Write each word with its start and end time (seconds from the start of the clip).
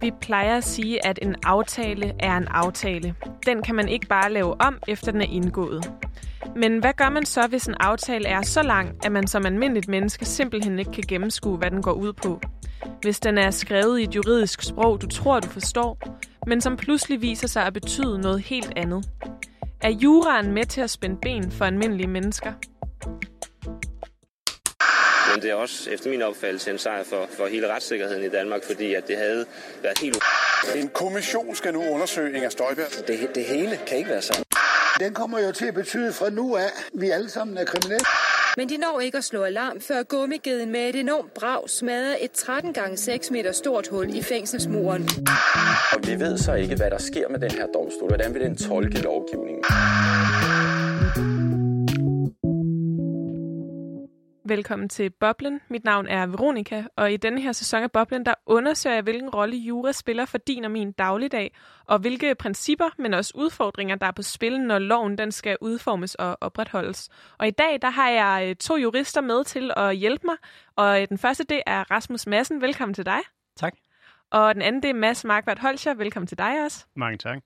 Vi 0.00 0.10
plejer 0.20 0.56
at 0.56 0.64
sige, 0.64 1.06
at 1.06 1.18
en 1.22 1.34
aftale 1.42 2.12
er 2.18 2.36
en 2.36 2.48
aftale. 2.48 3.14
Den 3.46 3.62
kan 3.62 3.74
man 3.74 3.88
ikke 3.88 4.06
bare 4.06 4.32
lave 4.32 4.60
om, 4.60 4.78
efter 4.88 5.12
den 5.12 5.20
er 5.20 5.26
indgået. 5.30 5.92
Men 6.56 6.78
hvad 6.78 6.92
gør 6.96 7.08
man 7.08 7.26
så, 7.26 7.46
hvis 7.46 7.66
en 7.66 7.74
aftale 7.80 8.28
er 8.28 8.42
så 8.42 8.62
lang, 8.62 9.04
at 9.04 9.12
man 9.12 9.26
som 9.26 9.46
almindeligt 9.46 9.88
menneske 9.88 10.24
simpelthen 10.24 10.78
ikke 10.78 10.92
kan 10.92 11.04
gennemskue, 11.08 11.56
hvad 11.56 11.70
den 11.70 11.82
går 11.82 11.92
ud 11.92 12.12
på? 12.12 12.40
Hvis 13.02 13.20
den 13.20 13.38
er 13.38 13.50
skrevet 13.50 14.00
i 14.00 14.02
et 14.02 14.14
juridisk 14.16 14.62
sprog, 14.62 15.00
du 15.00 15.06
tror, 15.06 15.40
du 15.40 15.48
forstår, 15.48 15.98
men 16.46 16.60
som 16.60 16.76
pludselig 16.76 17.22
viser 17.22 17.48
sig 17.48 17.66
at 17.66 17.72
betyde 17.72 18.18
noget 18.18 18.40
helt 18.40 18.72
andet. 18.76 19.10
Er 19.80 19.90
juraen 19.90 20.52
med 20.52 20.64
til 20.64 20.80
at 20.80 20.90
spænde 20.90 21.16
ben 21.22 21.50
for 21.50 21.64
almindelige 21.64 22.08
mennesker? 22.08 22.52
Men 25.40 25.44
det 25.44 25.50
er 25.50 25.54
også 25.54 25.90
efter 25.90 26.10
min 26.10 26.22
opfattelse 26.22 26.70
en 26.70 26.78
sejr 26.78 27.04
for, 27.04 27.26
for 27.36 27.46
hele 27.46 27.68
retssikkerheden 27.68 28.24
i 28.24 28.28
Danmark, 28.28 28.64
fordi 28.64 28.94
at 28.94 29.08
det 29.08 29.16
havde 29.16 29.46
været 29.82 29.98
helt 29.98 30.18
En 30.76 30.88
kommission 30.88 31.54
skal 31.54 31.72
nu 31.72 31.84
undersøge 31.84 32.36
Inger 32.36 32.48
Støjberg. 32.48 33.06
Det, 33.06 33.34
det 33.34 33.44
hele 33.44 33.78
kan 33.86 33.98
ikke 33.98 34.10
være 34.10 34.22
sandt. 34.22 34.42
Den 34.98 35.14
kommer 35.14 35.40
jo 35.40 35.52
til 35.52 35.66
at 35.66 35.74
betyde 35.74 36.12
fra 36.12 36.30
nu 36.30 36.56
af, 36.56 36.62
at 36.62 36.72
vi 36.92 37.10
alle 37.10 37.30
sammen 37.30 37.58
er 37.58 37.64
kriminelle. 37.64 38.06
Men 38.56 38.68
de 38.68 38.76
når 38.76 39.00
ikke 39.00 39.18
at 39.18 39.24
slå 39.24 39.42
alarm, 39.42 39.80
før 39.80 40.02
gummigeden 40.02 40.72
med 40.72 40.88
et 40.88 40.96
enormt 40.96 41.34
brag 41.34 41.70
smadrer 41.70 42.16
et 42.20 42.30
13 42.30 42.72
gange 42.72 42.96
6 42.96 43.30
meter 43.30 43.52
stort 43.52 43.88
hul 43.88 44.14
i 44.16 44.22
fængselsmuren. 44.22 45.08
Og 45.92 46.06
vi 46.06 46.20
ved 46.20 46.38
så 46.38 46.54
ikke, 46.54 46.76
hvad 46.76 46.90
der 46.90 46.98
sker 46.98 47.28
med 47.28 47.38
den 47.38 47.50
her 47.50 47.66
domstol. 47.66 48.08
Hvordan 48.08 48.34
vil 48.34 48.42
den 48.42 48.56
tolke 48.56 49.02
lovgivningen? 49.02 49.64
Velkommen 54.50 54.88
til 54.88 55.10
Boblen. 55.10 55.60
Mit 55.68 55.84
navn 55.84 56.08
er 56.08 56.26
Veronika, 56.26 56.84
og 56.96 57.12
i 57.12 57.16
denne 57.16 57.40
her 57.40 57.52
sæson 57.52 57.82
af 57.82 57.92
Boblen, 57.92 58.26
der 58.26 58.34
undersøger 58.46 58.94
jeg, 58.94 59.02
hvilken 59.02 59.30
rolle 59.30 59.56
jura 59.56 59.92
spiller 59.92 60.24
for 60.24 60.38
din 60.38 60.64
og 60.64 60.70
min 60.70 60.92
dagligdag, 60.92 61.56
og 61.86 61.98
hvilke 61.98 62.34
principper, 62.34 62.84
men 62.98 63.14
også 63.14 63.32
udfordringer, 63.34 63.96
der 63.96 64.06
er 64.06 64.10
på 64.10 64.22
spil, 64.22 64.60
når 64.60 64.78
loven 64.78 65.18
den 65.18 65.32
skal 65.32 65.56
udformes 65.60 66.14
og 66.14 66.38
opretholdes. 66.40 67.08
Og 67.38 67.46
i 67.46 67.50
dag, 67.50 67.82
der 67.82 67.90
har 67.90 68.08
jeg 68.08 68.48
øh, 68.48 68.56
to 68.56 68.76
jurister 68.76 69.20
med 69.20 69.44
til 69.44 69.72
at 69.76 69.96
hjælpe 69.96 70.26
mig, 70.26 70.36
og 70.76 71.02
øh, 71.02 71.08
den 71.08 71.18
første, 71.18 71.44
det 71.44 71.62
er 71.66 71.90
Rasmus 71.90 72.26
Madsen. 72.26 72.60
Velkommen 72.60 72.94
til 72.94 73.06
dig. 73.06 73.20
Tak. 73.56 73.72
Og 74.30 74.54
den 74.54 74.62
anden, 74.62 74.82
det 74.82 74.90
er 74.90 74.94
Mads 74.94 75.24
Markvart 75.24 75.58
Holscher. 75.58 75.94
Velkommen 75.94 76.26
til 76.26 76.38
dig 76.38 76.64
også. 76.64 76.86
Mange 76.96 77.18
tak. 77.18 77.38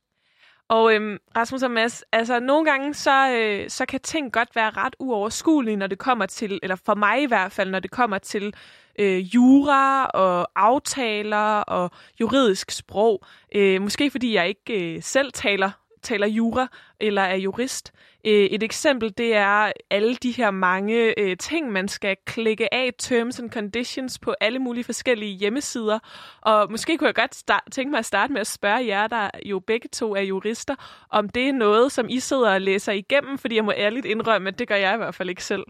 Og 0.74 0.94
øhm, 0.94 1.18
Rasmus 1.36 1.62
og 1.62 1.70
Mads, 1.70 2.04
altså 2.12 2.40
nogle 2.40 2.64
gange, 2.70 2.94
så, 2.94 3.30
øh, 3.30 3.70
så 3.70 3.86
kan 3.86 4.00
ting 4.00 4.32
godt 4.32 4.56
være 4.56 4.70
ret 4.70 4.96
uoverskuelige, 4.98 5.76
når 5.76 5.86
det 5.86 5.98
kommer 5.98 6.26
til, 6.26 6.60
eller 6.62 6.76
for 6.76 6.94
mig 6.94 7.22
i 7.22 7.26
hvert 7.26 7.52
fald, 7.52 7.70
når 7.70 7.78
det 7.78 7.90
kommer 7.90 8.18
til 8.18 8.54
øh, 8.98 9.34
jura 9.34 10.06
og 10.06 10.48
aftaler 10.56 11.60
og 11.60 11.90
juridisk 12.20 12.70
sprog. 12.70 13.24
Øh, 13.54 13.82
måske 13.82 14.10
fordi 14.10 14.34
jeg 14.34 14.48
ikke 14.48 14.94
øh, 14.96 15.02
selv 15.02 15.32
taler 15.32 15.70
taler 16.02 16.26
jura 16.26 16.68
eller 17.00 17.22
er 17.22 17.36
jurist. 17.36 17.92
Øh, 18.26 18.44
et 18.44 18.62
eksempel, 18.62 19.14
det 19.18 19.34
er 19.34 19.72
alle 19.90 20.14
de 20.14 20.30
her 20.30 20.50
mange 20.50 21.20
øh, 21.20 21.36
ting, 21.36 21.72
man 21.72 21.88
skal 21.88 22.16
klikke 22.26 22.74
af, 22.74 22.90
terms 22.98 23.40
and 23.40 23.50
conditions, 23.50 24.18
på 24.18 24.34
alle 24.40 24.58
mulige 24.58 24.84
forskellige 24.84 25.32
hjemmesider. 25.32 25.98
Og 26.40 26.70
måske 26.70 26.98
kunne 26.98 27.06
jeg 27.06 27.14
godt 27.14 27.34
start, 27.34 27.62
tænke 27.72 27.90
mig 27.90 27.98
at 27.98 28.06
starte 28.06 28.32
med 28.32 28.40
at 28.40 28.46
spørge 28.46 28.86
jer, 28.86 29.06
der 29.06 29.30
jo 29.46 29.58
begge 29.58 29.88
to 29.88 30.14
er 30.14 30.20
jurister, 30.20 30.74
om 31.10 31.28
det 31.28 31.48
er 31.48 31.52
noget, 31.52 31.92
som 31.92 32.06
I 32.08 32.20
sidder 32.20 32.54
og 32.54 32.60
læser 32.60 32.92
igennem, 32.92 33.38
fordi 33.38 33.56
jeg 33.56 33.64
må 33.64 33.72
ærligt 33.76 34.06
indrømme, 34.06 34.48
at 34.48 34.58
det 34.58 34.68
gør 34.68 34.76
jeg 34.76 34.94
i 34.94 34.96
hvert 34.96 35.14
fald 35.14 35.30
ikke 35.30 35.44
selv. 35.44 35.64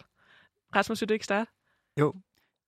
Rasmus, 0.77 1.01
vil 1.01 1.09
du 1.09 1.15
ikke 1.15 1.25
starte? 1.25 1.51
Jo, 2.01 2.15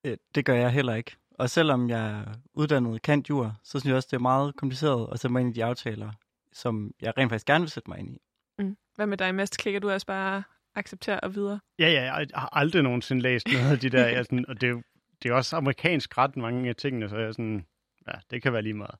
øh, 0.04 0.16
det 0.34 0.44
gør 0.44 0.54
jeg 0.54 0.70
heller 0.70 0.94
ikke. 0.94 1.16
Og 1.38 1.50
selvom 1.50 1.88
jeg 1.88 2.10
er 2.10 2.24
uddannet 2.54 3.02
kant 3.02 3.28
jur, 3.28 3.54
så 3.64 3.70
synes 3.70 3.86
jeg 3.86 3.96
også, 3.96 4.08
det 4.10 4.16
er 4.16 4.20
meget 4.20 4.56
kompliceret 4.56 5.08
at 5.12 5.20
sætte 5.20 5.32
mig 5.32 5.40
ind 5.40 5.50
i 5.50 5.52
de 5.52 5.64
aftaler, 5.64 6.10
som 6.52 6.90
jeg 7.00 7.12
rent 7.18 7.30
faktisk 7.30 7.46
gerne 7.46 7.62
vil 7.62 7.70
sætte 7.70 7.90
mig 7.90 7.98
ind 7.98 8.10
i. 8.10 8.18
Mm. 8.58 8.76
Hvad 8.94 9.06
med 9.06 9.16
dig, 9.16 9.34
Mads? 9.34 9.50
Klikker 9.50 9.80
du 9.80 9.90
også 9.90 10.06
bare 10.06 10.42
acceptere 10.74 11.20
og 11.20 11.34
videre? 11.34 11.60
Ja, 11.78 11.88
ja, 11.88 12.02
jeg 12.02 12.26
har 12.34 12.48
aldrig 12.52 12.82
nogensinde 12.82 13.22
læst 13.22 13.46
noget 13.52 13.72
af 13.72 13.78
de 13.78 13.90
der, 13.90 14.06
jeg 14.16 14.24
sådan, 14.24 14.44
og 14.48 14.60
det 14.60 14.66
er, 14.66 14.70
jo, 14.70 14.82
det 15.22 15.30
er 15.30 15.34
også 15.34 15.56
amerikansk 15.56 16.18
ret, 16.18 16.36
mange 16.36 16.68
af 16.68 16.76
tingene, 16.76 17.08
så 17.08 17.16
jeg 17.16 17.34
sådan, 17.34 17.66
ja, 18.08 18.12
det 18.30 18.42
kan 18.42 18.52
være 18.52 18.62
lige 18.62 18.74
meget. 18.74 18.94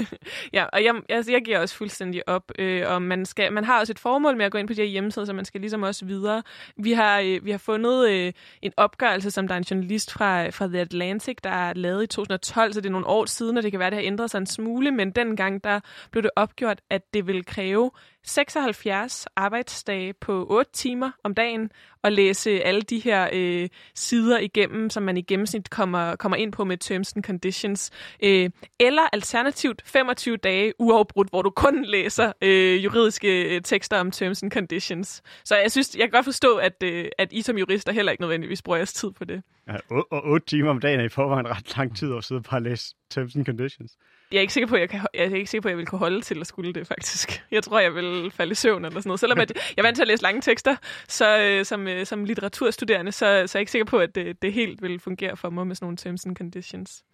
ja, 0.52 0.64
og 0.64 0.84
jeg, 0.84 0.94
altså, 1.08 1.32
jeg 1.32 1.42
giver 1.44 1.58
også 1.58 1.74
fuldstændig 1.74 2.28
op, 2.28 2.52
øh, 2.58 2.82
og 2.88 3.02
man, 3.02 3.26
skal, 3.26 3.52
man 3.52 3.64
har 3.64 3.80
også 3.80 3.92
et 3.92 3.98
formål 3.98 4.36
med 4.36 4.44
at 4.44 4.52
gå 4.52 4.58
ind 4.58 4.68
på 4.68 4.74
de 4.74 4.80
her 4.80 4.88
hjemmesider, 4.88 5.26
så 5.26 5.32
man 5.32 5.44
skal 5.44 5.60
ligesom 5.60 5.82
også 5.82 6.04
videre. 6.04 6.42
Vi 6.76 6.92
har, 6.92 7.20
øh, 7.20 7.44
vi 7.44 7.50
har 7.50 7.58
fundet 7.58 8.08
øh, 8.10 8.32
en 8.62 8.72
opgørelse, 8.76 9.30
som 9.30 9.48
der 9.48 9.54
er 9.54 9.58
en 9.58 9.64
journalist 9.70 10.12
fra, 10.12 10.48
fra 10.48 10.66
The 10.66 10.80
Atlantic, 10.80 11.36
der 11.44 11.50
er 11.50 11.72
lavet 11.74 12.02
i 12.02 12.06
2012, 12.06 12.72
så 12.72 12.80
det 12.80 12.86
er 12.86 12.92
nogle 12.92 13.06
år 13.06 13.26
siden, 13.26 13.56
og 13.56 13.62
det 13.62 13.70
kan 13.70 13.80
være, 13.80 13.90
det 13.90 13.98
har 13.98 14.06
ændret 14.06 14.30
sig 14.30 14.38
en 14.38 14.46
smule, 14.46 14.90
men 14.90 15.10
dengang 15.10 15.64
der 15.64 15.80
blev 16.10 16.22
det 16.22 16.30
opgjort, 16.36 16.80
at 16.90 17.14
det 17.14 17.26
vil 17.26 17.44
kræve 17.44 17.90
76 18.24 19.26
arbejdsdage 19.36 20.12
på 20.12 20.46
8 20.50 20.72
timer 20.72 21.10
om 21.24 21.34
dagen 21.34 21.70
og 22.02 22.12
læse 22.12 22.50
alle 22.50 22.82
de 22.82 22.98
her 22.98 23.28
øh, 23.32 23.68
sider 23.94 24.38
igennem, 24.38 24.90
som 24.90 25.02
man 25.02 25.16
i 25.16 25.22
gennemsnit 25.22 25.70
kommer, 25.70 26.16
kommer 26.16 26.36
ind 26.36 26.52
på 26.52 26.64
med 26.64 26.76
terms 26.76 27.12
and 27.12 27.24
conditions. 27.24 27.90
Øh, 28.22 28.50
eller 28.80 29.02
alternativt 29.12 29.82
25 29.86 30.36
dage 30.36 30.72
uafbrudt, 30.78 31.28
hvor 31.28 31.42
du 31.42 31.50
kun 31.50 31.84
læser 31.84 32.32
øh, 32.42 32.84
juridiske 32.84 33.56
øh, 33.56 33.62
tekster 33.62 34.00
om 34.00 34.10
terms 34.10 34.42
and 34.42 34.50
conditions. 34.50 35.22
Så 35.44 35.56
jeg 35.56 35.70
synes, 35.70 35.96
jeg 35.96 36.04
kan 36.04 36.10
godt 36.10 36.24
forstå, 36.24 36.56
at, 36.56 36.82
øh, 36.82 37.08
at 37.18 37.32
I 37.32 37.42
som 37.42 37.58
jurister 37.58 37.92
heller 37.92 38.12
ikke 38.12 38.22
nødvendigvis 38.22 38.62
bruger 38.62 38.76
jeres 38.76 38.92
tid 38.92 39.10
på 39.10 39.24
det. 39.24 39.42
Ja, 39.68 39.76
og, 39.90 40.24
8 40.24 40.46
timer 40.46 40.70
om 40.70 40.80
dagen 40.80 41.00
er 41.00 41.04
i 41.04 41.08
forvejen 41.08 41.48
ret 41.48 41.76
lang 41.76 41.96
tid 41.96 42.14
at 42.16 42.24
sidde 42.24 42.42
bare 42.42 42.62
læse 42.62 42.94
terms 43.10 43.36
and 43.36 43.46
conditions 43.46 43.96
jeg 44.32 44.38
er 44.38 44.40
ikke 44.40 44.52
sikker 44.52 44.68
på, 44.68 44.74
at 44.74 44.80
jeg, 44.80 44.88
kan, 44.88 45.00
jeg 45.14 45.24
er 45.24 45.34
ikke 45.34 45.50
sikker 45.50 45.62
på, 45.62 45.68
at 45.68 45.70
jeg 45.70 45.78
vil 45.78 45.86
kunne 45.86 45.98
holde 45.98 46.20
til 46.20 46.40
at 46.40 46.46
skulle 46.46 46.72
det, 46.72 46.86
faktisk. 46.86 47.42
Jeg 47.50 47.62
tror, 47.62 47.80
jeg 47.80 47.94
vil 47.94 48.30
falde 48.30 48.52
i 48.52 48.54
søvn 48.54 48.84
eller 48.84 49.00
sådan 49.00 49.08
noget. 49.08 49.20
Selvom 49.20 49.38
at 49.38 49.52
jeg 49.56 49.62
er 49.78 49.82
vant 49.82 49.94
til 49.96 50.02
at 50.02 50.08
læse 50.08 50.22
lange 50.22 50.40
tekster 50.40 50.76
så, 51.08 51.38
øh, 51.38 51.64
som, 51.64 51.88
øh, 51.88 52.06
som 52.06 52.24
litteraturstuderende, 52.24 53.12
så, 53.12 53.18
så 53.18 53.24
er 53.24 53.34
jeg 53.54 53.60
ikke 53.60 53.72
sikker 53.72 53.86
på, 53.86 53.98
at 53.98 54.14
det, 54.14 54.42
det 54.42 54.52
helt 54.52 54.82
vil 54.82 55.00
fungere 55.00 55.36
for 55.36 55.50
mig 55.50 55.66
med 55.66 55.76
sådan 55.76 55.84
nogle 55.84 55.96
terms 55.96 56.26
and 56.26 56.36
conditions. 56.36 57.04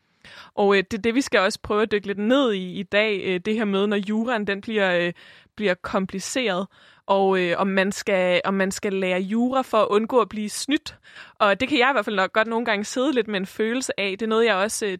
Og 0.54 0.76
øh, 0.76 0.84
det 0.90 1.04
det, 1.04 1.14
vi 1.14 1.20
skal 1.20 1.40
også 1.40 1.58
prøve 1.62 1.82
at 1.82 1.92
dykke 1.92 2.06
lidt 2.06 2.18
ned 2.18 2.52
i 2.52 2.80
i 2.80 2.82
dag, 2.82 3.22
øh, 3.24 3.40
det 3.44 3.54
her 3.54 3.64
med, 3.64 3.86
når 3.86 3.96
juraen 3.96 4.46
den 4.46 4.60
bliver, 4.60 4.98
øh, 4.98 5.12
bliver 5.56 5.74
kompliceret, 5.74 6.66
og 7.06 7.40
øh, 7.40 7.54
om, 7.58 7.66
man 7.66 7.92
skal, 7.92 8.40
om 8.44 8.54
man 8.54 8.70
skal 8.70 8.92
lære 8.92 9.20
jura 9.20 9.62
for 9.62 9.78
at 9.78 9.88
undgå 9.88 10.20
at 10.20 10.28
blive 10.28 10.48
snydt. 10.48 10.96
Og 11.38 11.60
det 11.60 11.68
kan 11.68 11.78
jeg 11.78 11.90
i 11.90 11.92
hvert 11.92 12.04
fald 12.04 12.16
nok 12.16 12.32
godt 12.32 12.48
nogle 12.48 12.64
gange 12.64 12.84
sidde 12.84 13.12
lidt 13.12 13.28
med 13.28 13.40
en 13.40 13.46
følelse 13.46 14.00
af. 14.00 14.10
Det 14.10 14.22
er 14.22 14.28
noget, 14.28 14.46
jeg 14.46 14.54
også 14.54 14.86
øh, 14.86 14.98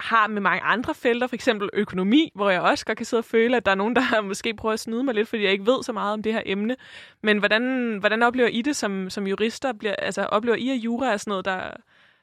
har 0.00 0.26
med 0.26 0.40
mange 0.40 0.62
andre 0.62 0.94
felter, 0.94 1.26
for 1.26 1.34
eksempel 1.34 1.70
økonomi, 1.72 2.32
hvor 2.34 2.50
jeg 2.50 2.60
også 2.60 2.86
godt 2.86 2.98
kan 2.98 3.06
sidde 3.06 3.20
og 3.20 3.24
føle, 3.24 3.56
at 3.56 3.64
der 3.64 3.70
er 3.70 3.74
nogen, 3.76 3.96
der 3.96 4.20
måske 4.30 4.54
prøver 4.54 4.72
at 4.72 4.80
snyde 4.80 5.04
mig 5.04 5.14
lidt, 5.14 5.28
fordi 5.28 5.42
jeg 5.42 5.52
ikke 5.52 5.66
ved 5.66 5.82
så 5.82 5.92
meget 5.92 6.12
om 6.12 6.22
det 6.22 6.32
her 6.32 6.42
emne. 6.46 6.76
Men 7.22 7.38
hvordan, 7.38 7.96
hvordan 8.00 8.22
oplever 8.22 8.48
I 8.48 8.62
det 8.62 8.76
som, 8.76 9.10
som 9.10 9.26
jurister? 9.26 9.72
Bliver, 9.72 9.96
altså, 9.96 10.22
oplever 10.24 10.56
I, 10.56 10.70
at 10.70 10.76
jura 10.76 11.12
er 11.12 11.16
sådan 11.16 11.30
noget, 11.30 11.44
der, 11.44 11.70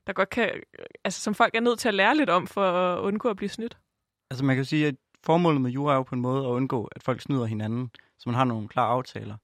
der 0.08 0.13
godt 0.13 0.29
kan, 0.29 0.52
altså, 1.03 1.22
som 1.22 1.35
folk 1.35 1.56
er 1.56 1.59
nødt 1.59 1.79
til 1.79 1.88
at 1.88 1.94
lære 1.94 2.18
lidt 2.18 2.29
om 2.29 2.47
for 2.47 2.72
at 2.72 3.00
undgå 3.00 3.29
at 3.29 3.38
blive 3.38 3.50
snydt? 3.50 3.78
Altså 4.31 4.46
man 4.46 4.56
kan 4.56 4.66
sige, 4.66 4.88
at 4.88 4.96
formålet 5.24 5.62
med 5.62 5.72
jura 5.72 5.91
er 5.91 5.96
jo 5.96 6.03
på 6.03 6.16
en 6.16 6.22
måde 6.22 6.46
at 6.46 6.50
undgå, 6.50 6.85
at 6.85 7.03
folk 7.03 7.22
snyder 7.22 7.46
hinanden, 7.46 7.91
så 8.19 8.29
man 8.29 8.35
har 8.35 8.46
nogle 8.46 8.68
klare 8.68 8.88
aftaler. 8.88 9.35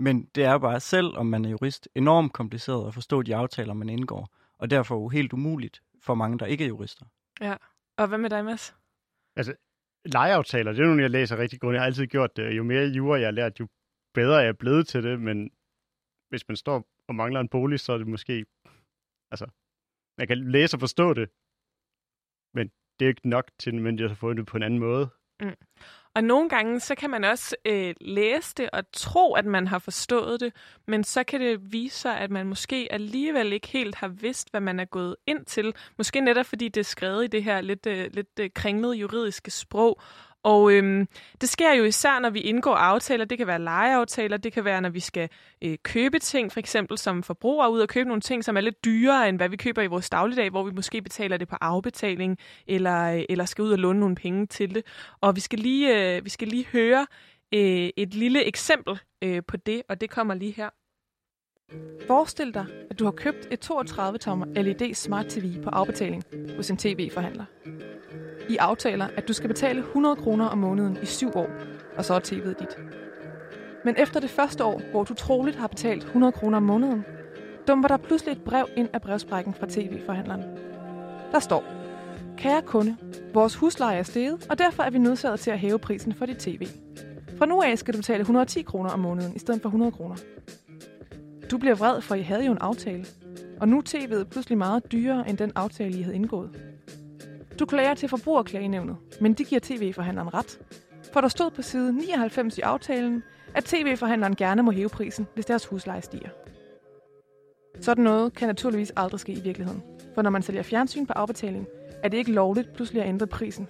Men 0.00 0.28
det 0.34 0.44
er 0.44 0.58
bare 0.58 0.80
selv, 0.80 1.16
om 1.16 1.26
man 1.26 1.44
er 1.44 1.50
jurist, 1.50 1.88
enormt 1.94 2.32
kompliceret 2.32 2.88
at 2.88 2.94
forstå 2.94 3.22
de 3.22 3.36
aftaler, 3.36 3.74
man 3.74 3.88
indgår, 3.88 4.28
og 4.58 4.70
derfor 4.70 4.94
jo 4.94 5.08
helt 5.08 5.32
umuligt 5.32 5.82
for 6.02 6.14
mange, 6.14 6.38
der 6.38 6.46
ikke 6.46 6.64
er 6.64 6.68
jurister. 6.68 7.04
Ja. 7.40 7.56
Og 7.98 8.08
hvad 8.08 8.18
med 8.18 8.30
dig, 8.30 8.44
Mads? 8.44 8.76
Altså, 9.36 9.54
legeaftaler, 10.04 10.72
det 10.72 10.80
er 10.80 10.86
nogle, 10.86 11.02
jeg 11.02 11.10
læser 11.10 11.36
rigtig 11.36 11.60
godt. 11.60 11.74
Jeg 11.74 11.80
har 11.80 11.86
altid 11.86 12.06
gjort 12.06 12.36
det. 12.36 12.56
Jo 12.56 12.62
mere 12.62 12.84
jura 12.86 13.18
jeg 13.18 13.26
har 13.26 13.32
lært, 13.32 13.60
jo 13.60 13.68
bedre 14.14 14.40
er 14.40 14.44
jeg 14.44 14.58
blevet 14.58 14.86
til 14.88 15.02
det. 15.02 15.20
Men 15.20 15.50
hvis 16.28 16.48
man 16.48 16.56
står 16.56 16.88
og 17.08 17.14
mangler 17.14 17.40
en 17.40 17.48
bolig, 17.48 17.80
så 17.80 17.92
er 17.92 17.98
det 17.98 18.06
måske... 18.06 18.46
Altså, 19.30 19.46
man 20.18 20.26
kan 20.26 20.50
læse 20.50 20.76
og 20.76 20.80
forstå 20.80 21.14
det, 21.14 21.30
men 22.54 22.64
det 22.96 23.04
er 23.04 23.08
ikke 23.08 23.28
nok 23.28 23.50
til, 23.58 23.76
at 23.76 23.82
man 23.82 23.98
har 23.98 24.14
fået 24.14 24.36
det 24.36 24.46
på 24.46 24.56
en 24.56 24.62
anden 24.62 24.80
måde. 24.80 25.10
Mm. 25.40 25.54
Og 26.16 26.24
nogle 26.24 26.48
gange, 26.48 26.80
så 26.80 26.94
kan 26.94 27.10
man 27.10 27.24
også 27.24 27.56
øh, 27.64 27.94
læse 28.00 28.54
det 28.56 28.70
og 28.70 28.92
tro, 28.92 29.34
at 29.34 29.44
man 29.44 29.66
har 29.66 29.78
forstået 29.78 30.40
det, 30.40 30.52
men 30.86 31.04
så 31.04 31.24
kan 31.24 31.40
det 31.40 31.72
vise 31.72 31.98
sig, 31.98 32.18
at 32.18 32.30
man 32.30 32.46
måske 32.46 32.88
alligevel 32.90 33.52
ikke 33.52 33.68
helt 33.68 33.94
har 33.94 34.08
vidst, 34.08 34.50
hvad 34.50 34.60
man 34.60 34.80
er 34.80 34.84
gået 34.84 35.16
ind 35.26 35.44
til. 35.44 35.74
Måske 35.98 36.20
netop 36.20 36.46
fordi 36.46 36.68
det 36.68 36.80
er 36.80 36.84
skrevet 36.84 37.24
i 37.24 37.26
det 37.26 37.44
her 37.44 37.60
lidt, 37.60 37.86
øh, 37.86 38.10
lidt 38.12 38.38
øh, 38.40 38.50
kringlede 38.54 38.94
juridiske 38.94 39.50
sprog, 39.50 40.00
og 40.46 40.72
øhm, 40.72 41.08
det 41.40 41.48
sker 41.48 41.72
jo 41.72 41.84
især, 41.84 42.18
når 42.18 42.30
vi 42.30 42.40
indgår 42.40 42.74
aftaler. 42.74 43.24
Det 43.24 43.38
kan 43.38 43.46
være 43.46 43.58
lejeaftaler, 43.58 44.36
det 44.36 44.52
kan 44.52 44.64
være, 44.64 44.80
når 44.80 44.88
vi 44.88 45.00
skal 45.00 45.28
øh, 45.64 45.78
købe 45.82 46.18
ting, 46.18 46.52
for 46.52 46.60
eksempel 46.60 46.98
som 46.98 47.22
forbrugere 47.22 47.72
ud 47.72 47.80
og 47.80 47.88
købe 47.88 48.08
nogle 48.08 48.20
ting, 48.20 48.44
som 48.44 48.56
er 48.56 48.60
lidt 48.60 48.84
dyrere, 48.84 49.28
end 49.28 49.36
hvad 49.36 49.48
vi 49.48 49.56
køber 49.56 49.82
i 49.82 49.86
vores 49.86 50.10
dagligdag, 50.10 50.50
hvor 50.50 50.62
vi 50.62 50.70
måske 50.74 51.02
betaler 51.02 51.36
det 51.36 51.48
på 51.48 51.56
afbetaling, 51.60 52.38
eller, 52.66 53.14
øh, 53.14 53.24
eller 53.28 53.44
skal 53.44 53.62
ud 53.62 53.72
og 53.72 53.78
låne 53.78 54.00
nogle 54.00 54.14
penge 54.14 54.46
til 54.46 54.74
det. 54.74 54.84
Og 55.20 55.36
vi 55.36 55.40
skal 55.40 55.58
lige, 55.58 56.16
øh, 56.16 56.24
vi 56.24 56.30
skal 56.30 56.48
lige 56.48 56.66
høre 56.72 57.06
øh, 57.54 57.90
et 57.96 58.14
lille 58.14 58.44
eksempel 58.44 59.00
øh, 59.22 59.42
på 59.48 59.56
det, 59.56 59.82
og 59.88 60.00
det 60.00 60.10
kommer 60.10 60.34
lige 60.34 60.52
her. 60.52 60.70
Forestil 62.06 62.54
dig, 62.54 62.66
at 62.90 62.98
du 62.98 63.04
har 63.04 63.12
købt 63.12 63.48
et 63.50 63.70
32-tommer 63.70 64.46
LED 64.46 64.94
Smart 64.94 65.26
TV 65.26 65.62
på 65.62 65.70
afbetaling 65.70 66.24
hos 66.56 66.70
en 66.70 66.76
tv-forhandler. 66.76 67.44
I 68.48 68.56
aftaler, 68.56 69.08
at 69.16 69.28
du 69.28 69.32
skal 69.32 69.48
betale 69.48 69.80
100 69.80 70.16
kroner 70.16 70.46
om 70.46 70.58
måneden 70.58 70.98
i 71.02 71.06
syv 71.06 71.30
år, 71.34 71.50
og 71.96 72.04
så 72.04 72.14
er 72.14 72.20
tv'et 72.20 72.58
dit. 72.58 72.78
Men 73.84 73.94
efter 73.98 74.20
det 74.20 74.30
første 74.30 74.64
år, 74.64 74.82
hvor 74.90 75.04
du 75.04 75.14
troligt 75.14 75.56
har 75.56 75.66
betalt 75.66 76.04
100 76.04 76.32
kroner 76.32 76.56
om 76.56 76.62
måneden, 76.62 77.04
dumper 77.68 77.88
der 77.88 77.96
pludselig 77.96 78.32
et 78.32 78.44
brev 78.44 78.66
ind 78.76 78.88
af 78.92 79.02
brevsprækken 79.02 79.54
fra 79.54 79.66
tv-forhandleren. 79.70 80.42
Der 81.32 81.38
står, 81.38 81.64
Kære 82.36 82.62
kunde, 82.62 82.96
vores 83.34 83.56
husleje 83.56 83.98
er 83.98 84.02
steget, 84.02 84.46
og 84.50 84.58
derfor 84.58 84.82
er 84.82 84.90
vi 84.90 84.98
nødsaget 84.98 85.40
til 85.40 85.50
at 85.50 85.58
hæve 85.58 85.78
prisen 85.78 86.14
for 86.14 86.26
dit 86.26 86.36
tv. 86.36 86.66
Fra 87.38 87.46
nu 87.46 87.62
af 87.62 87.78
skal 87.78 87.94
du 87.94 87.98
betale 87.98 88.20
110 88.20 88.62
kroner 88.62 88.90
om 88.90 89.00
måneden 89.00 89.36
i 89.36 89.38
stedet 89.38 89.62
for 89.62 89.68
100 89.68 89.92
kroner. 89.92 90.16
Du 91.50 91.58
bliver 91.58 91.74
vred, 91.74 92.00
for 92.00 92.14
I 92.14 92.22
havde 92.22 92.44
jo 92.46 92.52
en 92.52 92.58
aftale, 92.58 93.06
og 93.60 93.68
nu 93.68 93.78
er 93.78 93.82
tv'et 93.88 94.24
pludselig 94.24 94.58
meget 94.58 94.92
dyrere 94.92 95.28
end 95.28 95.38
den 95.38 95.52
aftale, 95.54 95.98
I 95.98 96.02
havde 96.02 96.16
indgået. 96.16 96.50
Du 97.58 97.66
klager 97.66 97.94
til 97.94 98.08
forbrugerklagenævnet, 98.08 98.96
men 99.20 99.34
de 99.34 99.44
giver 99.44 99.60
tv-forhandleren 99.62 100.34
ret. 100.34 100.60
For 101.12 101.20
der 101.20 101.28
stod 101.28 101.50
på 101.50 101.62
side 101.62 101.92
99 101.92 102.58
i 102.58 102.60
aftalen, 102.60 103.22
at 103.54 103.64
tv-forhandleren 103.64 104.36
gerne 104.36 104.62
må 104.62 104.70
hæve 104.70 104.88
prisen, 104.88 105.26
hvis 105.34 105.46
deres 105.46 105.66
husleje 105.66 106.02
stiger. 106.02 106.28
Sådan 107.80 108.04
noget 108.04 108.34
kan 108.34 108.48
naturligvis 108.48 108.92
aldrig 108.96 109.20
ske 109.20 109.32
i 109.32 109.40
virkeligheden. 109.40 109.82
For 110.14 110.22
når 110.22 110.30
man 110.30 110.42
sælger 110.42 110.62
fjernsyn 110.62 111.06
på 111.06 111.12
afbetaling, 111.12 111.66
er 112.02 112.08
det 112.08 112.18
ikke 112.18 112.32
lovligt 112.32 112.72
pludselig 112.72 113.02
at 113.02 113.08
ændre 113.08 113.26
prisen. 113.26 113.68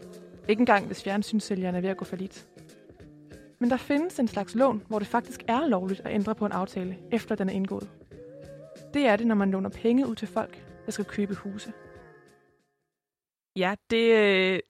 Ikke 0.49 0.61
engang, 0.61 0.87
hvis 0.87 1.03
fjernsynssælgeren 1.03 1.75
er 1.75 1.81
ved 1.81 1.89
at 1.91 1.97
gå 1.97 2.05
for 2.05 2.17
lidt. 2.17 2.47
Men 3.59 3.71
der 3.71 3.77
findes 3.77 4.19
en 4.19 4.29
slags 4.29 4.55
lån, 4.55 4.83
hvor 4.89 4.99
det 4.99 5.09
faktisk 5.09 5.45
er 5.49 5.67
lovligt 5.67 6.01
at 6.01 6.15
ændre 6.15 6.35
på 6.35 6.47
en 6.47 6.53
aftale, 6.53 6.99
efter 7.13 7.35
den 7.35 7.49
er 7.49 7.53
indgået. 7.53 7.91
Det 8.95 9.07
er 9.07 9.17
det, 9.17 9.27
når 9.27 9.35
man 9.35 9.51
låner 9.51 9.69
penge 9.69 10.07
ud 10.07 10.15
til 10.15 10.29
folk, 10.29 10.65
der 10.87 10.93
skal 10.93 11.05
købe 11.05 11.35
huse. 11.35 11.73
Ja, 13.57 13.75
det, 13.91 14.17
øh, 14.17 14.61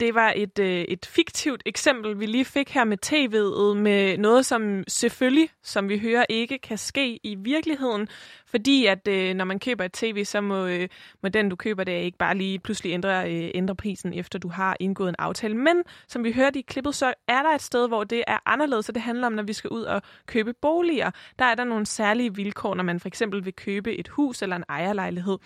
det 0.00 0.14
var 0.14 0.32
et, 0.36 0.58
øh, 0.58 0.80
et 0.80 1.06
fiktivt 1.06 1.62
eksempel, 1.66 2.20
vi 2.20 2.26
lige 2.26 2.44
fik 2.44 2.70
her 2.70 2.84
med 2.84 2.98
tv'et, 3.06 3.74
med 3.78 4.18
noget, 4.18 4.46
som 4.46 4.84
selvfølgelig, 4.88 5.48
som 5.62 5.88
vi 5.88 5.98
hører, 5.98 6.24
ikke 6.28 6.58
kan 6.58 6.78
ske 6.78 7.20
i 7.22 7.34
virkeligheden, 7.34 8.08
fordi 8.46 8.86
at 8.86 9.08
øh, 9.08 9.34
når 9.34 9.44
man 9.44 9.58
køber 9.58 9.84
et 9.84 9.92
tv, 9.92 10.24
så 10.24 10.40
må, 10.40 10.66
øh, 10.66 10.88
må 11.22 11.28
den, 11.28 11.48
du 11.48 11.56
køber 11.56 11.84
det, 11.84 11.92
ikke 11.92 12.18
bare 12.18 12.36
lige 12.36 12.58
pludselig 12.58 12.92
ændre, 12.92 13.34
øh, 13.34 13.50
ændre 13.54 13.76
prisen, 13.76 14.14
efter 14.14 14.38
du 14.38 14.48
har 14.48 14.76
indgået 14.80 15.08
en 15.08 15.14
aftale. 15.18 15.56
Men 15.56 15.82
som 16.08 16.24
vi 16.24 16.32
hørte 16.32 16.58
i 16.58 16.62
klippet, 16.62 16.94
så 16.94 17.14
er 17.28 17.42
der 17.42 17.54
et 17.54 17.62
sted, 17.62 17.88
hvor 17.88 18.04
det 18.04 18.24
er 18.26 18.38
anderledes, 18.46 18.86
så 18.86 18.92
det 18.92 19.02
handler 19.02 19.26
om, 19.26 19.32
når 19.32 19.42
vi 19.42 19.52
skal 19.52 19.70
ud 19.70 19.82
og 19.82 20.02
købe 20.26 20.52
boliger. 20.62 21.10
Der 21.38 21.44
er 21.44 21.54
der 21.54 21.64
nogle 21.64 21.86
særlige 21.86 22.34
vilkår, 22.34 22.74
når 22.74 22.84
man 22.84 23.00
for 23.00 23.08
eksempel 23.08 23.44
vil 23.44 23.54
købe 23.54 23.96
et 23.96 24.08
hus 24.08 24.42
eller 24.42 24.56
en 24.56 24.64
ejerlejlighed. 24.68 25.38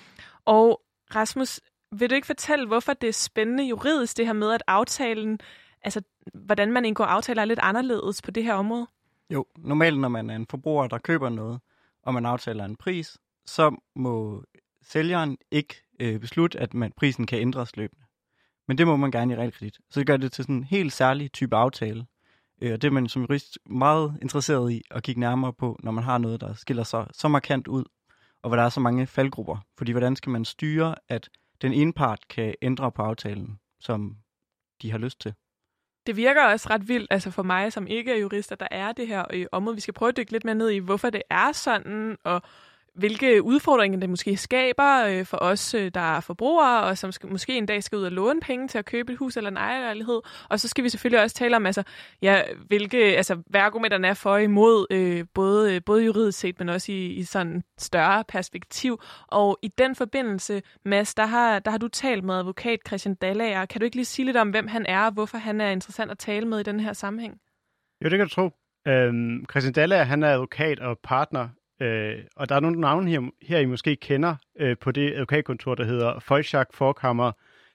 Og 0.44 0.80
Rasmus, 1.14 1.60
vil 2.00 2.10
du 2.10 2.14
ikke 2.14 2.26
fortælle, 2.26 2.66
hvorfor 2.66 2.92
det 2.92 3.08
er 3.08 3.12
spændende 3.12 3.64
juridisk, 3.64 4.16
det 4.16 4.26
her 4.26 4.32
med, 4.32 4.52
at 4.52 4.62
aftalen, 4.66 5.38
altså 5.82 6.02
hvordan 6.34 6.72
man 6.72 6.84
indgår 6.84 7.04
aftaler, 7.04 7.42
er 7.42 7.46
lidt 7.46 7.58
anderledes 7.62 8.22
på 8.22 8.30
det 8.30 8.44
her 8.44 8.54
område? 8.54 8.86
Jo, 9.30 9.46
normalt 9.58 10.00
når 10.00 10.08
man 10.08 10.30
er 10.30 10.36
en 10.36 10.46
forbruger, 10.50 10.86
der 10.86 10.98
køber 10.98 11.28
noget, 11.28 11.60
og 12.02 12.14
man 12.14 12.26
aftaler 12.26 12.64
en 12.64 12.76
pris, 12.76 13.18
så 13.46 13.76
må 13.96 14.44
sælgeren 14.82 15.38
ikke 15.50 15.74
øh, 16.00 16.20
beslutte, 16.20 16.60
at 16.60 16.74
man, 16.74 16.92
prisen 16.96 17.26
kan 17.26 17.38
ændres 17.38 17.76
løbende. 17.76 18.04
Men 18.68 18.78
det 18.78 18.86
må 18.86 18.96
man 18.96 19.10
gerne 19.10 19.34
i 19.34 19.36
realkredit. 19.36 19.78
Så 19.90 20.00
det 20.00 20.06
gør 20.06 20.16
det 20.16 20.32
til 20.32 20.44
sådan 20.44 20.56
en 20.56 20.64
helt 20.64 20.92
særlig 20.92 21.32
type 21.32 21.56
aftale. 21.56 22.06
Øh, 22.62 22.72
og 22.72 22.82
det 22.82 22.88
er 22.88 22.92
man 22.92 23.08
som 23.08 23.22
jurist 23.22 23.58
meget 23.66 24.18
interesseret 24.22 24.72
i 24.72 24.82
at 24.90 25.02
kigge 25.02 25.20
nærmere 25.20 25.52
på, 25.52 25.78
når 25.82 25.92
man 25.92 26.04
har 26.04 26.18
noget, 26.18 26.40
der 26.40 26.54
skiller 26.54 26.82
sig 26.82 27.06
så 27.12 27.28
markant 27.28 27.68
ud, 27.68 27.84
og 28.42 28.48
hvor 28.48 28.56
der 28.56 28.62
er 28.62 28.68
så 28.68 28.80
mange 28.80 29.06
faldgrupper. 29.06 29.56
Fordi 29.78 29.92
hvordan 29.92 30.16
skal 30.16 30.30
man 30.30 30.44
styre, 30.44 30.94
at 31.08 31.28
den 31.62 31.72
ene 31.72 31.92
part 31.92 32.28
kan 32.28 32.54
ændre 32.62 32.92
på 32.92 33.02
aftalen, 33.02 33.58
som 33.80 34.16
de 34.82 34.90
har 34.90 34.98
lyst 34.98 35.20
til. 35.20 35.34
Det 36.06 36.16
virker 36.16 36.44
også 36.44 36.68
ret 36.70 36.88
vildt, 36.88 37.06
altså 37.10 37.30
for 37.30 37.42
mig, 37.42 37.72
som 37.72 37.86
ikke 37.86 38.12
er 38.12 38.16
jurist, 38.16 38.52
at 38.52 38.60
der 38.60 38.68
er 38.70 38.92
det 38.92 39.06
her 39.06 39.24
øh, 39.32 39.46
område. 39.52 39.76
Vi 39.76 39.80
skal 39.80 39.94
prøve 39.94 40.08
at 40.08 40.16
dykke 40.16 40.32
lidt 40.32 40.44
mere 40.44 40.54
ned 40.54 40.70
i, 40.70 40.78
hvorfor 40.78 41.10
det 41.10 41.22
er 41.30 41.52
sådan, 41.52 42.16
og 42.24 42.42
hvilke 42.94 43.42
udfordringer 43.42 44.00
det 44.00 44.10
måske 44.10 44.36
skaber 44.36 45.06
øh, 45.06 45.24
for 45.24 45.38
os, 45.40 45.74
øh, 45.74 45.90
der 45.94 46.16
er 46.16 46.20
forbrugere, 46.20 46.82
og 46.82 46.98
som 46.98 47.12
skal, 47.12 47.30
måske 47.30 47.58
en 47.58 47.66
dag 47.66 47.82
skal 47.82 47.98
ud 47.98 48.04
og 48.04 48.12
låne 48.12 48.40
penge 48.40 48.68
til 48.68 48.78
at 48.78 48.84
købe 48.84 49.12
et 49.12 49.18
hus 49.18 49.36
eller 49.36 49.50
en 49.50 49.56
ejerlejlighed. 49.56 50.20
Og 50.50 50.60
så 50.60 50.68
skal 50.68 50.84
vi 50.84 50.88
selvfølgelig 50.88 51.22
også 51.22 51.36
tale 51.36 51.56
om, 51.56 51.66
altså, 51.66 51.82
ja, 52.22 52.42
hvilke, 52.66 52.98
altså, 52.98 53.42
hvad 53.46 53.60
argumenterne 53.60 54.08
er 54.08 54.14
for 54.14 54.30
og 54.30 54.42
imod, 54.42 54.86
øh, 54.90 55.24
både, 55.34 55.74
øh, 55.74 55.80
både 55.86 56.04
juridisk 56.04 56.38
set, 56.38 56.58
men 56.58 56.68
også 56.68 56.92
i, 56.92 57.06
i 57.06 57.22
sådan 57.22 57.62
større 57.78 58.24
perspektiv. 58.28 59.00
Og 59.28 59.58
i 59.62 59.68
den 59.68 59.94
forbindelse, 59.94 60.62
Mads, 60.84 61.14
der 61.14 61.26
har, 61.26 61.58
der 61.58 61.70
har 61.70 61.78
du 61.78 61.88
talt 61.88 62.24
med 62.24 62.34
advokat 62.34 62.78
Christian 62.86 63.14
Dallager. 63.14 63.66
Kan 63.66 63.80
du 63.80 63.84
ikke 63.84 63.96
lige 63.96 64.04
sige 64.04 64.26
lidt 64.26 64.36
om, 64.36 64.50
hvem 64.50 64.66
han 64.66 64.86
er, 64.86 65.06
og 65.06 65.12
hvorfor 65.12 65.38
han 65.38 65.60
er 65.60 65.70
interessant 65.70 66.10
at 66.10 66.18
tale 66.18 66.48
med 66.48 66.60
i 66.60 66.62
den 66.62 66.80
her 66.80 66.92
sammenhæng? 66.92 67.40
Jo, 68.04 68.08
det 68.08 68.18
kan 68.18 68.28
du 68.28 68.34
tro. 68.34 68.50
Øhm, 68.86 69.44
Christian 69.50 69.72
Dallager, 69.72 70.04
han 70.04 70.22
er 70.22 70.28
advokat 70.28 70.80
og 70.80 70.98
partner 70.98 71.48
Øh, 71.80 72.18
og 72.36 72.48
der 72.48 72.54
er 72.54 72.60
nogle 72.60 72.80
navne 72.80 73.10
her, 73.10 73.30
her 73.42 73.58
I 73.58 73.66
måske 73.66 73.96
kender 73.96 74.36
øh, 74.58 74.76
på 74.80 74.92
det 74.92 75.12
advokatkontor, 75.12 75.74
der 75.74 75.84
hedder 75.84 76.20
Folchak, 76.20 76.68
Forkammer, 76.72 77.32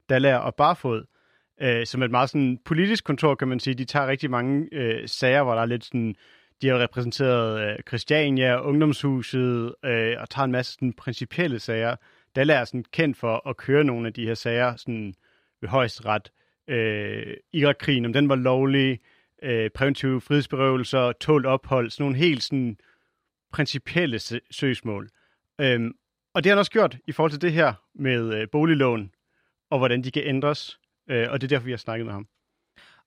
Dallager 0.09 0.37
og 0.37 0.55
Barfod, 0.55 1.03
øh, 1.61 1.85
som 1.85 2.01
er 2.01 2.05
et 2.05 2.11
meget 2.11 2.29
sådan 2.29 2.59
politisk 2.65 3.03
kontor, 3.03 3.35
kan 3.35 3.47
man 3.47 3.59
sige. 3.59 3.73
De 3.73 3.85
tager 3.85 4.07
rigtig 4.07 4.31
mange 4.31 4.67
øh, 4.71 5.07
sager, 5.07 5.43
hvor 5.43 5.53
der 5.53 5.61
er 5.61 5.65
lidt 5.65 5.85
sådan, 5.85 6.15
de 6.61 6.67
har 6.67 6.79
repræsenteret 6.79 7.69
øh, 7.69 7.75
Christiania, 7.87 8.61
Ungdomshuset, 8.61 9.75
øh, 9.85 10.15
og 10.19 10.29
tager 10.29 10.45
en 10.45 10.51
masse 10.51 10.73
sådan 10.73 10.93
principielle 10.93 11.59
sager. 11.59 11.95
Dallager 12.35 12.59
er 12.59 12.65
sådan 12.65 12.85
kendt 12.91 13.17
for 13.17 13.49
at 13.49 13.57
køre 13.57 13.83
nogle 13.83 14.07
af 14.07 14.13
de 14.13 14.25
her 14.25 14.33
sager 14.33 14.75
sådan 14.75 15.13
ved 15.61 15.69
højesteret. 15.69 16.31
Øh, 16.67 17.33
Irakkrigen, 17.53 18.05
om 18.05 18.13
den 18.13 18.29
var 18.29 18.35
lovlig, 18.35 18.99
øh, 19.43 19.69
præventive 19.69 20.21
frihedsberøvelser, 20.21 21.11
tålt 21.11 21.45
ophold, 21.45 21.89
sådan 21.89 22.03
nogle 22.03 22.17
helt 22.17 22.43
sådan 22.43 22.77
principielle 23.53 24.19
søgsmål. 24.51 25.09
Øhm, 25.61 25.91
og 26.33 26.43
det 26.43 26.49
har 26.49 26.55
han 26.55 26.59
også 26.59 26.71
gjort 26.71 26.97
i 27.07 27.11
forhold 27.11 27.31
til 27.31 27.41
det 27.41 27.53
her 27.53 27.73
med 27.95 28.33
øh, 28.33 28.47
boliglån, 28.51 29.11
og 29.71 29.77
hvordan 29.77 30.03
de 30.03 30.11
kan 30.11 30.23
ændres, 30.25 30.79
øh, 31.09 31.27
og 31.31 31.41
det 31.41 31.47
er 31.47 31.55
derfor, 31.55 31.65
vi 31.65 31.71
har 31.71 31.77
snakket 31.77 32.05
med 32.05 32.13
ham. 32.13 32.27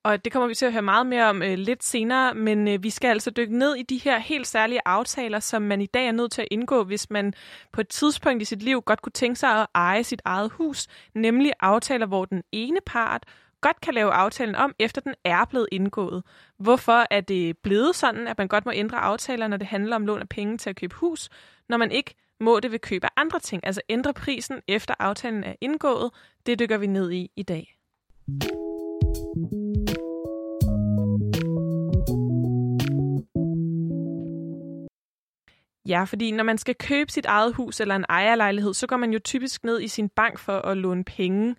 Og 0.03 0.25
det 0.25 0.33
kommer 0.33 0.47
vi 0.47 0.55
til 0.55 0.65
at 0.65 0.71
høre 0.71 0.81
meget 0.81 1.05
mere 1.05 1.29
om 1.29 1.41
øh, 1.41 1.57
lidt 1.57 1.83
senere, 1.83 2.33
men 2.33 2.67
øh, 2.67 2.83
vi 2.83 2.89
skal 2.89 3.07
altså 3.07 3.31
dykke 3.31 3.57
ned 3.57 3.75
i 3.75 3.83
de 3.83 3.97
her 3.97 4.19
helt 4.19 4.47
særlige 4.47 4.79
aftaler, 4.85 5.39
som 5.39 5.61
man 5.61 5.81
i 5.81 5.85
dag 5.85 6.07
er 6.07 6.11
nødt 6.11 6.31
til 6.31 6.41
at 6.41 6.47
indgå, 6.51 6.83
hvis 6.83 7.09
man 7.09 7.33
på 7.71 7.81
et 7.81 7.87
tidspunkt 7.87 8.41
i 8.41 8.45
sit 8.45 8.61
liv 8.61 8.81
godt 8.81 9.01
kunne 9.01 9.11
tænke 9.11 9.39
sig 9.39 9.49
at 9.49 9.67
eje 9.75 10.03
sit 10.03 10.21
eget 10.25 10.51
hus, 10.51 10.87
nemlig 11.15 11.51
aftaler, 11.59 12.05
hvor 12.05 12.25
den 12.25 12.43
ene 12.51 12.79
part 12.85 13.23
godt 13.63 13.81
kan 13.81 13.93
lave 13.93 14.11
aftalen 14.11 14.55
om, 14.55 14.75
efter 14.79 15.01
den 15.01 15.13
er 15.23 15.45
blevet 15.45 15.67
indgået. 15.71 16.23
Hvorfor 16.57 17.05
er 17.11 17.21
det 17.21 17.57
blevet 17.57 17.95
sådan, 17.95 18.27
at 18.27 18.37
man 18.37 18.47
godt 18.47 18.65
må 18.65 18.71
ændre 18.75 18.97
aftaler, 18.97 19.47
når 19.47 19.57
det 19.57 19.67
handler 19.67 19.95
om 19.95 20.05
lån 20.05 20.19
af 20.19 20.29
penge 20.29 20.57
til 20.57 20.69
at 20.69 20.75
købe 20.75 20.95
hus, 20.95 21.29
når 21.69 21.77
man 21.77 21.91
ikke 21.91 22.15
må 22.39 22.59
det 22.59 22.71
ved 22.71 22.79
køb 22.79 23.03
af 23.03 23.09
andre 23.17 23.39
ting, 23.39 23.65
altså 23.65 23.81
ændre 23.89 24.13
prisen 24.13 24.61
efter 24.67 24.93
aftalen 24.99 25.43
er 25.43 25.53
indgået. 25.61 26.11
Det 26.45 26.59
dykker 26.59 26.77
vi 26.77 26.87
ned 26.87 27.11
i 27.11 27.31
i 27.35 27.43
dag. 27.43 27.77
Ja, 35.87 36.03
fordi 36.03 36.31
når 36.31 36.43
man 36.43 36.57
skal 36.57 36.75
købe 36.75 37.11
sit 37.11 37.25
eget 37.25 37.53
hus 37.53 37.79
eller 37.79 37.95
en 37.95 38.05
ejerlejlighed, 38.09 38.73
så 38.73 38.87
går 38.87 38.97
man 38.97 39.13
jo 39.13 39.19
typisk 39.19 39.63
ned 39.63 39.81
i 39.81 39.87
sin 39.87 40.09
bank 40.09 40.39
for 40.39 40.57
at 40.59 40.77
låne 40.77 41.03
penge. 41.03 41.55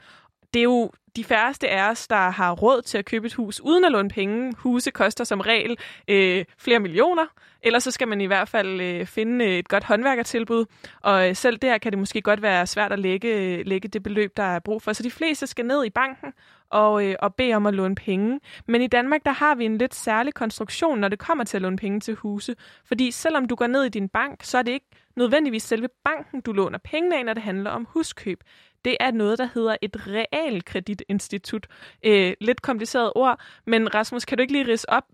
Det 0.54 0.61
er 0.61 0.64
jo 0.64 0.90
de 1.16 1.25
færreste 1.25 1.68
af 1.68 1.90
os, 1.90 2.08
der 2.08 2.30
har 2.30 2.52
råd 2.52 2.82
til 2.82 2.99
at 2.99 3.04
købe 3.04 3.26
et 3.26 3.34
hus 3.34 3.61
uden 3.61 3.84
at 3.84 3.92
låne 3.92 4.08
penge. 4.08 4.52
Huse 4.58 4.90
koster 4.90 5.25
som 5.25 5.40
regel 5.40 5.78
øh, 6.08 6.44
flere 6.58 6.80
millioner, 6.80 7.26
ellers 7.62 7.82
så 7.82 7.90
skal 7.90 8.08
man 8.08 8.20
i 8.20 8.26
hvert 8.26 8.49
fald 8.49 8.80
øh, 8.80 9.06
finde 9.06 9.44
øh, 9.44 9.58
et 9.58 9.68
godt 9.68 9.84
håndværkertilbud. 9.84 10.64
Og 11.00 11.28
øh, 11.28 11.37
selv 11.37 11.56
der 11.56 11.78
kan 11.78 11.92
det 11.92 11.99
måske 11.99 12.23
godt 12.23 12.42
være 12.42 12.66
svært 12.66 12.92
at 12.92 12.99
lægge, 12.99 13.28
øh, 13.28 13.66
lægge 13.66 13.88
det 13.88 14.02
beløb, 14.02 14.37
der 14.37 14.42
er 14.42 14.58
brug 14.58 14.82
for. 14.82 14.92
Så 14.92 15.02
de 15.02 15.11
fleste 15.11 15.46
skal 15.46 15.66
ned 15.66 15.84
i 15.84 15.90
banken 15.90 16.32
og, 16.71 17.06
øh, 17.06 17.16
og 17.21 17.35
bede 17.35 17.54
om 17.54 17.66
at 17.66 17.75
låne 17.75 17.94
penge. 17.94 18.40
Men 18.68 18.83
i 18.83 18.87
Danmark, 18.87 19.25
der 19.25 19.33
har 19.33 19.54
vi 19.54 19.64
en 19.64 19.78
lidt 19.78 19.94
særlig 19.94 20.35
konstruktion, 20.35 20.99
når 20.99 21.09
det 21.09 21.18
kommer 21.18 21.44
til 21.44 21.56
at 21.56 21.62
låne 21.62 21.76
penge 21.76 22.00
til 22.00 22.14
huse. 22.14 22.56
Fordi 22.85 23.11
selvom 23.11 23.49
du 23.49 23.54
går 23.54 23.66
ned 23.66 23.85
i 23.85 23.88
din 23.88 24.09
bank, 24.09 24.42
så 24.42 24.59
er 24.59 24.62
det 24.62 24.73
ikke 24.73 24.87
nødvendigvis 25.16 25.62
selve 25.62 25.88
banken, 26.04 26.40
du 26.40 26.52
låner 26.52 26.78
pengene 26.78 27.18
af, 27.18 27.25
når 27.25 27.35
det 27.35 27.42
handler 27.42 27.71
om 27.71 27.87
huskøb 27.90 28.40
det 28.85 28.97
er 29.00 29.11
noget, 29.11 29.38
der 29.38 29.49
hedder 29.54 29.76
et 29.83 30.06
realkreditinstitut. 30.06 31.66
Øh, 32.04 32.35
lidt 32.40 32.62
kompliceret 32.62 33.12
ord, 33.14 33.40
men 33.66 33.94
Rasmus, 33.94 34.25
kan 34.25 34.38
du 34.38 34.42
ikke 34.42 34.52
lige 34.52 34.73
rise 34.73 34.90
op, 34.90 35.04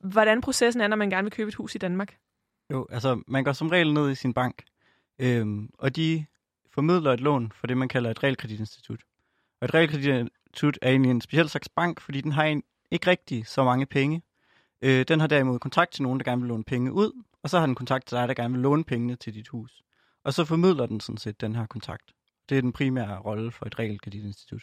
hvordan 0.00 0.40
processen 0.40 0.80
er, 0.80 0.88
når 0.88 0.96
man 0.96 1.10
gerne 1.10 1.24
vil 1.24 1.32
købe 1.32 1.48
et 1.48 1.54
hus 1.54 1.74
i 1.74 1.78
Danmark? 1.78 2.16
Jo, 2.70 2.86
altså 2.90 3.22
man 3.26 3.44
går 3.44 3.52
som 3.52 3.68
regel 3.68 3.94
ned 3.94 4.10
i 4.10 4.14
sin 4.14 4.34
bank, 4.34 4.64
øhm, 5.18 5.70
og 5.78 5.96
de 5.96 6.26
formidler 6.74 7.12
et 7.12 7.20
lån 7.20 7.52
for 7.54 7.66
det, 7.66 7.76
man 7.76 7.88
kalder 7.88 8.10
et 8.10 8.22
realkreditinstitut. 8.22 9.00
Og 9.60 9.64
et 9.64 9.74
Institut 10.52 10.78
er 10.82 10.90
egentlig 10.90 11.10
en 11.10 11.20
speciel 11.20 11.48
slags 11.48 11.68
bank, 11.68 12.00
fordi 12.00 12.20
den 12.20 12.32
har 12.32 12.44
en, 12.44 12.62
ikke 12.90 13.10
rigtig 13.10 13.46
så 13.46 13.64
mange 13.64 13.86
penge. 13.86 14.22
Øh, 14.82 15.04
den 15.08 15.20
har 15.20 15.26
derimod 15.26 15.58
kontakt 15.58 15.92
til 15.92 16.02
nogen, 16.02 16.20
der 16.20 16.24
gerne 16.24 16.42
vil 16.42 16.48
låne 16.48 16.64
penge 16.64 16.92
ud, 16.92 17.22
og 17.42 17.50
så 17.50 17.58
har 17.58 17.66
den 17.66 17.74
kontakt 17.74 18.06
til 18.06 18.16
dig, 18.16 18.28
der 18.28 18.34
gerne 18.34 18.54
vil 18.54 18.62
låne 18.62 18.84
pengene 18.84 19.16
til 19.16 19.34
dit 19.34 19.48
hus. 19.48 19.82
Og 20.24 20.34
så 20.34 20.44
formidler 20.44 20.86
den 20.86 21.00
sådan 21.00 21.18
set 21.18 21.40
den 21.40 21.54
her 21.54 21.66
kontakt. 21.66 22.12
Det 22.48 22.58
er 22.58 22.62
den 22.62 22.72
primære 22.72 23.18
rolle 23.18 23.52
for 23.52 23.66
et 23.66 23.78
realkreditinstitut. 23.78 24.62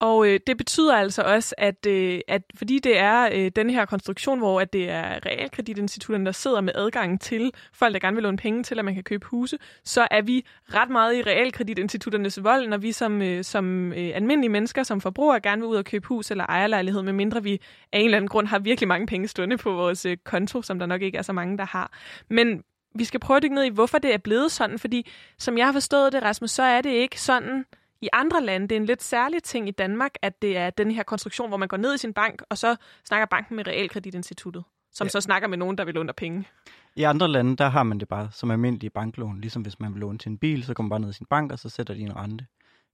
Og 0.00 0.28
øh, 0.28 0.40
det 0.46 0.56
betyder 0.56 0.94
altså 0.94 1.22
også, 1.22 1.54
at, 1.58 1.86
øh, 1.86 2.20
at 2.28 2.42
fordi 2.54 2.78
det 2.78 2.98
er 2.98 3.28
øh, 3.32 3.50
den 3.56 3.70
her 3.70 3.84
konstruktion, 3.84 4.38
hvor 4.38 4.60
at 4.60 4.72
det 4.72 4.90
er 4.90 5.26
realkreditinstitutterne, 5.26 6.26
der 6.26 6.32
sidder 6.32 6.60
med 6.60 6.72
adgangen 6.74 7.18
til 7.18 7.52
folk, 7.72 7.94
der 7.94 8.00
gerne 8.00 8.14
vil 8.14 8.22
låne 8.22 8.36
penge 8.36 8.62
til, 8.62 8.78
at 8.78 8.84
man 8.84 8.94
kan 8.94 9.02
købe 9.02 9.26
huse, 9.26 9.58
så 9.84 10.08
er 10.10 10.22
vi 10.22 10.46
ret 10.74 10.90
meget 10.90 11.16
i 11.16 11.22
realkreditinstitutternes 11.22 12.44
vold, 12.44 12.68
når 12.68 12.76
vi 12.76 12.92
som, 12.92 13.22
øh, 13.22 13.44
som 13.44 13.92
øh, 13.92 14.10
almindelige 14.14 14.50
mennesker, 14.50 14.82
som 14.82 15.00
forbrugere, 15.00 15.40
gerne 15.40 15.62
vil 15.62 15.68
ud 15.68 15.76
og 15.76 15.84
købe 15.84 16.06
hus 16.06 16.30
eller 16.30 16.46
ejerlejlighed, 16.48 17.02
medmindre 17.02 17.42
vi 17.42 17.60
af 17.92 17.98
en 17.98 18.04
eller 18.04 18.16
anden 18.16 18.28
grund 18.28 18.46
har 18.46 18.58
virkelig 18.58 18.88
mange 18.88 19.06
penge 19.06 19.28
stående 19.28 19.56
på 19.56 19.72
vores 19.72 20.06
øh, 20.06 20.16
konto, 20.24 20.62
som 20.62 20.78
der 20.78 20.86
nok 20.86 21.02
ikke 21.02 21.18
er 21.18 21.22
så 21.22 21.32
mange, 21.32 21.58
der 21.58 21.64
har. 21.66 21.92
Men 22.30 22.62
vi 22.94 23.04
skal 23.04 23.20
prøve 23.20 23.36
at 23.36 23.42
dykke 23.42 23.54
ned 23.54 23.64
i, 23.64 23.68
hvorfor 23.68 23.98
det 23.98 24.14
er 24.14 24.18
blevet 24.18 24.52
sådan, 24.52 24.78
fordi 24.78 25.10
som 25.38 25.58
jeg 25.58 25.66
har 25.66 25.72
forstået 25.72 26.12
det, 26.12 26.22
Rasmus, 26.22 26.50
så 26.50 26.62
er 26.62 26.80
det 26.80 26.90
ikke 26.90 27.20
sådan, 27.20 27.64
i 28.00 28.08
andre 28.12 28.44
lande. 28.44 28.68
Det 28.68 28.76
er 28.76 28.80
en 28.80 28.86
lidt 28.86 29.02
særlig 29.02 29.42
ting 29.42 29.68
i 29.68 29.70
Danmark, 29.70 30.10
at 30.22 30.42
det 30.42 30.56
er 30.56 30.70
den 30.70 30.90
her 30.90 31.02
konstruktion, 31.02 31.48
hvor 31.48 31.56
man 31.56 31.68
går 31.68 31.76
ned 31.76 31.94
i 31.94 31.98
sin 31.98 32.12
bank, 32.12 32.42
og 32.50 32.58
så 32.58 32.76
snakker 33.04 33.26
banken 33.26 33.56
med 33.56 33.66
Realkreditinstituttet, 33.66 34.64
som 34.92 35.04
ja. 35.04 35.08
så 35.08 35.20
snakker 35.20 35.48
med 35.48 35.58
nogen, 35.58 35.78
der 35.78 35.84
vil 35.84 35.94
låne 35.94 36.12
penge. 36.12 36.44
I 36.96 37.02
andre 37.02 37.28
lande, 37.28 37.56
der 37.56 37.68
har 37.68 37.82
man 37.82 38.00
det 38.00 38.08
bare 38.08 38.28
som 38.32 38.50
almindelige 38.50 38.90
banklån. 38.90 39.40
Ligesom 39.40 39.62
hvis 39.62 39.80
man 39.80 39.92
vil 39.92 40.00
låne 40.00 40.18
til 40.18 40.30
en 40.30 40.38
bil, 40.38 40.64
så 40.64 40.74
kommer 40.74 40.88
man 40.88 40.90
bare 40.90 41.00
ned 41.00 41.10
i 41.10 41.16
sin 41.16 41.26
bank, 41.30 41.52
og 41.52 41.58
så 41.58 41.68
sætter 41.68 41.94
de 41.94 42.00
en 42.00 42.16
rente. 42.16 42.46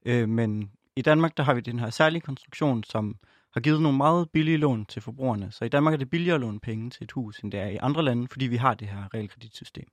Øh, 0.07 0.29
men 0.29 0.71
i 0.97 1.03
Danmark, 1.03 1.37
der 1.37 1.43
har 1.43 1.55
vi 1.55 1.61
den 1.61 1.79
her 1.79 1.91
særlige 1.91 2.21
konstruktion, 2.21 2.85
som 2.85 3.17
har 3.53 3.61
givet 3.61 3.83
nogle 3.83 3.99
meget 3.99 4.31
billige 4.31 4.57
lån 4.57 4.87
til 4.87 5.03
forbrugerne. 5.03 5.53
Så 5.53 5.65
i 5.65 5.69
Danmark 5.69 5.95
er 5.95 5.99
det 5.99 6.11
billigere 6.11 6.35
at 6.35 6.41
låne 6.41 6.61
penge 6.61 6.91
til 6.91 7.05
et 7.05 7.13
hus, 7.13 7.39
end 7.39 7.53
det 7.53 7.61
er 7.61 7.67
i 7.67 7.77
andre 7.77 8.03
lande, 8.03 8.29
fordi 8.29 8.47
vi 8.47 8.57
har 8.57 8.75
det 8.75 8.89
her 8.89 9.15
realkreditsystem. 9.15 9.89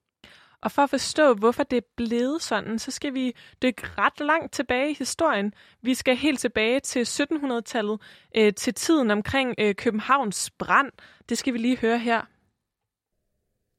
Og 0.61 0.71
for 0.71 0.81
at 0.81 0.89
forstå, 0.89 1.33
hvorfor 1.33 1.63
det 1.63 1.77
er 1.77 1.87
blevet 1.95 2.41
sådan, 2.41 2.79
så 2.79 2.91
skal 2.91 3.13
vi 3.13 3.35
dykke 3.61 3.81
ret 3.97 4.19
langt 4.19 4.53
tilbage 4.53 4.91
i 4.91 4.93
historien. 4.93 5.53
Vi 5.81 5.93
skal 5.93 6.15
helt 6.15 6.39
tilbage 6.39 6.79
til 6.79 7.03
1700-tallet, 7.03 8.01
øh, 8.37 8.53
til 8.53 8.73
tiden 8.73 9.11
omkring 9.11 9.55
øh, 9.57 9.75
Københavns 9.75 10.49
brand. 10.49 10.91
Det 11.29 11.37
skal 11.37 11.53
vi 11.53 11.57
lige 11.57 11.77
høre 11.77 11.99
her. 11.99 12.21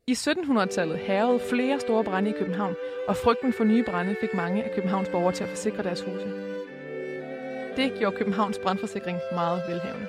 I 0.06 0.12
1700-tallet 0.12 0.98
herrede 0.98 1.40
flere 1.50 1.80
store 1.80 2.04
brænde 2.04 2.30
i 2.30 2.38
København, 2.38 2.74
og 3.08 3.16
frygten 3.16 3.52
for 3.52 3.64
nye 3.64 3.84
brænde 3.84 4.16
fik 4.20 4.34
mange 4.34 4.64
af 4.64 4.74
Københavns 4.74 5.08
borgere 5.08 5.34
til 5.34 5.44
at 5.44 5.50
forsikre 5.50 5.82
deres 5.82 6.00
huse. 6.00 6.26
Det 7.76 7.98
gjorde 7.98 8.16
Københavns 8.16 8.58
brandforsikring 8.58 9.18
meget 9.32 9.62
velhavende. 9.68 10.08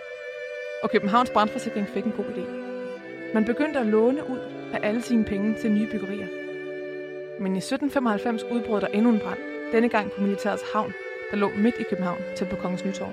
Og 0.84 0.92
Københavns 0.92 1.30
brandforsikring 1.30 1.88
fik 1.88 2.06
en 2.06 2.12
god 2.12 2.26
idé. 2.26 2.46
Man 3.34 3.46
begyndte 3.46 3.80
at 3.80 3.86
låne 3.86 4.30
ud 4.30 4.40
af 4.74 4.80
alle 4.84 5.02
sine 5.02 5.26
penge 5.26 5.56
til 5.62 5.72
nye 5.72 5.88
byggerier. 5.92 6.39
Men 7.40 7.56
i 7.56 7.58
1795 7.58 8.44
udbrød 8.44 8.82
der 8.82 8.88
endnu 8.88 9.10
en 9.12 9.20
brand, 9.20 9.40
denne 9.72 9.90
gang 9.90 10.12
på 10.12 10.22
militærets 10.22 10.64
havn, 10.74 10.94
der 11.32 11.38
lå 11.38 11.50
midt 11.58 11.76
i 11.80 11.84
København, 11.90 12.20
til 12.36 12.46
på 12.46 12.56
Kongens 12.56 12.86
Nytorv. 12.86 13.12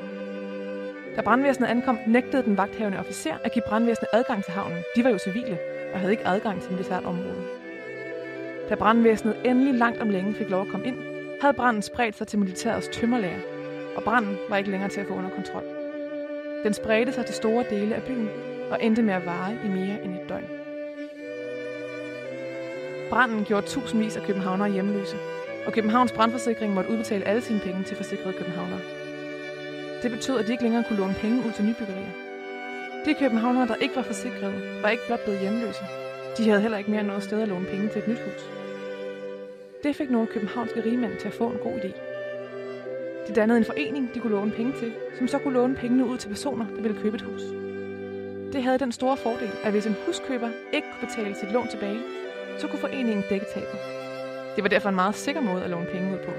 Da 1.17 1.23
brandvæsenet 1.23 1.69
ankom, 1.69 1.99
nægtede 2.07 2.43
den 2.43 2.57
vagthavende 2.57 2.99
officer 2.99 3.35
at 3.45 3.53
give 3.53 3.63
brandvæsenet 3.69 4.09
adgang 4.13 4.45
til 4.45 4.53
havnen. 4.53 4.79
De 4.97 5.05
var 5.05 5.11
jo 5.11 5.19
civile 5.19 5.59
og 5.95 6.01
havde 6.01 6.13
ikke 6.13 6.27
adgang 6.27 6.63
til 6.63 6.73
militært 6.73 7.05
område. 7.05 7.43
Da 8.69 8.75
brandvæsenet 8.75 9.37
endelig 9.45 9.75
langt 9.75 10.01
om 10.01 10.11
længe 10.11 10.35
fik 10.35 10.51
lov 10.51 10.63
at 10.63 10.69
komme 10.69 10.87
ind, 10.87 10.97
havde 11.41 11.55
branden 11.55 11.83
spredt 11.83 12.17
sig 12.17 12.27
til 12.27 12.39
militærets 12.39 12.89
tømmerlager, 12.89 13.41
og 13.97 14.03
branden 14.03 14.37
var 14.49 14.57
ikke 14.57 14.71
længere 14.71 14.91
til 14.91 15.01
at 15.01 15.07
få 15.07 15.15
under 15.15 15.31
kontrol. 15.31 15.65
Den 16.65 16.75
spredte 16.75 17.13
sig 17.13 17.27
til 17.27 17.35
store 17.35 17.65
dele 17.71 17.95
af 17.95 18.03
byen 18.03 18.29
og 18.71 18.79
endte 18.81 19.03
med 19.03 19.15
at 19.15 19.27
vare 19.27 19.53
i 19.65 19.69
mere 19.69 20.05
end 20.05 20.15
et 20.15 20.29
døgn. 20.29 20.66
Branden 23.11 23.45
gjorde 23.45 23.67
tusindvis 23.67 24.17
af 24.17 24.23
københavnere 24.23 24.71
hjemløse, 24.71 25.17
og 25.67 25.73
Københavns 25.73 26.13
brandforsikring 26.13 26.75
måtte 26.75 26.91
udbetale 26.91 27.25
alle 27.25 27.43
sine 27.43 27.61
penge 27.61 27.83
til 27.83 27.97
forsikrede 27.97 28.33
københavnere. 28.33 28.81
Det 30.03 30.11
betød, 30.11 30.39
at 30.39 30.47
de 30.47 30.53
ikke 30.53 30.63
længere 30.63 30.85
kunne 30.89 30.99
låne 30.99 31.15
penge 31.15 31.47
ud 31.47 31.53
til 31.53 31.65
nybyggerier. 31.65 32.13
De 33.05 33.15
københavnere, 33.15 33.67
der 33.67 33.75
ikke 33.75 33.97
var 33.97 34.03
forsikrede, 34.03 34.83
var 34.83 34.89
ikke 34.89 35.03
blot 35.07 35.21
blevet 35.25 35.41
hjemløse. 35.41 35.85
De 36.39 36.49
havde 36.49 36.61
heller 36.61 36.79
ikke 36.79 36.91
mere 36.91 37.03
noget 37.03 37.23
sted 37.23 37.43
at 37.43 37.49
låne 37.49 37.67
penge 37.67 37.89
til 37.89 37.99
et 37.99 38.09
nyt 38.09 38.19
hus. 38.19 38.51
Det 39.83 39.97
fik 39.97 40.11
nogle 40.11 40.27
københavnske 40.27 40.85
rigmænd 40.85 41.17
til 41.21 41.29
at 41.29 41.35
få 41.35 41.51
en 41.51 41.59
god 41.59 41.73
idé. 41.73 41.93
De 43.29 43.35
dannede 43.35 43.59
en 43.59 43.65
forening, 43.65 44.15
de 44.15 44.21
kunne 44.21 44.33
låne 44.33 44.51
penge 44.51 44.73
til, 44.79 44.93
som 45.19 45.29
så 45.29 45.39
kunne 45.39 45.55
låne 45.55 45.75
pengene 45.75 46.07
ud 46.07 46.19
til 46.19 46.29
personer, 46.29 46.67
der 46.77 46.83
ville 46.83 47.01
købe 47.03 47.17
et 47.17 47.23
hus. 47.23 47.43
Det 48.53 48.63
havde 48.63 48.79
den 48.79 48.93
store 48.93 49.17
fordel, 49.17 49.51
at 49.65 49.73
hvis 49.73 49.87
en 49.87 49.97
huskøber 50.07 50.49
ikke 50.73 50.87
kunne 50.93 51.09
betale 51.09 51.35
sit 51.35 51.53
lån 51.53 51.69
tilbage, 51.69 52.01
så 52.59 52.69
kunne 52.69 52.79
foreningen 52.79 53.25
dække 53.31 53.47
tabet. 53.55 53.79
Det 54.57 54.63
var 54.65 54.69
derfor 54.69 54.89
en 54.89 54.95
meget 54.95 55.15
sikker 55.15 55.41
måde 55.41 55.65
at 55.65 55.71
låne 55.71 55.87
penge 55.87 56.13
ud 56.13 56.19
på. 56.25 56.33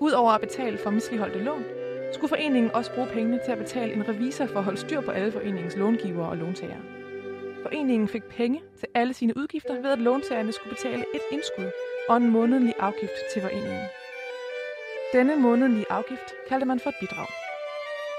Udover 0.00 0.30
at 0.30 0.40
betale 0.40 0.78
for 0.78 0.90
misligeholdte 0.90 1.38
lån, 1.38 1.64
skulle 2.12 2.28
foreningen 2.28 2.72
også 2.72 2.94
bruge 2.94 3.08
pengene 3.08 3.40
til 3.44 3.52
at 3.52 3.58
betale 3.58 3.92
en 3.92 4.08
revisor 4.08 4.46
for 4.46 4.58
at 4.58 4.64
holde 4.64 4.78
styr 4.78 5.00
på 5.00 5.10
alle 5.10 5.32
foreningens 5.32 5.76
långivere 5.76 6.28
og 6.28 6.36
låntagere. 6.36 6.80
Foreningen 7.62 8.08
fik 8.08 8.24
penge 8.24 8.62
til 8.78 8.88
alle 8.94 9.14
sine 9.14 9.36
udgifter 9.36 9.82
ved, 9.82 9.90
at 9.90 9.98
låntagerne 9.98 10.52
skulle 10.52 10.74
betale 10.76 11.04
et 11.14 11.20
indskud 11.32 11.70
og 12.08 12.16
en 12.16 12.30
månedlig 12.30 12.74
afgift 12.78 13.12
til 13.32 13.42
foreningen. 13.42 13.84
Denne 15.12 15.36
månedlige 15.36 15.86
afgift 15.90 16.34
kaldte 16.48 16.66
man 16.66 16.80
for 16.80 16.90
et 16.90 16.96
bidrag. 17.00 17.26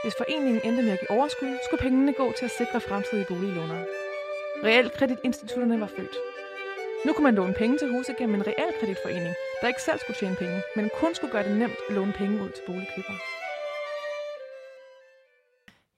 Hvis 0.03 0.15
foreningen 0.17 0.61
endte 0.63 0.83
med 0.83 0.91
at 0.91 0.99
give 0.99 1.11
overskud, 1.11 1.57
skulle 1.65 1.81
pengene 1.81 2.13
gå 2.13 2.33
til 2.37 2.45
at 2.45 2.51
sikre 2.51 2.81
fremtidige 2.81 3.25
boliglånere. 3.29 3.85
Realkreditinstitutterne 4.63 5.79
var 5.79 5.87
født. 5.87 6.15
Nu 7.05 7.13
kunne 7.13 7.23
man 7.23 7.35
låne 7.35 7.53
penge 7.53 7.77
til 7.77 7.91
huset 7.91 8.17
gennem 8.17 8.35
en 8.35 8.47
realkreditforening, 8.47 9.35
der 9.61 9.67
ikke 9.67 9.81
selv 9.81 9.99
skulle 9.99 10.17
tjene 10.17 10.35
penge, 10.35 10.61
men 10.75 10.89
kun 10.99 11.15
skulle 11.15 11.31
gøre 11.31 11.43
det 11.43 11.57
nemt 11.57 11.79
at 11.89 11.95
låne 11.95 12.13
penge 12.13 12.43
ud 12.43 12.49
til 12.49 12.63
boligkøbere. 12.67 13.17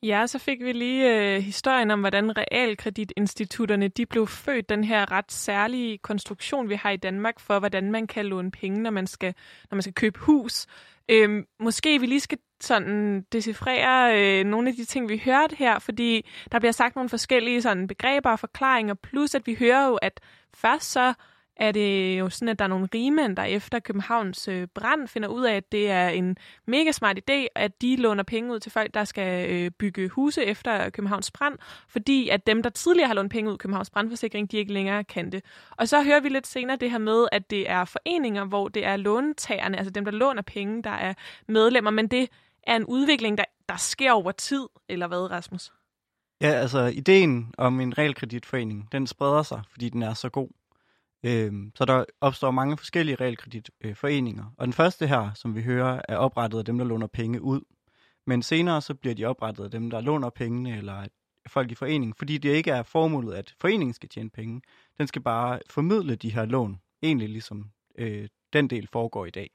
Ja, 0.04 0.28
så 0.28 0.40
fik 0.40 0.60
vi 0.64 0.72
lige 0.72 1.36
øh, 1.36 1.42
historien 1.42 1.92
om, 1.92 2.00
hvordan 2.00 2.38
realkreditinstitutterne 2.38 3.88
de 3.88 4.06
blev 4.06 4.28
født. 4.28 4.70
Den 4.70 4.84
her 4.84 5.12
ret 5.12 5.32
særlige 5.32 5.98
konstruktion, 5.98 6.70
vi 6.70 6.76
har 6.76 6.92
i 6.92 6.98
Danmark 6.98 7.40
for, 7.40 7.60
hvordan 7.60 7.92
man 7.92 8.08
kan 8.08 8.26
låne 8.26 8.52
penge, 8.52 8.82
når 8.82 8.92
man 8.92 9.08
skal, 9.08 9.34
når 9.72 9.76
man 9.76 9.82
skal 9.82 9.94
købe 9.94 10.20
hus. 10.20 10.66
Øhm, 11.10 11.46
måske 11.60 12.00
vi 12.00 12.06
lige 12.06 12.20
skal 12.20 12.38
sådan 12.62 13.22
decifrere 13.22 14.20
øh, 14.20 14.46
nogle 14.46 14.70
af 14.70 14.76
de 14.76 14.86
ting, 14.86 15.10
vi 15.10 15.22
hørte 15.26 15.56
her, 15.56 15.80
fordi 15.80 16.30
der 16.52 16.60
bliver 16.60 16.72
sagt 16.72 16.96
nogle 16.96 17.10
forskellige 17.10 17.62
sådan 17.62 17.88
begreber 17.88 18.30
og 18.30 18.40
forklaringer, 18.40 18.94
plus 18.94 19.36
at 19.36 19.48
vi 19.48 19.56
hører 19.60 19.88
jo, 19.88 19.96
at 19.96 20.20
først 20.56 20.92
så 20.92 21.14
er 21.60 21.72
det 21.72 22.20
jo 22.20 22.30
sådan, 22.30 22.50
at 22.50 22.60
der 22.60 22.66
er 22.66 22.70
nogle 22.70 22.88
rigmænd, 22.94 23.36
der 23.38 23.44
efter 23.44 23.80
Københavns 23.80 24.48
øh, 24.48 24.68
brand 24.68 25.08
finder 25.08 25.30
ud 25.30 25.44
af, 25.44 25.56
at 25.56 25.72
det 25.72 25.90
er 25.92 26.10
en 26.10 26.38
mega 26.66 26.92
smart 26.92 27.20
idé, 27.20 27.48
at 27.56 27.82
de 27.82 27.96
låner 27.96 28.24
penge 28.24 28.54
ud 28.54 28.60
til 28.60 28.72
folk, 28.72 28.94
der 28.94 29.04
skal 29.04 29.50
øh, 29.50 29.72
bygge 29.72 30.10
huse 30.10 30.44
efter 30.44 30.90
Københavns 30.90 31.32
brand, 31.32 31.58
fordi 31.88 32.30
at 32.30 32.48
dem, 32.48 32.64
der 32.64 32.70
tidligere 32.70 33.08
har 33.08 33.14
lånt 33.14 33.32
penge 33.32 33.52
ud 33.52 33.58
Københavns 33.58 33.90
brandforsikring, 33.90 34.52
de 34.52 34.58
ikke 34.58 34.74
længere 34.74 35.04
kan 35.04 35.32
det. 35.32 35.44
Og 35.72 35.88
så 35.88 36.04
hører 36.04 36.20
vi 36.20 36.30
lidt 36.30 36.48
senere 36.48 36.78
det 36.78 36.92
her 36.92 36.98
med, 36.98 37.28
at 37.32 37.50
det 37.50 37.70
er 37.70 37.86
foreninger, 37.86 38.46
hvor 38.46 38.68
det 38.68 38.86
er 38.86 38.96
låntagerne, 38.96 39.78
altså 39.78 39.92
dem, 39.92 40.06
der 40.06 40.12
låner 40.12 40.42
penge, 40.42 40.84
der 40.84 40.90
er 40.90 41.14
medlemmer, 41.48 41.92
men 41.92 42.08
det 42.08 42.30
er 42.64 42.76
en 42.76 42.86
udvikling, 42.86 43.38
der, 43.38 43.46
der 43.70 43.78
sker 43.78 44.12
over 44.12 44.32
tid, 44.32 44.68
eller 44.90 45.08
hvad, 45.08 45.32
Rasmus? 45.32 45.72
Ja, 46.42 46.48
altså 46.48 46.86
ideen 46.86 47.54
om 47.58 47.80
en 47.80 47.98
realkreditforening, 47.98 48.92
den 48.92 49.08
spreder 49.08 49.44
sig, 49.44 49.62
fordi 49.72 49.90
den 49.90 50.04
er 50.04 50.14
så 50.14 50.30
god. 50.30 50.50
Øhm, 51.24 51.72
så 51.76 51.86
der 51.86 52.06
opstår 52.22 52.52
mange 52.52 52.78
forskellige 52.78 53.16
realkreditforeninger. 53.16 54.46
Og 54.58 54.66
den 54.66 54.74
første 54.74 55.08
her, 55.08 55.34
som 55.34 55.56
vi 55.56 55.64
hører, 55.64 56.02
er 56.10 56.18
oprettet 56.18 56.60
af 56.60 56.66
dem, 56.66 56.78
der 56.78 56.86
låner 56.86 57.08
penge 57.08 57.42
ud. 57.42 57.62
Men 58.28 58.42
senere 58.42 58.82
så 58.82 58.94
bliver 58.94 59.16
de 59.16 59.26
oprettet 59.26 59.64
af 59.64 59.72
dem, 59.72 59.90
der 59.90 60.02
låner 60.02 60.30
pengene, 60.30 60.78
eller 60.78 61.08
folk 61.48 61.72
i 61.72 61.76
foreningen, 61.76 62.14
fordi 62.14 62.38
det 62.38 62.50
ikke 62.50 62.72
er 62.72 62.84
formålet, 62.84 63.34
at 63.34 63.56
foreningen 63.60 63.94
skal 63.94 64.10
tjene 64.10 64.30
penge. 64.30 64.62
Den 64.98 65.08
skal 65.08 65.22
bare 65.22 65.60
formidle 65.70 66.16
de 66.16 66.34
her 66.34 66.46
lån, 66.46 66.82
egentlig 67.04 67.30
ligesom 67.30 67.72
øh, 67.98 68.28
den 68.54 68.68
del 68.68 68.88
foregår 68.88 69.26
i 69.26 69.30
dag. 69.30 69.50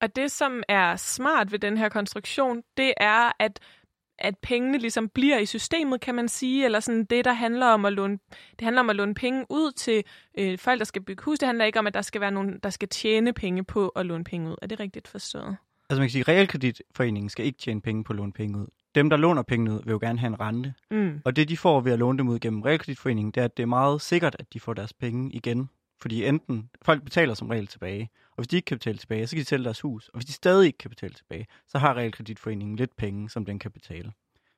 Og 0.00 0.16
det, 0.16 0.32
som 0.32 0.62
er 0.68 0.96
smart 0.96 1.52
ved 1.52 1.58
den 1.58 1.76
her 1.76 1.88
konstruktion, 1.88 2.62
det 2.76 2.94
er, 2.96 3.32
at 3.38 3.60
at 4.18 4.38
pengene 4.38 4.78
ligesom 4.78 5.08
bliver 5.08 5.38
i 5.38 5.46
systemet, 5.46 6.00
kan 6.00 6.14
man 6.14 6.28
sige, 6.28 6.64
eller 6.64 6.80
sådan 6.80 7.04
det, 7.04 7.24
der 7.24 7.32
handler 7.32 7.66
om 7.66 7.84
at 7.84 7.92
låne, 7.92 8.18
det 8.50 8.60
handler 8.60 8.80
om 8.80 8.90
at 8.90 8.96
låne 8.96 9.14
penge 9.14 9.46
ud 9.50 9.72
til 9.72 10.04
øh, 10.38 10.58
folk, 10.58 10.78
der 10.78 10.84
skal 10.84 11.02
bygge 11.02 11.24
hus. 11.24 11.38
Det 11.38 11.46
handler 11.46 11.64
ikke 11.64 11.78
om, 11.78 11.86
at 11.86 11.94
der 11.94 12.02
skal 12.02 12.20
være 12.20 12.30
nogen, 12.30 12.58
der 12.62 12.70
skal 12.70 12.88
tjene 12.88 13.32
penge 13.32 13.64
på 13.64 13.88
at 13.88 14.06
låne 14.06 14.24
penge 14.24 14.50
ud. 14.50 14.56
Er 14.62 14.66
det 14.66 14.80
rigtigt 14.80 15.08
forstået? 15.08 15.56
Altså 15.90 16.00
man 16.00 16.08
kan 16.08 16.10
sige, 16.10 16.20
at 16.20 16.28
realkreditforeningen 16.28 17.30
skal 17.30 17.44
ikke 17.44 17.58
tjene 17.58 17.80
penge 17.80 18.04
på 18.04 18.12
at 18.12 18.16
låne 18.16 18.32
penge 18.32 18.58
ud. 18.58 18.66
Dem, 18.94 19.10
der 19.10 19.16
låner 19.16 19.42
penge 19.42 19.72
ud, 19.72 19.80
vil 19.84 19.92
jo 19.92 19.98
gerne 19.98 20.18
have 20.18 20.28
en 20.28 20.40
rente. 20.40 20.74
Mm. 20.90 21.20
Og 21.24 21.36
det, 21.36 21.48
de 21.48 21.56
får 21.56 21.80
ved 21.80 21.92
at 21.92 21.98
låne 21.98 22.18
dem 22.18 22.28
ud 22.28 22.38
gennem 22.38 22.62
realkreditforeningen, 22.62 23.32
det 23.32 23.40
er, 23.40 23.44
at 23.44 23.56
det 23.56 23.62
er 23.62 23.66
meget 23.66 24.00
sikkert, 24.00 24.36
at 24.38 24.52
de 24.52 24.60
får 24.60 24.74
deres 24.74 24.92
penge 24.92 25.32
igen. 25.32 25.68
Fordi 26.02 26.24
enten, 26.24 26.70
folk 26.82 27.04
betaler 27.04 27.34
som 27.34 27.48
regel 27.48 27.66
tilbage, 27.66 28.10
og 28.30 28.36
hvis 28.36 28.48
de 28.48 28.56
ikke 28.56 28.66
kan 28.66 28.78
betale 28.78 28.98
tilbage, 28.98 29.26
så 29.26 29.36
kan 29.36 29.40
de 29.40 29.48
sælge 29.48 29.64
deres 29.64 29.80
hus. 29.80 30.08
Og 30.08 30.18
hvis 30.18 30.26
de 30.26 30.32
stadig 30.32 30.66
ikke 30.66 30.78
kan 30.78 30.90
betale 30.90 31.14
tilbage, 31.14 31.46
så 31.68 31.78
har 31.78 31.94
realkreditforeningen 31.94 32.76
lidt 32.76 32.96
penge, 32.96 33.30
som 33.30 33.44
den 33.44 33.58
kan 33.58 33.70
betale. 33.70 34.12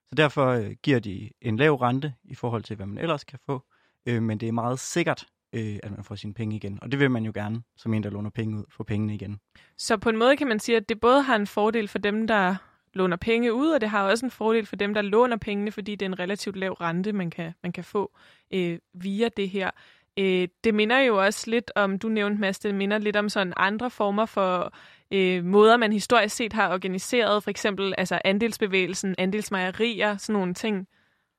Så 0.09 0.15
derfor 0.17 0.47
øh, 0.47 0.71
giver 0.83 0.99
de 0.99 1.31
en 1.41 1.57
lav 1.57 1.75
rente 1.75 2.15
i 2.25 2.35
forhold 2.35 2.63
til, 2.63 2.77
hvad 2.77 2.87
man 2.87 2.99
ellers 2.99 3.25
kan 3.25 3.39
få, 3.47 3.63
øh, 4.07 4.23
men 4.23 4.39
det 4.39 4.49
er 4.49 4.53
meget 4.53 4.79
sikkert, 4.81 5.27
øh, 5.53 5.79
at 5.83 5.91
man 5.91 6.05
får 6.05 6.15
sine 6.15 6.35
penge 6.35 6.57
igen. 6.57 6.79
Og 6.83 6.93
det 6.93 7.01
vil 7.01 7.11
man 7.11 7.25
jo 7.25 7.33
gerne, 7.35 7.63
som 7.77 7.95
en, 7.95 8.03
der 8.03 8.11
låner 8.11 8.31
penge 8.31 8.59
ud, 8.59 8.65
få 8.71 8.85
pengene 8.85 9.15
igen. 9.15 9.41
Så 9.79 9.97
på 9.97 10.09
en 10.09 10.17
måde 10.17 10.37
kan 10.37 10.47
man 10.47 10.61
sige, 10.61 10.77
at 10.77 10.89
det 10.89 11.01
både 11.01 11.23
har 11.23 11.37
en 11.37 11.47
fordel 11.47 11.89
for 11.89 11.99
dem, 11.99 12.27
der 12.27 12.57
låner 12.93 13.17
penge 13.17 13.55
ud, 13.55 13.69
og 13.69 13.81
det 13.81 13.89
har 13.89 14.03
også 14.03 14.27
en 14.27 14.31
fordel 14.31 14.67
for 14.67 14.77
dem, 14.77 14.95
der 14.95 15.03
låner 15.03 15.37
pengene, 15.37 15.73
fordi 15.73 15.95
det 15.95 16.07
er 16.07 16.11
en 16.11 16.19
relativt 16.19 16.57
lav 16.57 16.73
rente, 16.73 17.13
man 17.13 17.31
kan, 17.31 17.53
man 17.63 17.73
kan 17.73 17.85
få 17.85 18.17
øh, 18.51 18.79
via 18.95 19.29
det 19.37 19.51
her. 19.51 19.71
Øh, 20.19 20.49
det 20.65 20.75
minder 20.75 20.99
jo 20.99 21.25
også 21.25 21.51
lidt 21.51 21.71
om, 21.75 21.99
du 21.99 22.09
nævnte 22.09 22.41
Mads, 22.41 22.59
det 22.59 22.75
minder 22.75 22.99
lidt 22.99 23.17
om 23.17 23.29
sådan 23.29 23.53
andre 23.57 23.91
former 23.91 24.27
for 24.27 24.75
øh, 25.13 25.45
måder, 25.45 25.77
man 25.77 25.93
historisk 25.93 26.37
set 26.37 26.53
har 26.53 26.73
organiseret, 26.73 27.43
for 27.43 27.51
eksempel 27.51 27.95
altså 27.99 28.19
andelsbevægelsen, 28.25 29.15
andelsmejerier, 29.19 30.17
sådan 30.17 30.33
nogle 30.33 30.55
ting. 30.55 30.87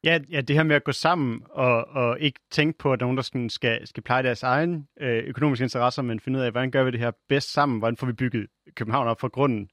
Ja, 0.04 0.20
ja, 0.30 0.42
det 0.42 0.56
her 0.56 0.64
med 0.64 0.76
at 0.76 0.84
gå 0.84 0.92
sammen 0.92 1.42
og, 1.50 1.88
og 1.88 2.20
ikke 2.20 2.40
tænke 2.52 2.78
på, 2.78 2.94
at 2.94 3.00
nogen, 3.00 3.18
der 3.18 3.24
skal, 3.24 3.50
skal, 3.50 3.88
skal 3.88 4.04
pleje 4.04 4.24
deres 4.24 4.44
egen 4.44 4.88
øh, 5.02 5.24
økonomiske 5.24 5.64
interesser, 5.64 6.02
men 6.02 6.20
finde 6.20 6.40
ud 6.40 6.44
af, 6.44 6.52
hvordan 6.52 6.72
gør 6.72 6.84
vi 6.84 6.92
det 6.92 7.00
her 7.00 7.12
bedst 7.30 7.54
sammen? 7.54 7.80
Hvordan 7.80 7.98
får 7.98 8.08
vi 8.08 8.14
bygget 8.14 8.48
København 8.76 9.08
op 9.08 9.20
fra 9.20 9.28
grunden 9.28 9.70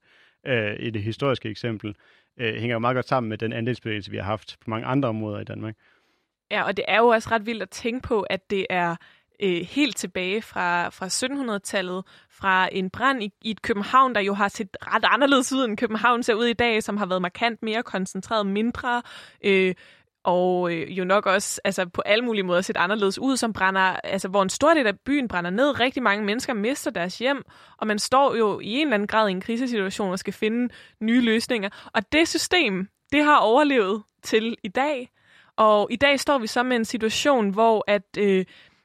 øh, 0.46 0.76
i 0.78 0.90
det 0.90 1.02
historiske 1.02 1.48
eksempel? 1.48 1.94
Øh, 2.40 2.54
hænger 2.54 2.74
jo 2.74 2.78
meget 2.78 2.94
godt 2.94 3.08
sammen 3.08 3.28
med 3.28 3.38
den 3.38 3.52
andelsbevægelse, 3.52 4.10
vi 4.10 4.16
har 4.16 4.24
haft 4.24 4.56
på 4.60 4.70
mange 4.70 4.86
andre 4.86 5.08
områder 5.08 5.40
i 5.40 5.44
Danmark. 5.44 5.74
Ja, 6.52 6.62
og 6.62 6.76
det 6.76 6.84
er 6.88 6.98
jo 6.98 7.08
også 7.08 7.28
ret 7.30 7.46
vildt 7.46 7.62
at 7.62 7.70
tænke 7.70 8.08
på, 8.08 8.20
at 8.20 8.50
det 8.50 8.66
er 8.70 8.96
øh, 9.42 9.66
helt 9.70 9.96
tilbage 9.96 10.42
fra, 10.42 10.88
fra 10.88 11.06
1700-tallet, 11.06 12.04
fra 12.30 12.68
en 12.72 12.90
brand 12.90 13.22
i, 13.22 13.30
i 13.42 13.50
et 13.50 13.62
København, 13.62 14.14
der 14.14 14.20
jo 14.20 14.34
har 14.34 14.48
set 14.48 14.76
ret 14.80 15.04
anderledes 15.06 15.52
ud, 15.52 15.64
end 15.64 15.76
København 15.76 16.22
ser 16.22 16.34
ud 16.34 16.44
i 16.44 16.52
dag, 16.52 16.82
som 16.82 16.96
har 16.96 17.06
været 17.06 17.22
markant 17.22 17.62
mere 17.62 17.82
koncentreret, 17.82 18.46
mindre, 18.46 19.02
øh, 19.44 19.74
og 20.24 20.72
øh, 20.72 20.98
jo 20.98 21.04
nok 21.04 21.26
også 21.26 21.60
altså, 21.64 21.86
på 21.86 22.02
alle 22.06 22.24
mulige 22.24 22.42
måder 22.42 22.60
set 22.60 22.76
anderledes 22.76 23.18
ud, 23.18 23.36
som 23.36 23.52
brænder, 23.52 23.80
altså, 23.80 24.28
hvor 24.28 24.42
en 24.42 24.48
stor 24.48 24.74
del 24.74 24.86
af 24.86 25.00
byen 25.00 25.28
brænder 25.28 25.50
ned. 25.50 25.80
Rigtig 25.80 26.02
mange 26.02 26.24
mennesker 26.24 26.54
mister 26.54 26.90
deres 26.90 27.18
hjem, 27.18 27.42
og 27.78 27.86
man 27.86 27.98
står 27.98 28.34
jo 28.34 28.60
i 28.60 28.68
en 28.68 28.86
eller 28.86 28.94
anden 28.94 29.06
grad 29.06 29.28
i 29.28 29.30
en 29.30 29.40
krisesituation 29.40 30.12
og 30.12 30.18
skal 30.18 30.32
finde 30.32 30.74
nye 31.00 31.20
løsninger. 31.20 31.70
Og 31.94 32.12
det 32.12 32.28
system, 32.28 32.88
det 33.12 33.24
har 33.24 33.36
overlevet 33.36 34.02
til 34.22 34.56
i 34.62 34.68
dag. 34.68 35.10
Og 35.56 35.88
i 35.90 35.96
dag 35.96 36.20
står 36.20 36.38
vi 36.38 36.46
så 36.46 36.62
med 36.62 36.76
en 36.76 36.84
situation, 36.84 37.50
hvor 37.50 37.84
at 37.86 38.16
øh, 38.18 38.44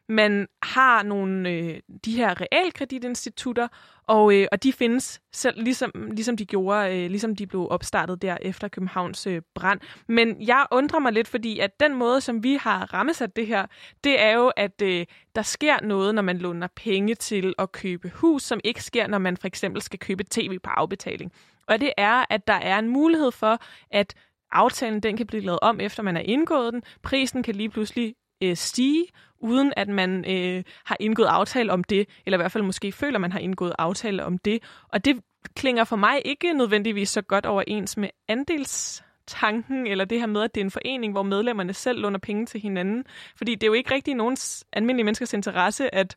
man 0.10 0.48
har 0.64 1.04
nogle 1.04 1.50
øh, 1.50 1.80
de 2.06 2.18
her 2.18 2.42
realkreditinstitutter, 2.42 3.68
og, 4.08 4.34
øh, 4.36 4.48
og 4.52 4.64
de 4.64 4.74
findes 4.74 5.22
selv, 5.32 5.64
ligesom, 5.64 5.92
ligesom 6.12 6.38
de 6.38 6.46
gjorde, 6.46 6.98
øh, 6.98 7.10
ligesom 7.10 7.36
de 7.36 7.48
blev 7.48 7.68
opstartet 7.70 8.22
der 8.22 8.38
efter 8.42 8.68
Københavns 8.68 9.28
øh, 9.28 9.42
brand. 9.56 9.80
Men 10.08 10.48
jeg 10.48 10.66
undrer 10.72 11.00
mig 11.00 11.14
lidt, 11.14 11.28
fordi 11.28 11.60
at 11.60 11.80
den 11.80 11.94
måde, 11.94 12.22
som 12.22 12.44
vi 12.44 12.56
har 12.56 12.94
rammesat 12.94 13.36
det 13.36 13.48
her, 13.48 13.66
det 14.04 14.22
er 14.22 14.32
jo, 14.32 14.52
at 14.56 14.82
øh, 14.82 15.06
der 15.36 15.42
sker 15.42 15.78
noget, 15.84 16.16
når 16.16 16.22
man 16.22 16.38
låner 16.38 16.68
penge 16.76 17.16
til 17.16 17.54
at 17.60 17.72
købe 17.72 18.12
hus, 18.16 18.44
som 18.44 18.60
ikke 18.64 18.84
sker, 18.84 19.08
når 19.08 19.18
man 19.18 19.38
for 19.38 19.48
eksempel 19.48 19.82
skal 19.82 20.00
købe 20.00 20.24
tv 20.24 20.60
på 20.60 20.70
afbetaling. 20.70 21.32
Og 21.68 21.82
det 21.82 21.94
er, 21.98 22.26
at 22.30 22.48
der 22.48 22.54
er 22.54 22.80
en 22.80 22.88
mulighed 22.88 23.32
for, 23.32 23.60
at 23.92 24.14
aftalen 24.51 25.00
den 25.00 25.18
kan 25.18 25.27
blive 25.27 25.44
lavet 25.44 25.60
om, 25.62 25.80
efter 25.80 26.04
man 26.04 26.16
har 26.16 26.22
indgået 26.22 26.74
den. 26.74 26.84
Prisen 27.04 27.44
kan 27.44 27.56
lige 27.56 27.70
pludselig 27.70 28.16
øh, 28.44 28.56
stige, 28.56 29.06
uden 29.39 29.74
at 29.77 29.88
man 29.88 30.25
øh, 30.32 30.63
har 30.86 30.98
indgået 31.00 31.27
aftale 31.27 31.74
om 31.74 31.84
det, 31.84 32.10
eller 32.25 32.38
i 32.38 32.42
hvert 32.42 32.51
fald 32.51 32.63
måske 32.63 32.92
føler, 32.92 33.20
man 33.20 33.32
har 33.32 33.39
indgået 33.39 33.74
aftale 33.80 34.25
om 34.25 34.38
det. 34.38 34.63
Og 34.88 35.06
det 35.06 35.22
klinger 35.56 35.84
for 35.84 35.96
mig 35.96 36.22
ikke 36.25 36.54
nødvendigvis 36.54 37.10
så 37.10 37.22
godt 37.22 37.46
overens 37.46 37.98
med 37.98 38.10
andelstanken, 38.27 39.88
eller 39.88 40.06
det 40.06 40.20
her 40.20 40.27
med, 40.27 40.42
at 40.42 40.56
det 40.56 40.62
er 40.62 40.66
en 40.66 40.72
forening, 40.72 41.13
hvor 41.13 41.24
medlemmerne 41.24 41.74
selv 41.74 42.00
låner 42.00 42.20
penge 42.20 42.46
til 42.46 42.62
hinanden. 42.62 43.04
Fordi 43.38 43.56
det 43.56 43.63
er 43.63 43.68
jo 43.68 43.74
ikke 43.74 43.94
rigtig 43.94 44.16
nogens 44.16 44.66
almindelige 44.74 45.04
menneskers 45.04 45.34
interesse, 45.34 45.96
at 45.96 46.16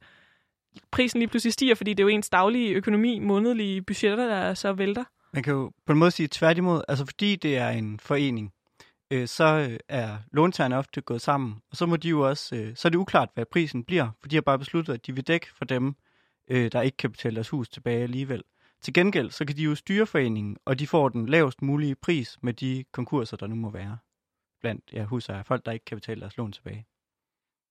prisen 0.91 1.19
lige 1.19 1.29
pludselig 1.29 1.53
stiger, 1.53 1.75
fordi 1.75 1.95
det 1.95 2.01
er 2.01 2.05
jo 2.05 2.09
ens 2.09 2.31
daglige 2.31 2.75
økonomi, 2.75 3.19
månedlige 3.19 3.83
budgetter, 3.83 4.27
der 4.27 4.55
så 4.55 4.73
vælter. 4.73 5.05
Man 5.33 5.43
kan 5.43 5.53
jo 5.53 5.73
på 5.87 5.93
en 5.93 5.99
måde 5.99 6.11
sige 6.11 6.29
tværtimod, 6.33 6.83
altså 6.89 7.05
fordi 7.05 7.37
det 7.37 7.57
er 7.57 7.69
en 7.69 8.01
forening, 8.01 8.53
øh, 9.11 9.29
så 9.29 9.69
øh, 9.71 9.79
er 9.89 10.19
låntagerne 10.33 10.77
ofte 10.77 11.01
gået 11.01 11.21
sammen, 11.21 11.63
og 11.71 11.77
så 11.77 11.87
må 11.87 11.97
de 11.97 12.09
jo 12.09 12.29
også, 12.29 12.57
øh, 12.57 12.77
så 12.77 12.89
er 12.89 12.91
det 12.91 12.99
uklart, 12.99 13.29
hvad 13.35 13.47
prisen 13.47 13.85
bliver, 13.85 14.09
for 14.21 14.29
de 14.29 14.37
har 14.37 14.41
bare 14.41 14.59
besluttet, 14.59 14.95
at 14.95 15.07
de 15.07 15.15
vil 15.15 15.27
dække 15.27 15.47
for 15.55 15.65
dem, 15.65 15.95
øh, 16.49 16.73
der 16.73 16.83
ikke 16.83 16.97
kan 16.97 17.11
betale 17.11 17.35
deres 17.35 17.49
hus 17.49 17.69
tilbage 17.69 18.03
alligevel. 18.03 18.43
Til 18.83 18.95
gengæld, 18.95 19.31
så 19.31 19.45
kan 19.45 19.57
de 19.57 19.63
jo 19.63 19.75
styre 19.75 20.07
foreningen, 20.07 20.57
og 20.65 20.79
de 20.79 20.87
får 20.87 21.09
den 21.09 21.27
lavest 21.27 21.63
mulige 21.63 21.95
pris 21.95 22.39
med 22.43 22.55
de 22.55 22.85
konkurser, 22.93 23.37
der 23.37 23.47
nu 23.47 23.55
må 23.55 23.71
være 23.71 23.99
blandt 24.61 24.85
ja, 24.93 25.05
husejere, 25.05 25.45
folk, 25.45 25.67
der 25.67 25.73
ikke 25.73 25.85
kan 25.85 25.97
betale 25.97 26.21
deres 26.21 26.37
lån 26.37 26.53
tilbage. 26.53 26.87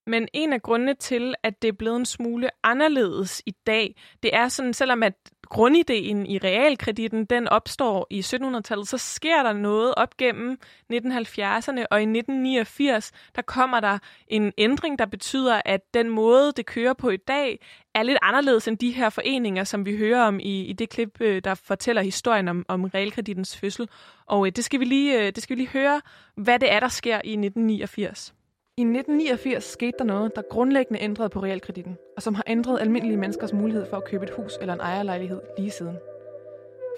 Men 0.08 0.28
en 0.34 0.54
af 0.54 0.62
grundene 0.62 0.94
til, 0.94 1.36
at 1.44 1.62
det 1.62 1.68
er 1.68 1.72
blevet 1.72 1.98
en 1.98 2.06
smule 2.06 2.50
anderledes 2.64 3.42
i 3.46 3.52
dag, 3.52 3.96
det 4.24 4.36
er 4.36 4.48
sådan, 4.48 4.74
selvom 4.74 5.04
at 5.04 5.14
grundideen 5.50 6.26
i 6.26 6.38
realkreditten, 6.38 7.26
den 7.26 7.48
opstår 7.48 8.08
i 8.10 8.20
1700-tallet, 8.20 8.88
så 8.88 8.98
sker 8.98 9.44
der 9.44 9.54
noget 9.54 9.94
op 9.98 10.18
gennem 10.18 10.60
1970'erne, 10.94 11.86
og 11.92 12.00
i 12.00 12.08
1989, 12.10 13.12
der 13.36 13.42
kommer 13.42 13.80
der 13.80 13.98
en 14.28 14.54
ændring, 14.58 15.00
der 15.00 15.06
betyder, 15.06 15.62
at 15.66 15.94
den 15.94 16.10
måde, 16.10 16.54
det 16.58 16.66
kører 16.66 16.94
på 16.94 17.10
i 17.10 17.18
dag, 17.18 17.60
er 17.96 18.04
lidt 18.04 18.18
anderledes 18.22 18.68
end 18.68 18.78
de 18.78 18.92
her 18.92 19.10
foreninger, 19.10 19.64
som 19.64 19.86
vi 19.86 19.98
hører 19.98 20.24
om 20.24 20.40
i, 20.40 20.66
i 20.66 20.74
det 20.74 20.90
klip, 20.90 21.22
øh, 21.22 21.42
der 21.44 21.56
fortæller 21.56 22.02
historien 22.02 22.48
om, 22.48 22.66
om 22.68 22.84
realkredittens 22.84 23.58
fødsel. 23.58 23.90
Og 24.26 24.46
øh, 24.46 24.52
det 24.56 24.64
skal, 24.66 24.80
vi 24.80 24.86
lige, 24.86 25.20
øh, 25.20 25.32
det 25.36 25.44
skal 25.44 25.56
vi 25.56 25.62
lige 25.62 25.72
høre, 25.74 26.02
hvad 26.36 26.60
det 26.60 26.72
er, 26.72 26.80
der 26.80 26.88
sker 26.88 27.16
i 27.16 27.32
1989. 27.32 28.34
I 28.80 28.82
1989 28.82 29.64
skete 29.64 29.98
der 30.00 30.04
noget, 30.04 30.36
der 30.36 30.42
grundlæggende 30.42 31.02
ændrede 31.02 31.30
på 31.30 31.40
realkreditten, 31.40 31.98
og 32.16 32.24
som 32.24 32.36
har 32.36 32.44
ændret 32.48 32.82
almindelige 32.82 33.18
menneskers 33.18 33.54
mulighed 33.54 33.86
for 33.90 33.98
at 33.98 34.06
købe 34.06 34.24
et 34.24 34.30
hus 34.30 34.58
eller 34.62 34.74
en 34.74 34.80
ejerlejlighed 34.80 35.42
lige 35.58 35.72
siden. 35.72 35.98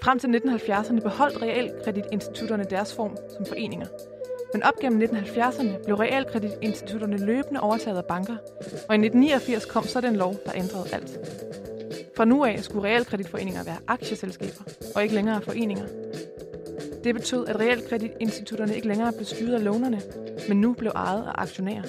Frem 0.02 0.18
til 0.18 0.28
1970'erne 0.28 1.00
beholdt 1.00 1.42
realkreditinstitutterne 1.42 2.64
deres 2.64 2.94
form 2.94 3.16
som 3.36 3.46
foreninger. 3.46 3.86
Men 4.52 4.62
op 4.62 4.78
gennem 4.80 5.02
1970'erne 5.02 5.84
blev 5.84 5.96
realkreditinstitutterne 5.96 7.26
løbende 7.26 7.60
overtaget 7.60 7.98
af 7.98 8.04
banker, 8.04 8.36
og 8.88 8.94
i 8.94 8.98
1989 8.98 9.64
kom 9.64 9.84
så 9.84 10.00
den 10.00 10.16
lov, 10.16 10.34
der 10.46 10.52
ændrede 10.54 10.84
alt. 10.92 11.18
Fra 12.16 12.24
nu 12.24 12.44
af 12.44 12.64
skulle 12.64 12.88
realkreditforeninger 12.88 13.64
være 13.64 13.78
aktieselskaber, 13.88 14.62
og 14.94 15.02
ikke 15.02 15.14
længere 15.14 15.40
foreninger. 15.40 15.86
Det 17.04 17.14
betød, 17.14 17.46
at 17.46 17.60
realkreditinstitutterne 17.60 18.76
ikke 18.76 18.88
længere 18.88 19.12
blev 19.12 19.24
styret 19.24 19.54
af 19.54 19.64
lånerne, 19.64 20.02
men 20.48 20.60
nu 20.60 20.72
blev 20.72 20.92
ejet 20.94 21.22
af 21.22 21.32
aktionærer. 21.34 21.82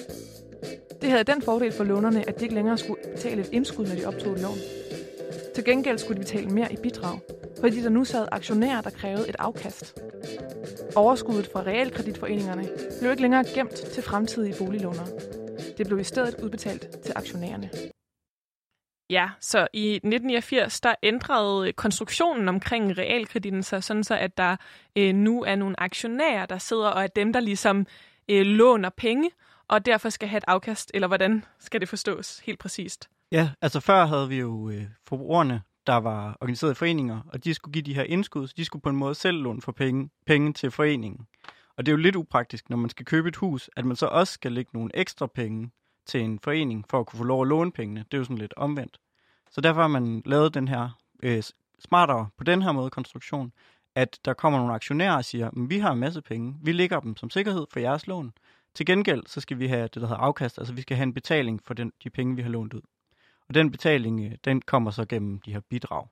Det 1.02 1.10
havde 1.10 1.24
den 1.24 1.42
fordel 1.42 1.72
for 1.72 1.84
lånerne, 1.84 2.28
at 2.28 2.38
de 2.38 2.44
ikke 2.44 2.54
længere 2.54 2.78
skulle 2.78 3.00
betale 3.14 3.40
et 3.40 3.48
indskud, 3.52 3.86
når 3.86 3.94
de 3.94 4.04
optog 4.04 4.32
et 4.32 4.40
lån. 4.40 4.58
Til 5.54 5.64
gengæld 5.64 5.98
skulle 5.98 6.22
de 6.22 6.24
betale 6.24 6.48
mere 6.48 6.72
i 6.72 6.76
bidrag, 6.76 7.18
fordi 7.60 7.82
der 7.82 7.88
nu 7.88 8.04
sad 8.04 8.26
aktionærer, 8.32 8.80
der 8.80 8.90
krævede 8.90 9.28
et 9.28 9.36
afkast. 9.38 10.00
Overskuddet 10.96 11.46
fra 11.46 11.62
realkreditforeningerne 11.62 12.68
blev 13.00 13.10
ikke 13.10 13.22
længere 13.22 13.44
gemt 13.54 13.74
til 13.74 14.02
fremtidige 14.02 14.54
boliglånere. 14.58 15.06
Det 15.78 15.86
blev 15.86 16.00
i 16.00 16.04
stedet 16.04 16.40
udbetalt 16.42 16.88
til 17.04 17.12
aktionærerne. 17.16 17.70
Ja, 19.10 19.30
så 19.40 19.66
i 19.72 19.94
1989, 19.94 20.80
der 20.80 20.94
ændrede 21.02 21.72
konstruktionen 21.72 22.48
omkring 22.48 22.98
realkreditten 22.98 23.62
sig, 23.62 23.84
sådan 23.84 24.04
så 24.04 24.16
at 24.16 24.36
der 24.36 24.56
øh, 24.96 25.14
nu 25.14 25.42
er 25.42 25.56
nogle 25.56 25.80
aktionærer, 25.80 26.46
der 26.46 26.58
sidder 26.58 26.88
og 26.88 27.02
er 27.02 27.06
dem, 27.06 27.32
der 27.32 27.40
ligesom 27.40 27.86
øh, 28.28 28.46
låner 28.46 28.90
penge, 28.96 29.30
og 29.68 29.86
derfor 29.86 30.08
skal 30.08 30.28
have 30.28 30.38
et 30.38 30.44
afkast, 30.46 30.90
eller 30.94 31.08
hvordan 31.08 31.44
skal 31.58 31.80
det 31.80 31.88
forstås 31.88 32.38
helt 32.38 32.58
præcist? 32.58 33.08
Ja, 33.32 33.50
altså 33.62 33.80
før 33.80 34.06
havde 34.06 34.28
vi 34.28 34.38
jo 34.38 34.70
øh, 34.70 34.84
forbrugerne, 35.06 35.62
der 35.86 35.96
var 35.96 36.36
organiseret 36.40 36.70
i 36.70 36.74
foreninger, 36.74 37.20
og 37.32 37.44
de 37.44 37.54
skulle 37.54 37.72
give 37.72 37.82
de 37.82 37.94
her 37.94 38.02
indskud, 38.02 38.46
så 38.46 38.54
de 38.56 38.64
skulle 38.64 38.82
på 38.82 38.88
en 38.88 38.96
måde 38.96 39.14
selv 39.14 39.36
låne 39.42 39.62
for 39.62 39.72
penge, 39.72 40.10
penge 40.26 40.52
til 40.52 40.70
foreningen. 40.70 41.26
Og 41.76 41.86
det 41.86 41.92
er 41.92 41.96
jo 41.96 42.02
lidt 42.02 42.16
upraktisk, 42.16 42.70
når 42.70 42.76
man 42.76 42.90
skal 42.90 43.06
købe 43.06 43.28
et 43.28 43.36
hus, 43.36 43.70
at 43.76 43.84
man 43.84 43.96
så 43.96 44.06
også 44.06 44.32
skal 44.32 44.52
lægge 44.52 44.70
nogle 44.74 44.90
ekstra 44.94 45.26
penge 45.26 45.70
til 46.06 46.20
en 46.20 46.38
forening, 46.38 46.84
for 46.90 47.00
at 47.00 47.06
kunne 47.06 47.18
få 47.18 47.24
lov 47.24 47.42
at 47.42 47.48
låne 47.48 47.72
pengene. 47.72 48.00
Det 48.00 48.14
er 48.14 48.18
jo 48.18 48.24
sådan 48.24 48.38
lidt 48.38 48.54
omvendt. 48.56 48.98
Så 49.50 49.60
derfor 49.60 49.80
har 49.80 49.88
man 49.88 50.22
lavet 50.26 50.54
den 50.54 50.68
her 50.68 50.88
øh, 51.22 51.42
smartere 51.78 52.28
på 52.38 52.44
den 52.44 52.62
her 52.62 52.72
måde 52.72 52.90
konstruktion, 52.90 53.52
at 53.94 54.18
der 54.24 54.34
kommer 54.34 54.58
nogle 54.58 54.74
aktionærer 54.74 55.16
og 55.16 55.24
siger, 55.24 55.50
vi 55.68 55.78
har 55.78 55.92
en 55.92 55.98
masse 55.98 56.22
penge, 56.22 56.54
vi 56.62 56.72
lægger 56.72 57.00
dem 57.00 57.16
som 57.16 57.30
sikkerhed 57.30 57.66
for 57.72 57.80
jeres 57.80 58.06
lån. 58.06 58.32
Til 58.74 58.86
gengæld 58.86 59.22
så 59.26 59.40
skal 59.40 59.58
vi 59.58 59.66
have 59.66 59.82
det, 59.82 59.94
der 59.94 60.00
hedder 60.00 60.16
afkast, 60.16 60.58
altså 60.58 60.74
vi 60.74 60.82
skal 60.82 60.96
have 60.96 61.02
en 61.02 61.14
betaling 61.14 61.60
for 61.64 61.74
den, 61.74 61.92
de 62.04 62.10
penge, 62.10 62.36
vi 62.36 62.42
har 62.42 62.50
lånt 62.50 62.74
ud. 62.74 62.80
Og 63.48 63.54
den 63.54 63.70
betaling, 63.70 64.20
øh, 64.24 64.32
den 64.44 64.62
kommer 64.62 64.90
så 64.90 65.04
gennem 65.04 65.40
de 65.40 65.52
her 65.52 65.60
bidrag. 65.60 66.06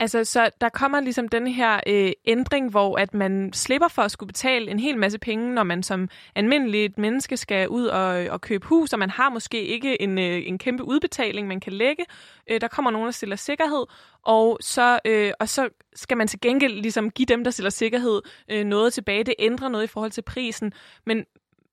Altså, 0.00 0.24
så 0.24 0.50
der 0.60 0.68
kommer 0.68 1.00
ligesom 1.00 1.28
den 1.28 1.46
her 1.46 1.80
øh, 1.86 2.12
ændring, 2.24 2.70
hvor 2.70 2.98
at 2.98 3.14
man 3.14 3.52
slipper 3.52 3.88
for 3.88 4.02
at 4.02 4.10
skulle 4.10 4.28
betale 4.28 4.70
en 4.70 4.78
hel 4.78 4.98
masse 4.98 5.18
penge, 5.18 5.54
når 5.54 5.62
man 5.62 5.82
som 5.82 6.08
almindeligt 6.34 6.98
menneske 6.98 7.36
skal 7.36 7.68
ud 7.68 7.86
og, 7.86 8.26
og 8.30 8.40
købe 8.40 8.66
hus, 8.66 8.92
og 8.92 8.98
man 8.98 9.10
har 9.10 9.28
måske 9.28 9.64
ikke 9.64 10.02
en, 10.02 10.18
øh, 10.18 10.42
en 10.46 10.58
kæmpe 10.58 10.84
udbetaling, 10.84 11.48
man 11.48 11.60
kan 11.60 11.72
lægge. 11.72 12.04
Øh, 12.50 12.60
der 12.60 12.68
kommer 12.68 12.90
nogen, 12.90 13.06
der 13.06 13.12
stiller 13.12 13.36
sikkerhed, 13.36 13.84
og 14.22 14.58
så, 14.60 14.98
øh, 15.04 15.32
og 15.40 15.48
så 15.48 15.68
skal 15.94 16.16
man 16.16 16.28
til 16.28 16.40
gengæld 16.40 16.72
ligesom 16.72 17.10
give 17.10 17.26
dem, 17.26 17.44
der 17.44 17.50
stiller 17.50 17.70
sikkerhed, 17.70 18.22
øh, 18.50 18.64
noget 18.64 18.92
tilbage. 18.92 19.24
Det 19.24 19.34
ændrer 19.38 19.68
noget 19.68 19.84
i 19.84 19.88
forhold 19.88 20.10
til 20.10 20.22
prisen. 20.22 20.72
Men 21.06 21.24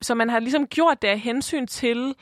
så 0.01 0.15
man 0.15 0.29
har 0.29 0.39
ligesom 0.39 0.67
gjort 0.67 1.01
det 1.01 1.07
af 1.07 1.19
hensyn 1.19 1.67
til, 1.67 2.15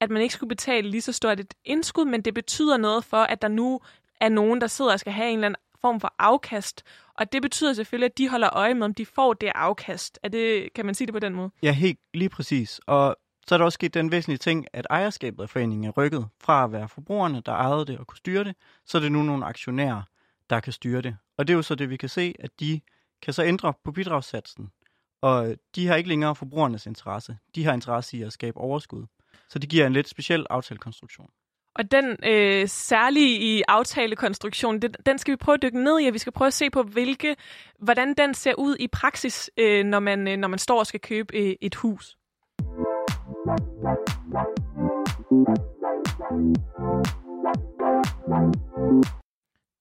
at 0.00 0.10
man 0.10 0.22
ikke 0.22 0.34
skulle 0.34 0.48
betale 0.48 0.90
lige 0.90 1.00
så 1.00 1.12
stort 1.12 1.40
et 1.40 1.54
indskud, 1.64 2.04
men 2.04 2.22
det 2.22 2.34
betyder 2.34 2.76
noget 2.76 3.04
for, 3.04 3.16
at 3.16 3.42
der 3.42 3.48
nu 3.48 3.80
af 4.22 4.32
nogen, 4.32 4.60
der 4.60 4.66
sidder 4.66 4.92
og 4.92 5.00
skal 5.00 5.12
have 5.12 5.28
en 5.30 5.38
eller 5.38 5.46
anden 5.46 5.60
form 5.80 6.00
for 6.00 6.14
afkast. 6.18 6.82
Og 7.14 7.32
det 7.32 7.42
betyder 7.42 7.72
selvfølgelig, 7.72 8.06
at 8.06 8.18
de 8.18 8.28
holder 8.28 8.56
øje 8.56 8.74
med, 8.74 8.84
om 8.84 8.94
de 8.94 9.06
får 9.06 9.32
det 9.32 9.52
afkast. 9.54 10.18
Er 10.22 10.28
det, 10.28 10.72
kan 10.74 10.86
man 10.86 10.94
sige 10.94 11.06
det 11.06 11.12
på 11.12 11.18
den 11.18 11.34
måde? 11.34 11.50
Ja, 11.62 11.72
helt 11.72 12.00
lige 12.14 12.28
præcis. 12.28 12.80
Og 12.86 13.16
så 13.46 13.54
er 13.54 13.58
der 13.58 13.64
også 13.64 13.74
sket 13.74 13.94
den 13.94 14.12
væsentlige 14.12 14.38
ting, 14.38 14.66
at 14.72 14.86
ejerskabet 14.90 15.42
af 15.42 15.50
foreningen 15.50 15.84
er 15.84 15.90
rykket 15.90 16.28
fra 16.40 16.64
at 16.64 16.72
være 16.72 16.88
forbrugerne, 16.88 17.42
der 17.46 17.52
ejede 17.52 17.86
det 17.86 17.98
og 17.98 18.06
kunne 18.06 18.16
styre 18.16 18.44
det, 18.44 18.56
så 18.86 18.98
er 18.98 19.02
det 19.02 19.12
nu 19.12 19.22
nogle 19.22 19.46
aktionærer, 19.46 20.02
der 20.50 20.60
kan 20.60 20.72
styre 20.72 21.02
det. 21.02 21.16
Og 21.36 21.46
det 21.46 21.52
er 21.52 21.56
jo 21.56 21.62
så 21.62 21.74
det, 21.74 21.90
vi 21.90 21.96
kan 21.96 22.08
se, 22.08 22.34
at 22.38 22.50
de 22.60 22.80
kan 23.22 23.32
så 23.32 23.44
ændre 23.44 23.74
på 23.84 23.92
bidragssatsen. 23.92 24.70
Og 25.20 25.56
de 25.74 25.86
har 25.86 25.94
ikke 25.94 26.08
længere 26.08 26.34
forbrugernes 26.34 26.86
interesse. 26.86 27.36
De 27.54 27.64
har 27.64 27.72
interesse 27.72 28.16
i 28.16 28.22
at 28.22 28.32
skabe 28.32 28.58
overskud. 28.58 29.06
Så 29.48 29.58
det 29.58 29.70
giver 29.70 29.86
en 29.86 29.92
lidt 29.92 30.08
speciel 30.08 30.46
aftalekonstruktion. 30.50 31.30
Og 31.74 31.90
den 31.90 32.16
øh, 32.24 32.68
særlige 32.68 33.40
i 33.40 33.62
aftalekonstruktionen, 33.68 34.82
den, 34.82 34.94
den 35.06 35.18
skal 35.18 35.32
vi 35.32 35.36
prøve 35.36 35.54
at 35.54 35.62
dykke 35.62 35.84
ned 35.84 36.00
i, 36.00 36.06
og 36.06 36.14
vi 36.14 36.18
skal 36.18 36.32
prøve 36.32 36.46
at 36.46 36.52
se 36.52 36.70
på, 36.70 36.82
hvilke, 36.82 37.36
hvordan 37.78 38.14
den 38.14 38.34
ser 38.34 38.54
ud 38.58 38.76
i 38.80 38.88
praksis, 38.88 39.50
øh, 39.56 39.84
når, 39.84 40.00
man, 40.00 40.28
øh, 40.28 40.36
når 40.36 40.48
man 40.48 40.58
står 40.58 40.78
og 40.78 40.86
skal 40.86 41.00
købe 41.00 41.36
øh, 41.36 41.56
et 41.60 41.74
hus. 41.74 42.16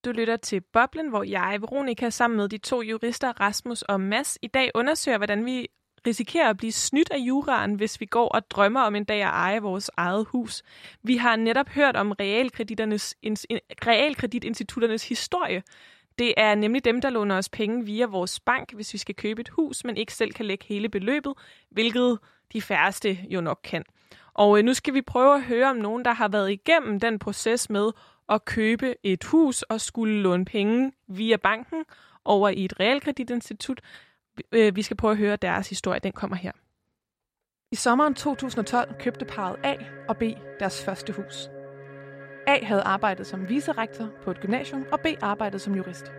Du 0.05 0.11
lytter 0.11 0.37
til 0.37 0.61
Boblen, 0.73 1.09
hvor 1.09 1.23
jeg, 1.23 1.57
Veronika, 1.61 2.09
sammen 2.09 2.37
med 2.37 2.49
de 2.49 2.57
to 2.57 2.81
jurister, 2.81 3.41
Rasmus 3.41 3.81
og 3.81 4.01
Mads, 4.01 4.37
i 4.41 4.47
dag 4.47 4.71
undersøger, 4.75 5.17
hvordan 5.17 5.45
vi 5.45 5.67
risikerer 6.07 6.49
at 6.49 6.57
blive 6.57 6.71
snydt 6.71 7.11
af 7.11 7.17
juraen, 7.17 7.75
hvis 7.75 7.99
vi 7.99 8.05
går 8.05 8.27
og 8.27 8.49
drømmer 8.49 8.81
om 8.81 8.95
en 8.95 9.03
dag 9.03 9.21
at 9.21 9.27
eje 9.27 9.61
vores 9.61 9.91
eget 9.97 10.25
hus. 10.25 10.63
Vi 11.03 11.17
har 11.17 11.35
netop 11.35 11.69
hørt 11.69 11.95
om 11.95 12.11
realkreditinstitutternes 12.11 15.09
historie. 15.09 15.63
Det 16.19 16.33
er 16.37 16.55
nemlig 16.55 16.85
dem, 16.85 17.01
der 17.01 17.09
låner 17.09 17.37
os 17.37 17.49
penge 17.49 17.85
via 17.85 18.05
vores 18.05 18.39
bank, 18.39 18.73
hvis 18.73 18.93
vi 18.93 18.97
skal 18.97 19.15
købe 19.15 19.41
et 19.41 19.49
hus, 19.49 19.83
men 19.83 19.97
ikke 19.97 20.13
selv 20.13 20.33
kan 20.33 20.45
lægge 20.45 20.65
hele 20.67 20.89
beløbet, 20.89 21.33
hvilket 21.69 22.19
de 22.53 22.61
færreste 22.61 23.19
jo 23.29 23.41
nok 23.41 23.59
kan. 23.63 23.83
Og 24.33 24.57
øh, 24.57 24.63
nu 24.63 24.73
skal 24.73 24.93
vi 24.93 25.01
prøve 25.01 25.35
at 25.35 25.43
høre 25.43 25.69
om 25.69 25.75
nogen, 25.75 26.05
der 26.05 26.13
har 26.13 26.27
været 26.27 26.51
igennem 26.51 26.99
den 26.99 27.19
proces 27.19 27.69
med 27.69 27.91
at 28.29 28.45
købe 28.45 28.95
et 29.03 29.23
hus 29.23 29.61
og 29.61 29.81
skulle 29.81 30.21
låne 30.21 30.45
penge 30.45 30.91
via 31.07 31.37
banken 31.37 31.85
over 32.25 32.49
i 32.49 32.65
et 32.65 32.79
realkreditinstitut. 32.79 33.81
Øh, 34.51 34.75
vi 34.75 34.81
skal 34.81 34.97
prøve 34.97 35.11
at 35.11 35.17
høre 35.17 35.35
deres 35.35 35.69
historie. 35.69 35.99
Den 35.99 36.11
kommer 36.11 36.35
her. 36.35 36.51
I 37.71 37.75
sommeren 37.75 38.13
2012 38.13 38.93
købte 38.99 39.25
parret 39.25 39.55
A 39.63 39.75
og 40.07 40.17
B 40.17 40.23
deres 40.59 40.85
første 40.85 41.13
hus. 41.13 41.49
A 42.47 42.65
havde 42.65 42.81
arbejdet 42.81 43.27
som 43.27 43.49
vicerektor 43.49 44.09
på 44.23 44.31
et 44.31 44.39
gymnasium, 44.39 44.85
og 44.91 44.99
B 44.99 45.07
arbejdede 45.21 45.59
som 45.59 45.75
jurist. 45.75 46.11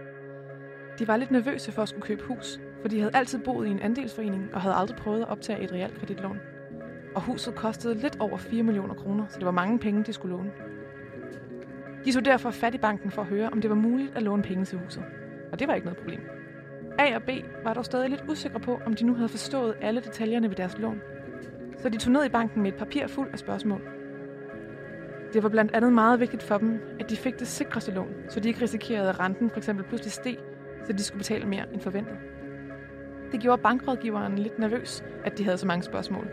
De 0.99 1.09
var 1.09 1.17
lidt 1.17 1.31
nervøse 1.31 1.73
for 1.73 1.83
at 1.83 1.89
skulle 1.89 2.07
købe 2.07 2.23
hus, 2.23 2.61
for 2.81 2.89
de 2.89 2.99
havde 2.99 3.17
altid 3.17 3.39
boet 3.39 3.67
i 3.67 3.71
en 3.71 3.81
andelsforening 3.81 4.55
og 4.55 4.61
havde 4.61 4.75
aldrig 4.75 4.97
prøvet 4.97 5.23
at 5.23 5.29
optage 5.29 5.65
et 5.65 5.73
realkreditlån. 5.73 6.41
Og 7.15 7.23
huset 7.23 7.55
kostede 7.55 7.95
lidt 7.95 8.17
over 8.21 8.37
4 8.37 8.63
millioner 8.63 8.95
kroner, 8.95 9.27
så 9.29 9.39
det 9.39 9.47
var 9.47 9.53
mange 9.53 9.79
penge, 9.79 10.05
de 10.05 10.13
skulle 10.13 10.37
låne. 10.37 10.53
De 12.05 12.13
så 12.13 12.21
derfor 12.21 12.51
fat 12.51 12.75
i 12.75 12.79
banken 12.79 13.11
for 13.11 13.23
at 13.23 13.29
høre, 13.29 13.51
om 13.51 13.61
det 13.61 13.71
var 13.71 13.77
muligt 13.77 14.17
at 14.17 14.23
låne 14.23 14.43
penge 14.43 14.65
til 14.65 14.79
huset. 14.79 15.05
Og 15.53 15.59
det 15.59 15.69
var 15.69 15.75
ikke 15.75 15.87
noget 15.87 15.99
problem. 15.99 16.42
A 16.99 17.17
og 17.17 17.23
B 17.23 17.31
var 17.65 17.75
dog 17.75 17.85
stadig 17.85 18.11
lidt 18.11 18.25
usikre 18.29 18.61
på, 18.61 18.81
om 18.87 18.95
de 18.95 19.05
nu 19.05 19.15
havde 19.15 19.29
forstået 19.29 19.75
alle 19.81 20.01
detaljerne 20.01 20.49
ved 20.49 20.57
deres 20.57 20.79
lån. 20.79 21.01
Så 21.79 21.89
de 21.89 21.99
tog 21.99 22.13
ned 22.13 22.25
i 22.25 22.29
banken 22.29 22.63
med 22.63 22.73
et 22.73 22.79
papir 22.79 23.07
fuld 23.07 23.29
af 23.33 23.39
spørgsmål. 23.39 23.81
Det 25.33 25.43
var 25.43 25.49
blandt 25.49 25.75
andet 25.75 25.93
meget 25.93 26.21
vigtigt 26.21 26.43
for 26.43 26.59
dem, 26.59 26.81
at 27.01 27.11
de 27.11 27.17
fik 27.17 27.39
det 27.39 27.47
sikreste 27.49 27.93
lån, 27.93 28.15
så 28.29 28.41
de 28.41 28.49
ikke 28.49 28.63
risikerede, 28.63 29.09
at 29.09 29.21
renten 29.21 29.51
for 29.51 29.57
eksempel 29.57 29.85
pludselig 29.85 30.13
steg, 30.13 30.37
så 30.87 30.93
de 30.93 31.03
skulle 31.03 31.19
betale 31.19 31.47
mere 31.47 31.65
end 31.73 31.81
forventet. 31.81 32.17
Det 33.33 33.41
gjorde 33.41 33.63
bankrådgiveren 33.63 34.39
lidt 34.39 34.59
nervøs, 34.59 35.05
at 35.25 35.39
de 35.39 35.45
havde 35.45 35.59
så 35.59 35.67
mange 35.67 35.83
spørgsmål. 35.83 36.29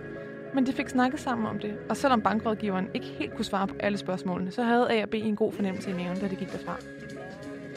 Men 0.54 0.66
de 0.66 0.74
fik 0.74 0.90
snakket 0.90 1.20
sammen 1.20 1.48
om 1.48 1.60
det, 1.60 1.78
og 1.90 1.98
selvom 1.98 2.22
bankrådgiveren 2.22 2.90
ikke 2.94 3.08
helt 3.08 3.36
kunne 3.36 3.46
svare 3.46 3.68
på 3.68 3.76
alle 3.80 3.98
spørgsmålene, 3.98 4.52
så 4.52 4.64
havde 4.64 4.92
A 4.92 5.04
og 5.04 5.10
B 5.10 5.14
en 5.14 5.36
god 5.36 5.54
fornemmelse 5.54 5.90
i 5.90 5.94
maven, 5.94 6.18
da 6.18 6.28
de 6.28 6.36
gik 6.36 6.52
derfra. 6.52 6.78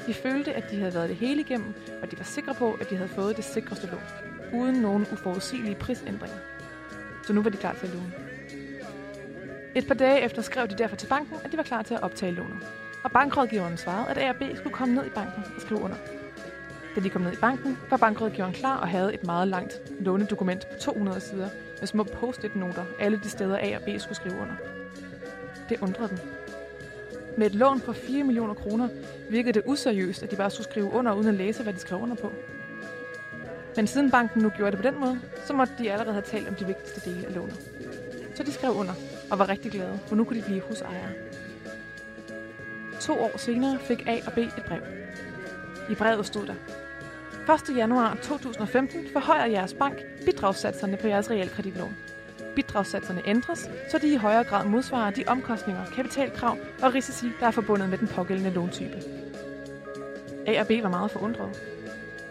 De 0.07 0.15
følte, 0.15 0.53
at 0.53 0.71
de 0.71 0.79
havde 0.79 0.95
været 0.95 1.09
det 1.09 1.17
hele 1.17 1.41
igennem, 1.41 1.75
og 2.03 2.11
de 2.11 2.19
var 2.19 2.25
sikre 2.25 2.55
på, 2.55 2.73
at 2.81 2.91
de 2.91 2.97
havde 2.97 3.09
fået 3.09 3.37
det 3.37 3.45
sikreste 3.45 3.87
lån, 3.87 4.01
uden 4.61 4.77
nogen 4.77 5.07
uforudsigelige 5.13 5.75
prisændringer. 5.75 6.37
Så 7.27 7.33
nu 7.33 7.43
var 7.43 7.51
de 7.51 7.57
klar 7.57 7.75
til 7.75 7.87
at 7.87 7.93
låne. 7.95 8.13
Et 9.75 9.87
par 9.87 9.95
dage 9.95 10.21
efter 10.21 10.43
skrev 10.43 10.69
de 10.69 10.79
derfor 10.79 10.97
til 10.97 11.07
banken, 11.07 11.37
at 11.45 11.53
de 11.53 11.57
var 11.57 11.63
klar 11.63 11.83
til 11.83 11.95
at 11.95 12.03
optage 12.03 12.33
lånet. 12.33 12.59
Og 13.05 13.11
bankrådgiveren 13.11 13.77
svarede, 13.77 14.11
at 14.11 14.19
A 14.19 14.29
og 14.29 14.37
B 14.37 14.57
skulle 14.57 14.75
komme 14.75 14.95
ned 14.95 15.07
i 15.07 15.11
banken 15.11 15.45
og 15.57 15.61
skrive 15.61 15.81
under. 15.81 15.97
Da 16.95 17.01
de 17.01 17.11
kom 17.11 17.23
ned 17.23 17.33
i 17.33 17.37
banken, 17.41 17.79
var 17.91 17.97
bankrådgiveren 17.97 18.53
klar 18.53 18.77
og 18.77 18.89
havde 18.89 19.15
et 19.15 19.25
meget 19.27 19.49
langt 19.49 19.73
lånedokument 20.01 20.69
på 20.69 20.79
200 20.79 21.21
sider 21.21 21.49
med 21.81 21.87
små 21.87 22.03
post-it-noter 22.03 22.85
alle 22.99 23.21
de 23.25 23.31
steder 23.31 23.59
A 23.59 23.77
og 23.77 23.83
B 23.83 23.89
skulle 23.99 24.17
skrive 24.17 24.35
under. 24.35 24.55
Det 25.69 25.81
undrede 25.83 26.09
dem. 26.09 26.19
Med 27.37 27.47
et 27.47 27.55
lån 27.55 27.81
på 27.81 27.93
4 27.93 28.25
millioner 28.25 28.55
kroner 28.55 28.89
virkede 29.33 29.53
det 29.53 29.63
useriøst, 29.67 30.23
at 30.23 30.31
de 30.31 30.37
bare 30.37 30.51
skulle 30.51 30.71
skrive 30.71 30.93
under 30.93 31.13
uden 31.13 31.29
at 31.29 31.35
læse, 31.35 31.63
hvad 31.63 31.73
de 31.73 31.79
skrev 31.79 32.01
under 32.01 32.17
på. 32.17 32.33
Men 33.77 33.87
siden 33.87 34.11
banken 34.11 34.43
nu 34.43 34.49
gjorde 34.49 34.71
det 34.71 34.85
på 34.85 34.91
den 34.91 35.01
måde, 35.01 35.21
så 35.45 35.53
måtte 35.53 35.73
de 35.79 35.93
allerede 35.93 36.13
have 36.13 36.23
talt 36.23 36.49
om 36.49 36.55
de 36.55 36.67
vigtigste 36.67 37.11
dele 37.11 37.27
af 37.27 37.35
lånet. 37.35 37.61
Så 38.35 38.43
de 38.43 38.53
skrev 38.53 38.71
under 38.71 38.95
og 39.31 39.39
var 39.39 39.49
rigtig 39.49 39.73
glade, 39.73 39.99
for 40.07 40.17
nu 40.17 40.25
kunne 40.25 40.41
de 40.41 40.45
blive 40.45 40.61
husejere. 40.61 41.11
To 43.01 43.13
år 43.13 43.39
senere 43.39 43.79
fik 43.79 44.09
A 44.09 44.19
og 44.27 44.33
B 44.33 44.39
et 44.39 44.65
brev. 44.67 44.83
I 45.91 45.95
brevet 45.95 46.27
stod 46.27 46.47
der, 46.47 46.55
1. 47.71 47.77
januar 47.77 48.19
2015 48.23 49.07
forhøjer 49.13 49.47
jeres 49.47 49.75
bank 49.75 50.03
bidragssatserne 50.25 50.97
på 50.97 51.07
jeres 51.07 51.31
realkreditlån. 51.31 51.97
Bidragssatserne 52.55 53.23
ændres, 53.27 53.71
så 53.91 53.99
de 53.99 54.13
i 54.13 54.17
højere 54.17 54.45
grad 54.45 54.67
modsvarer 54.67 55.11
de 55.11 55.25
omkostninger, 55.27 55.85
kapitalkrav 55.97 56.57
og 56.83 56.95
risici, 56.95 57.27
der 57.41 57.47
er 57.47 57.51
forbundet 57.51 57.91
med 57.91 57.99
den 57.99 58.09
pågældende 58.09 58.51
låntype. 58.51 59.03
A 60.47 60.61
og 60.61 60.67
B 60.67 60.71
var 60.83 60.89
meget 60.89 61.11
forundret. 61.11 61.63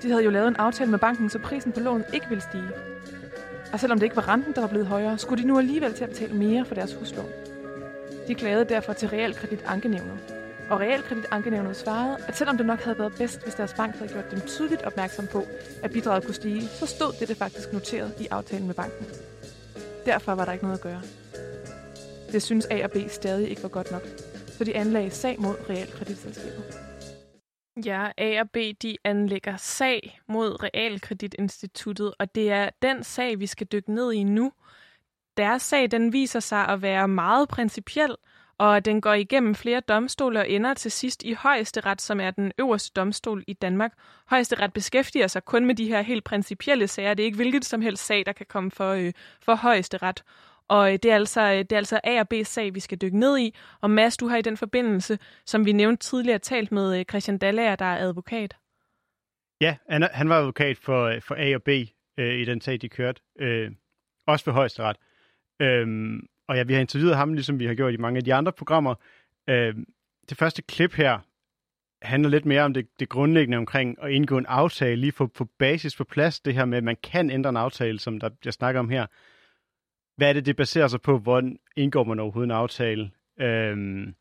De 0.01 0.09
havde 0.09 0.23
jo 0.23 0.29
lavet 0.29 0.47
en 0.47 0.55
aftale 0.55 0.91
med 0.91 0.99
banken, 0.99 1.29
så 1.29 1.39
prisen 1.39 1.71
på 1.71 1.79
lånet 1.79 2.05
ikke 2.13 2.25
ville 2.29 2.41
stige. 2.41 2.71
Og 3.73 3.79
selvom 3.79 3.99
det 3.99 4.05
ikke 4.05 4.15
var 4.15 4.27
renten, 4.27 4.53
der 4.53 4.61
var 4.61 4.67
blevet 4.67 4.87
højere, 4.87 5.17
skulle 5.17 5.43
de 5.43 5.47
nu 5.47 5.57
alligevel 5.57 5.93
til 5.93 6.03
at 6.03 6.09
betale 6.09 6.33
mere 6.33 6.65
for 6.65 6.75
deres 6.75 6.93
huslån. 6.93 7.29
De 8.27 8.35
klagede 8.35 8.65
derfor 8.65 8.93
til 8.93 9.09
Realkreditankenævnet. 9.09 10.19
Og 10.69 10.79
Realkreditankenævnet 10.79 11.75
svarede, 11.75 12.17
at 12.27 12.37
selvom 12.37 12.57
det 12.57 12.65
nok 12.65 12.79
havde 12.79 12.99
været 12.99 13.13
bedst, 13.17 13.43
hvis 13.43 13.55
deres 13.55 13.73
bank 13.73 13.95
havde 13.95 14.11
gjort 14.13 14.31
dem 14.31 14.39
tydeligt 14.39 14.81
opmærksom 14.81 15.27
på, 15.27 15.45
at 15.83 15.91
bidraget 15.91 16.25
kunne 16.25 16.35
stige, 16.35 16.61
så 16.61 16.85
stod 16.85 17.13
det 17.19 17.27
det 17.27 17.37
faktisk 17.37 17.73
noteret 17.73 18.13
i 18.19 18.27
aftalen 18.31 18.67
med 18.67 18.75
banken. 18.75 19.05
Derfor 20.05 20.31
var 20.31 20.45
der 20.45 20.51
ikke 20.51 20.65
noget 20.65 20.77
at 20.77 20.83
gøre. 20.83 21.01
Det 22.31 22.43
synes 22.43 22.67
A 22.71 22.83
og 22.83 22.91
B 22.91 22.95
stadig 23.09 23.49
ikke 23.49 23.63
var 23.63 23.69
godt 23.69 23.91
nok, 23.91 24.01
så 24.47 24.63
de 24.63 24.75
anlagde 24.75 25.09
sag 25.09 25.41
mod 25.41 25.55
realkreditselskabet. 25.69 26.63
Ja, 27.85 28.11
A 28.17 28.39
og 28.39 28.49
B 28.51 28.57
de 28.81 28.97
anlægger 29.03 29.57
sag 29.57 30.19
mod 30.27 30.63
Realkreditinstituttet, 30.63 32.13
og 32.19 32.35
det 32.35 32.51
er 32.51 32.69
den 32.81 33.03
sag, 33.03 33.39
vi 33.39 33.47
skal 33.47 33.67
dykke 33.67 33.93
ned 33.93 34.11
i 34.11 34.23
nu. 34.23 34.51
Deres 35.37 35.61
sag 35.61 35.91
den 35.91 36.13
viser 36.13 36.39
sig 36.39 36.67
at 36.67 36.81
være 36.81 37.07
meget 37.07 37.49
principiel, 37.49 38.15
og 38.61 38.85
den 38.85 39.01
går 39.01 39.13
igennem 39.13 39.55
flere 39.55 39.79
domstole 39.79 40.39
og 40.39 40.49
ender 40.49 40.73
til 40.73 40.91
sidst 40.91 41.23
i 41.23 41.33
højesteret, 41.33 42.01
som 42.01 42.19
er 42.19 42.31
den 42.31 42.51
øverste 42.59 42.91
domstol 42.95 43.43
i 43.47 43.53
Danmark. 43.53 43.93
Højesteret 44.27 44.73
beskæftiger 44.73 45.27
sig 45.27 45.45
kun 45.45 45.65
med 45.65 45.75
de 45.75 45.87
her 45.87 46.01
helt 46.01 46.23
principielle 46.23 46.87
sager. 46.87 47.13
Det 47.13 47.23
er 47.23 47.25
ikke 47.25 47.35
hvilket 47.35 47.65
som 47.65 47.81
helst 47.81 48.05
sag, 48.05 48.25
der 48.25 48.33
kan 48.33 48.45
komme 48.49 48.71
for, 48.71 48.91
øh, 48.91 49.13
for 49.41 49.55
højesteret. 49.55 50.23
Og 50.67 50.93
øh, 50.93 50.99
det 51.03 51.11
er, 51.11 51.15
altså, 51.15 51.41
øh, 51.41 51.57
det 51.57 51.71
er 51.71 51.77
altså 51.77 51.99
A 52.03 52.19
og 52.19 52.29
B 52.29 52.33
sag, 52.43 52.75
vi 52.75 52.79
skal 52.79 52.97
dykke 52.97 53.19
ned 53.19 53.39
i. 53.39 53.55
Og 53.81 53.89
Mads, 53.89 54.17
du 54.17 54.27
har 54.27 54.37
i 54.37 54.41
den 54.41 54.57
forbindelse, 54.57 55.19
som 55.45 55.65
vi 55.65 55.71
nævnte 55.71 56.03
tidligere, 56.03 56.39
talt 56.39 56.71
med 56.71 56.99
øh, 56.99 57.05
Christian 57.05 57.37
Dallager, 57.37 57.75
der 57.75 57.85
er 57.85 57.97
advokat. 57.97 58.57
Ja, 59.61 59.75
han, 59.89 60.09
han 60.13 60.29
var 60.29 60.39
advokat 60.39 60.77
for, 60.77 61.03
øh, 61.03 61.21
for 61.21 61.35
A 61.37 61.55
og 61.55 61.63
B 61.63 61.69
øh, 62.17 62.33
i 62.39 62.45
den 62.45 62.61
sag, 62.61 62.81
de 62.81 62.89
kørte. 62.89 63.21
Øh, 63.39 63.71
også 64.27 64.45
for 64.45 64.51
højesteret. 64.51 64.97
Øhm, 65.61 66.27
og 66.51 66.57
ja, 66.57 66.63
vi 66.63 66.73
har 66.73 66.81
interviewet 66.81 67.15
ham, 67.15 67.33
ligesom 67.33 67.59
vi 67.59 67.65
har 67.65 67.75
gjort 67.75 67.93
i 67.93 67.97
mange 67.97 68.17
af 68.17 68.23
de 68.23 68.33
andre 68.33 68.51
programmer. 68.51 68.95
Øh, 69.49 69.75
det 70.29 70.37
første 70.37 70.61
klip 70.61 70.93
her 70.93 71.19
handler 72.01 72.29
lidt 72.29 72.45
mere 72.45 72.61
om 72.61 72.73
det, 72.73 72.99
det 72.99 73.09
grundlæggende 73.09 73.57
omkring 73.57 74.03
at 74.03 74.11
indgå 74.11 74.37
en 74.37 74.45
aftale, 74.45 74.95
lige 74.95 75.11
få 75.11 75.27
på 75.27 75.45
basis 75.45 75.95
på 75.95 76.03
plads, 76.03 76.39
det 76.39 76.53
her 76.53 76.65
med, 76.65 76.77
at 76.77 76.83
man 76.83 76.95
kan 76.95 77.29
ændre 77.29 77.49
en 77.49 77.57
aftale, 77.57 77.99
som 77.99 78.19
der, 78.19 78.29
jeg 78.45 78.53
snakker 78.53 78.79
om 78.79 78.89
her. 78.89 79.05
Hvad 80.17 80.29
er 80.29 80.33
det, 80.33 80.45
det 80.45 80.55
baserer 80.55 80.87
sig 80.87 81.01
på? 81.01 81.17
Hvordan 81.17 81.59
indgår 81.75 82.03
man 82.03 82.19
overhovedet 82.19 82.47
en 82.47 82.61
aftale? 82.63 83.11
Øhm, 83.39 84.15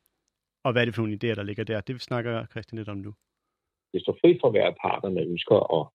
og 0.65 0.73
hvad 0.73 0.83
er 0.83 0.85
det 0.85 0.95
for 0.95 1.03
nogle 1.03 1.19
idéer, 1.23 1.35
der 1.35 1.43
ligger 1.43 1.65
der? 1.65 1.81
Det 1.81 2.01
snakker 2.01 2.47
Christian 2.47 2.79
lidt 2.79 2.89
om 2.89 2.97
nu. 2.97 3.15
Det 3.93 4.03
står 4.03 4.19
frit 4.21 4.39
for 4.41 4.51
hver 4.51 4.71
part, 4.83 5.03
der 5.03 5.25
ønsker 5.31 5.57
at, 5.79 5.87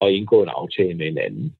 at 0.00 0.14
indgå 0.14 0.42
en 0.42 0.48
aftale 0.48 0.94
med 0.94 1.06
en 1.06 1.18
anden. 1.18 1.56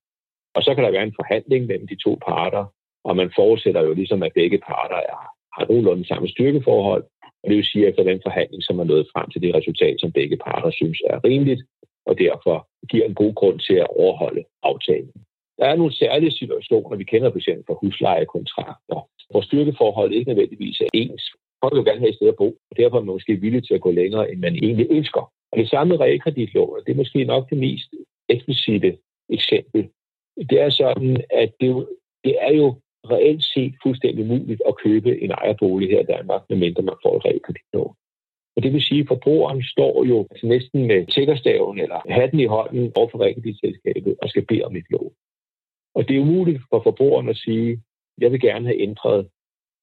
Og 0.54 0.62
så 0.62 0.74
kan 0.74 0.85
der 0.85 0.90
være 0.90 1.02
en 1.02 1.18
forhandling 1.20 1.66
mellem 1.66 1.87
de 1.87 1.96
to 2.04 2.18
parter, 2.26 2.66
og 3.04 3.16
man 3.16 3.30
forudsætter 3.36 3.82
jo 3.82 3.92
ligesom, 3.94 4.22
at 4.22 4.32
begge 4.34 4.58
parter 4.58 5.00
er, 5.12 5.20
har 5.56 5.66
nogenlunde 5.68 6.06
samme 6.06 6.28
styrkeforhold, 6.28 7.04
og 7.42 7.46
det 7.48 7.56
vil 7.56 7.64
sige, 7.64 7.84
at 7.84 7.90
efter 7.90 8.02
den 8.02 8.20
forhandling, 8.26 8.62
som 8.62 8.78
er 8.78 8.84
nået 8.84 9.10
frem 9.12 9.30
til 9.30 9.42
det 9.42 9.54
resultat, 9.54 9.96
som 10.00 10.12
begge 10.12 10.36
parter 10.36 10.70
synes 10.70 10.98
er 11.10 11.24
rimeligt, 11.24 11.62
og 12.06 12.18
derfor 12.18 12.68
giver 12.90 13.06
en 13.06 13.14
god 13.14 13.34
grund 13.34 13.58
til 13.58 13.74
at 13.74 13.86
overholde 13.96 14.44
aftalen. 14.62 15.12
Der 15.58 15.66
er 15.66 15.76
nogle 15.76 15.92
særlige 15.92 16.30
situationer, 16.30 16.96
vi 16.96 17.04
kender 17.04 17.30
fx 17.30 17.48
for 17.66 17.74
huslejekontrakter, 17.74 19.08
hvor 19.30 19.40
styrkeforholdet 19.40 20.16
ikke 20.16 20.30
nødvendigvis 20.30 20.80
er 20.80 20.88
ens. 20.92 21.24
Folk 21.62 21.74
vil 21.74 21.84
gerne 21.84 22.00
have 22.00 22.08
et 22.08 22.14
sted 22.14 22.28
at 22.28 22.36
bo, 22.36 22.48
og 22.70 22.76
derfor 22.76 22.96
er 22.96 23.00
man 23.00 23.14
måske 23.14 23.36
villig 23.36 23.66
til 23.66 23.74
at 23.74 23.80
gå 23.80 23.90
længere, 23.90 24.32
end 24.32 24.40
man 24.40 24.54
egentlig 24.54 24.86
ønsker. 24.90 25.32
Og 25.52 25.58
det 25.58 25.68
samme 25.68 25.88
med 25.90 26.00
realkreditlån, 26.00 26.82
det 26.86 26.92
er 26.92 26.96
måske 26.96 27.24
nok 27.24 27.50
det 27.50 27.58
mest 27.58 27.88
eksplicite 28.28 28.98
eksempel. 29.28 29.88
Det 30.50 30.60
er 30.60 30.70
sådan, 30.70 31.24
at 31.30 31.50
det, 31.60 31.88
det 32.24 32.34
er 32.40 32.52
jo 32.52 32.74
reelt 33.04 33.44
set 33.44 33.74
fuldstændig 33.82 34.26
muligt 34.26 34.62
at 34.68 34.76
købe 34.76 35.20
en 35.22 35.30
ejerbolig 35.30 35.88
her 35.88 36.00
i 36.00 36.10
Danmark, 36.14 36.42
medmindre 36.48 36.82
man 36.82 37.02
får 37.04 37.16
et 37.16 37.24
realkreditlån. 37.24 37.94
Og 38.56 38.62
det 38.62 38.72
vil 38.72 38.82
sige, 38.82 39.00
at 39.00 39.08
forbrugeren 39.08 39.62
står 39.62 40.04
jo 40.04 40.26
næsten 40.42 40.80
øh, 40.80 40.86
med 40.86 41.06
tækkerstaven 41.06 41.78
eller 41.78 42.00
hatten 42.08 42.40
i 42.40 42.44
hånden 42.44 42.92
over 42.94 43.08
for 43.10 43.18
realkreditselskabet 43.22 44.16
og 44.22 44.28
skal 44.28 44.46
bede 44.46 44.64
om 44.64 44.76
et 44.76 44.90
lån. 44.90 45.12
Og 45.94 46.08
det 46.08 46.16
er 46.16 46.20
umuligt 46.20 46.62
for 46.70 46.82
forbrugeren 46.82 47.28
at 47.28 47.36
sige, 47.36 47.82
jeg 48.18 48.32
vil 48.32 48.40
gerne 48.40 48.66
have 48.66 48.80
ændret 48.80 49.28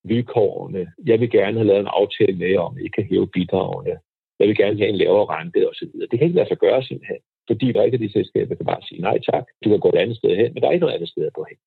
vilkårene, 0.03 0.87
jeg 1.05 1.19
vil 1.19 1.31
gerne 1.31 1.57
have 1.57 1.67
lavet 1.67 1.79
en 1.79 1.95
aftale 1.99 2.37
med 2.37 2.57
om, 2.57 2.77
at 2.77 2.85
I 2.85 2.87
kan 2.87 3.03
hæve 3.03 3.27
bidragene, 3.27 3.99
jeg 4.39 4.47
vil 4.47 4.57
gerne 4.57 4.77
have 4.77 4.89
en 4.89 4.95
lavere 4.95 5.25
rente 5.35 5.69
osv. 5.69 5.91
Det 6.11 6.15
kan 6.17 6.27
ikke 6.27 6.35
lade 6.35 6.47
sig 6.47 6.57
gøre 6.57 6.83
simpelthen, 6.83 7.21
fordi 7.47 7.71
realkreditselskabet 7.71 8.57
kan 8.57 8.65
bare 8.65 8.81
sige 8.87 9.01
nej 9.01 9.17
tak, 9.31 9.45
du 9.63 9.69
kan 9.69 9.79
gå 9.79 9.89
et 9.89 10.01
andet 10.03 10.17
sted 10.17 10.35
hen, 10.35 10.53
men 10.53 10.61
der 10.61 10.67
er 10.67 10.71
ikke 10.71 10.85
noget 10.85 10.95
andet 10.95 11.09
sted 11.09 11.25
at 11.25 11.33
gå 11.33 11.45
hen. 11.49 11.57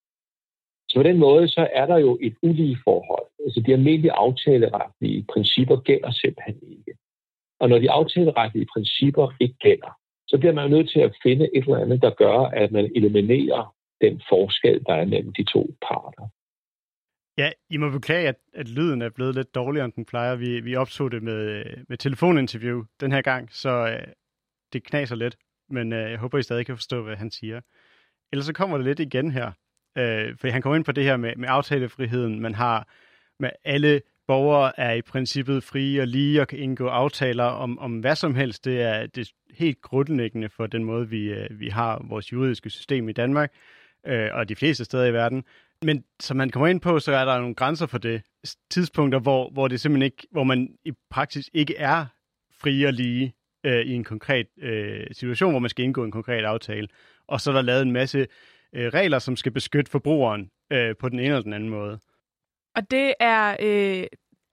Så 0.91 0.99
på 0.99 1.03
den 1.03 1.19
måde, 1.19 1.49
så 1.49 1.69
er 1.73 1.87
der 1.87 1.99
jo 1.99 2.19
et 2.21 2.35
ulige 2.43 2.79
forhold. 2.85 3.27
Altså 3.45 3.61
de 3.67 3.73
almindelige 3.73 4.13
aftaleretlige 4.13 5.25
principper 5.33 5.77
gælder 5.77 6.11
simpelthen 6.11 6.59
ikke. 6.63 6.93
Og 7.61 7.69
når 7.69 7.79
de 7.79 7.91
aftaleretlige 7.91 8.67
principper 8.75 9.35
ikke 9.41 9.55
gælder, 9.55 9.93
så 10.29 10.39
bliver 10.39 10.55
man 10.55 10.65
jo 10.65 10.77
nødt 10.77 10.91
til 10.91 11.01
at 11.01 11.17
finde 11.23 11.57
et 11.57 11.65
eller 11.65 11.79
andet, 11.79 12.03
der 12.03 12.11
gør, 12.11 12.39
at 12.63 12.73
man 12.73 12.93
eliminerer 12.97 13.75
den 14.01 14.23
forskel, 14.29 14.85
der 14.87 14.95
er 14.95 15.05
mellem 15.05 15.33
de 15.33 15.45
to 15.45 15.77
parter. 15.89 16.29
Ja, 17.39 17.51
I 17.71 17.77
må 17.77 17.91
beklage, 17.91 18.29
at, 18.29 18.39
at 18.55 18.69
lyden 18.69 19.03
er 19.03 19.11
blevet 19.11 19.35
lidt 19.35 19.55
dårligere, 19.55 19.85
end 19.85 19.93
den 19.93 20.05
plejer. 20.05 20.37
Vi, 20.37 20.61
vi 20.61 20.77
optog 20.77 21.13
det 21.13 21.23
med, 21.23 21.65
med 21.89 21.97
telefoninterview 21.97 22.85
den 23.01 23.13
her 23.13 23.23
gang, 23.23 23.53
så 23.53 23.71
øh, 23.71 24.13
det 24.73 24.85
knaser 24.85 25.17
lidt. 25.17 25.37
Men 25.69 25.93
øh, 25.93 26.11
jeg 26.11 26.19
håber, 26.19 26.39
I 26.39 26.43
stadig 26.43 26.67
kan 26.67 26.77
forstå, 26.77 27.03
hvad 27.03 27.17
han 27.17 27.31
siger. 27.31 27.61
Ellers 28.33 28.47
så 28.47 28.53
kommer 28.53 28.77
det 28.77 28.87
lidt 28.87 29.01
igen 29.01 29.31
her. 29.31 29.53
Øh, 29.99 30.37
for 30.37 30.49
han 30.49 30.63
kommer 30.63 30.77
ind 30.77 30.85
på 30.85 30.93
det 30.93 31.05
her 31.05 31.17
med, 31.17 31.37
med 31.37 31.49
aftalefriheden. 31.49 32.41
Man 32.41 32.55
har 32.55 32.89
med 33.39 33.51
alle 33.65 34.01
borgere 34.27 34.81
er 34.81 34.93
i 34.93 35.03
princippet 35.03 35.65
frie 35.65 36.01
og 36.01 36.07
lige 36.07 36.41
og 36.41 36.49
kan 36.49 36.59
indgå 36.59 36.87
aftaler 36.87 37.45
om, 37.45 37.79
om 37.79 37.99
hvad 37.99 38.17
som 38.17 38.35
helst. 38.35 38.65
Det 38.65 38.83
er, 38.83 39.07
det 39.07 39.29
er 39.29 39.55
helt 39.55 39.83
grundlæggende 39.83 40.49
for 40.49 40.67
den 40.67 40.85
måde, 40.85 41.09
vi, 41.09 41.33
øh, 41.33 41.61
vi 41.61 41.69
har 41.69 42.05
vores 42.09 42.33
juridiske 42.33 42.71
system 42.71 43.09
i 43.09 43.13
Danmark 43.13 43.53
øh, 44.07 44.29
og 44.33 44.49
de 44.49 44.57
fleste 44.57 44.85
steder 44.85 45.07
i 45.07 45.13
verden. 45.13 45.45
Men 45.83 46.05
som 46.21 46.37
man 46.37 46.51
kommer 46.51 46.67
ind 46.67 46.81
på, 46.81 46.99
så 46.99 47.13
er 47.13 47.25
der 47.25 47.39
nogle 47.39 47.55
grænser 47.55 47.87
for 47.87 47.99
det. 47.99 48.23
Tidspunkter, 48.71 49.19
hvor, 49.19 49.51
hvor 49.51 49.69
det 49.69 49.81
simpelthen 49.81 50.05
ikke, 50.05 50.27
hvor 50.31 50.45
man 50.45 50.69
i 50.85 50.93
praksis 51.11 51.51
ikke 51.55 51.77
er 51.77 52.07
frie 52.61 52.87
og 52.87 52.93
lige 52.93 53.35
øh, 53.65 53.81
i 53.81 53.93
en 53.93 54.05
konkret 54.05 54.47
øh, 54.63 55.07
situation, 55.13 55.51
hvor 55.51 55.61
man 55.61 55.71
skal 55.71 55.85
indgå 55.85 56.05
en 56.05 56.11
konkret 56.11 56.45
aftale. 56.45 56.89
Og 57.29 57.41
så 57.41 57.51
er 57.51 57.55
der 57.55 57.63
lavet 57.63 57.83
en 57.83 57.93
masse 57.93 58.27
øh, 58.73 58.89
regler, 58.89 59.19
som 59.19 59.37
skal 59.37 59.53
beskytte 59.53 59.91
forbrugeren 59.91 60.51
øh, 60.73 60.97
på 61.01 61.09
den 61.09 61.19
ene 61.19 61.29
eller 61.29 61.43
den 61.43 61.53
anden 61.53 61.69
måde. 61.69 62.01
Og 62.77 62.91
det 62.91 63.15
er, 63.21 63.57
øh, 63.61 64.07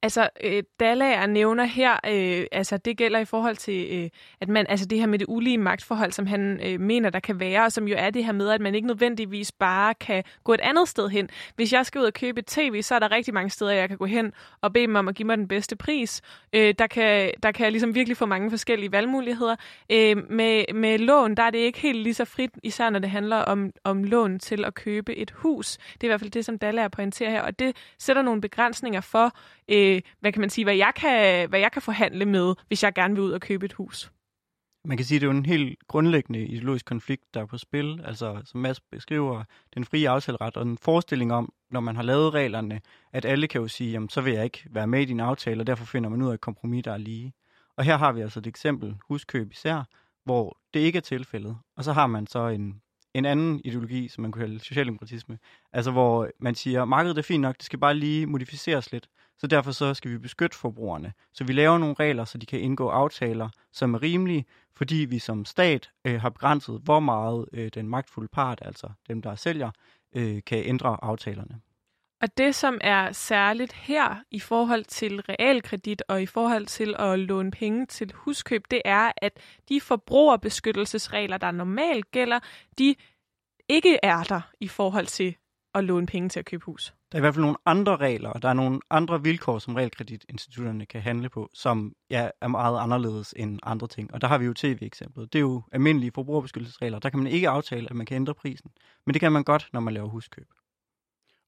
Altså, 0.07 0.29
øh, 0.43 0.63
Dallager 0.79 1.25
nævner 1.25 1.63
her, 1.63 1.93
øh, 1.93 2.45
altså 2.51 2.77
det 2.77 2.97
gælder 2.97 3.19
i 3.19 3.25
forhold 3.25 3.55
til, 3.55 3.87
øh, 3.91 4.09
at 4.41 4.49
man, 4.49 4.65
altså 4.69 4.85
det 4.85 4.99
her 4.99 5.05
med 5.05 5.19
det 5.19 5.25
ulige 5.29 5.57
magtforhold, 5.57 6.11
som 6.11 6.27
han 6.27 6.59
øh, 6.63 6.79
mener, 6.79 7.09
der 7.09 7.19
kan 7.19 7.39
være, 7.39 7.63
og 7.63 7.71
som 7.71 7.87
jo 7.87 7.95
er 7.97 8.09
det 8.09 8.25
her 8.25 8.31
med, 8.31 8.49
at 8.49 8.61
man 8.61 8.75
ikke 8.75 8.87
nødvendigvis 8.87 9.51
bare 9.51 9.93
kan 9.93 10.23
gå 10.43 10.53
et 10.53 10.59
andet 10.59 10.87
sted 10.89 11.09
hen. 11.09 11.29
Hvis 11.55 11.73
jeg 11.73 11.85
skal 11.85 12.01
ud 12.01 12.05
og 12.05 12.13
købe 12.13 12.39
et 12.39 12.45
tv, 12.45 12.81
så 12.81 12.95
er 12.95 12.99
der 12.99 13.11
rigtig 13.11 13.33
mange 13.33 13.49
steder, 13.49 13.71
jeg 13.71 13.89
kan 13.89 13.97
gå 13.97 14.05
hen 14.05 14.33
og 14.61 14.73
bede 14.73 14.87
dem 14.87 14.95
om 14.95 15.07
at 15.07 15.15
give 15.15 15.25
mig 15.25 15.37
den 15.37 15.47
bedste 15.47 15.75
pris. 15.75 16.21
Øh, 16.53 16.73
der, 16.79 16.87
kan, 16.87 17.31
der 17.43 17.51
kan 17.51 17.63
jeg 17.63 17.71
ligesom 17.71 17.95
virkelig 17.95 18.17
få 18.17 18.25
mange 18.25 18.49
forskellige 18.49 18.91
valgmuligheder. 18.91 19.55
Øh, 19.91 20.17
med, 20.29 20.73
med 20.73 20.97
lån, 20.97 21.35
der 21.35 21.43
er 21.43 21.49
det 21.49 21.59
ikke 21.59 21.79
helt 21.79 21.99
lige 21.99 22.13
så 22.13 22.25
frit, 22.25 22.51
især 22.63 22.89
når 22.89 22.99
det 22.99 23.09
handler 23.09 23.37
om, 23.37 23.71
om 23.83 24.03
lån 24.03 24.39
til 24.39 24.65
at 24.65 24.73
købe 24.73 25.15
et 25.15 25.31
hus. 25.31 25.77
Det 25.77 26.03
er 26.03 26.07
i 26.07 26.07
hvert 26.07 26.19
fald 26.19 26.31
det, 26.31 26.45
som 26.45 26.57
Dallager 26.57 26.87
pointerer 26.87 27.31
her, 27.31 27.41
og 27.41 27.59
det 27.59 27.75
sætter 27.99 28.21
nogle 28.21 28.41
begrænsninger 28.41 29.01
for, 29.01 29.33
øh, 29.69 29.96
hvad 30.19 30.31
kan 30.31 30.39
man 30.39 30.49
sige, 30.49 30.65
hvad 30.65 30.75
jeg 30.75 30.91
kan, 30.95 31.49
hvad 31.49 31.59
jeg 31.59 31.71
kan 31.71 31.81
forhandle 31.81 32.25
med, 32.25 32.55
hvis 32.67 32.83
jeg 32.83 32.93
gerne 32.93 33.13
vil 33.13 33.23
ud 33.23 33.31
og 33.31 33.41
købe 33.41 33.65
et 33.65 33.73
hus. 33.73 34.11
Man 34.85 34.97
kan 34.97 35.05
sige, 35.05 35.15
at 35.15 35.21
det 35.21 35.27
er 35.27 35.31
jo 35.31 35.37
en 35.37 35.45
helt 35.45 35.79
grundlæggende 35.87 36.45
ideologisk 36.45 36.85
konflikt, 36.85 37.33
der 37.33 37.41
er 37.41 37.45
på 37.45 37.57
spil. 37.57 38.01
Altså, 38.05 38.41
som 38.45 38.59
Mads 38.59 38.79
beskriver, 38.79 39.43
den 39.75 39.85
frie 39.85 40.09
aftaleret 40.09 40.57
og 40.57 40.63
en 40.63 40.77
forestilling 40.77 41.33
om, 41.33 41.53
når 41.71 41.79
man 41.79 41.95
har 41.95 42.03
lavet 42.03 42.33
reglerne, 42.33 42.81
at 43.13 43.25
alle 43.25 43.47
kan 43.47 43.61
jo 43.61 43.67
sige, 43.67 43.91
jamen, 43.91 44.09
så 44.09 44.21
vil 44.21 44.33
jeg 44.33 44.43
ikke 44.43 44.65
være 44.69 44.87
med 44.87 45.01
i 45.01 45.05
din 45.05 45.19
aftale, 45.19 45.61
og 45.61 45.67
derfor 45.67 45.85
finder 45.85 46.09
man 46.09 46.21
ud 46.21 46.29
af 46.29 46.33
et 46.33 46.41
kompromis, 46.41 46.83
der 46.83 46.91
er 46.91 46.97
lige. 46.97 47.33
Og 47.77 47.83
her 47.83 47.97
har 47.97 48.11
vi 48.11 48.21
altså 48.21 48.39
et 48.39 48.47
eksempel, 48.47 48.95
huskøb 49.07 49.51
især, 49.51 49.83
hvor 50.25 50.57
det 50.73 50.79
ikke 50.79 50.97
er 50.97 51.01
tilfældet. 51.01 51.57
Og 51.77 51.83
så 51.83 51.93
har 51.93 52.07
man 52.07 52.27
så 52.27 52.47
en, 52.47 52.81
en 53.13 53.25
anden 53.25 53.61
ideologi, 53.65 54.07
som 54.07 54.21
man 54.21 54.31
kunne 54.31 54.45
kalde 54.45 54.59
socialdemokratisme, 54.59 55.37
altså 55.73 55.91
hvor 55.91 56.29
man 56.39 56.55
siger, 56.55 56.85
markedet 56.85 57.17
er 57.17 57.21
fint 57.21 57.41
nok, 57.41 57.57
det 57.57 57.65
skal 57.65 57.79
bare 57.79 57.93
lige 57.93 58.25
modificeres 58.25 58.91
lidt. 58.91 59.07
Så 59.39 59.47
derfor 59.47 59.71
så 59.71 59.93
skal 59.93 60.11
vi 60.11 60.17
beskytte 60.17 60.57
forbrugerne. 60.57 61.13
Så 61.33 61.43
vi 61.43 61.53
laver 61.53 61.77
nogle 61.77 61.95
regler, 61.99 62.25
så 62.25 62.37
de 62.37 62.45
kan 62.45 62.59
indgå 62.59 62.89
aftaler, 62.89 63.49
som 63.71 63.93
er 63.93 64.01
rimelige, 64.01 64.45
fordi 64.75 64.95
vi 64.95 65.19
som 65.19 65.45
stat 65.45 65.89
øh, 66.05 66.21
har 66.21 66.29
begrænset, 66.29 66.81
hvor 66.83 66.99
meget 66.99 67.45
øh, 67.53 67.69
den 67.73 67.89
magtfulde 67.89 68.27
part, 68.27 68.59
altså 68.61 68.89
dem, 69.07 69.21
der 69.21 69.35
sælger, 69.35 69.71
øh, 70.15 70.41
kan 70.45 70.63
ændre 70.65 70.97
aftalerne. 71.01 71.61
Og 72.21 72.37
det, 72.37 72.55
som 72.55 72.77
er 72.81 73.11
særligt 73.11 73.73
her 73.73 74.15
i 74.31 74.39
forhold 74.39 74.83
til 74.83 75.21
realkredit 75.21 76.03
og 76.07 76.21
i 76.21 76.25
forhold 76.25 76.65
til 76.65 76.95
at 76.99 77.19
låne 77.19 77.51
penge 77.51 77.85
til 77.85 78.11
huskøb, 78.15 78.63
det 78.71 78.81
er, 78.85 79.11
at 79.17 79.39
de 79.69 79.81
forbrugerbeskyttelsesregler, 79.81 81.37
der 81.37 81.51
normalt 81.51 82.11
gælder, 82.11 82.39
de 82.79 82.95
ikke 83.69 83.99
er 84.03 84.23
der 84.23 84.41
i 84.59 84.67
forhold 84.67 85.05
til 85.05 85.35
at 85.73 85.83
låne 85.83 86.07
penge 86.07 86.29
til 86.29 86.39
at 86.39 86.45
købe 86.45 86.65
hus. 86.65 86.93
Der 87.11 87.15
er 87.15 87.19
i 87.19 87.21
hvert 87.21 87.33
fald 87.33 87.41
nogle 87.41 87.57
andre 87.65 87.97
regler, 87.97 88.29
og 88.29 88.41
der 88.41 88.49
er 88.49 88.53
nogle 88.53 88.79
andre 88.89 89.23
vilkår, 89.23 89.59
som 89.59 89.75
realkreditinstitutterne 89.75 90.85
kan 90.85 91.01
handle 91.01 91.29
på, 91.29 91.49
som 91.53 91.93
ja, 92.09 92.29
er 92.41 92.47
meget 92.47 92.79
anderledes 92.79 93.33
end 93.37 93.59
andre 93.63 93.87
ting. 93.87 94.13
Og 94.13 94.21
der 94.21 94.27
har 94.27 94.37
vi 94.37 94.45
jo 94.45 94.53
tv-eksemplet. 94.53 95.33
Det 95.33 95.39
er 95.39 95.43
jo 95.43 95.63
almindelige 95.71 96.11
forbrugerbeskyttelsesregler. 96.15 96.99
Der 96.99 97.09
kan 97.09 97.19
man 97.19 97.31
ikke 97.31 97.49
aftale, 97.49 97.87
at 97.89 97.95
man 97.95 98.05
kan 98.05 98.15
ændre 98.15 98.33
prisen. 98.33 98.71
Men 99.05 99.13
det 99.13 99.19
kan 99.19 99.31
man 99.31 99.43
godt, 99.43 99.69
når 99.73 99.79
man 99.79 99.93
laver 99.93 100.07
huskøb. 100.07 100.47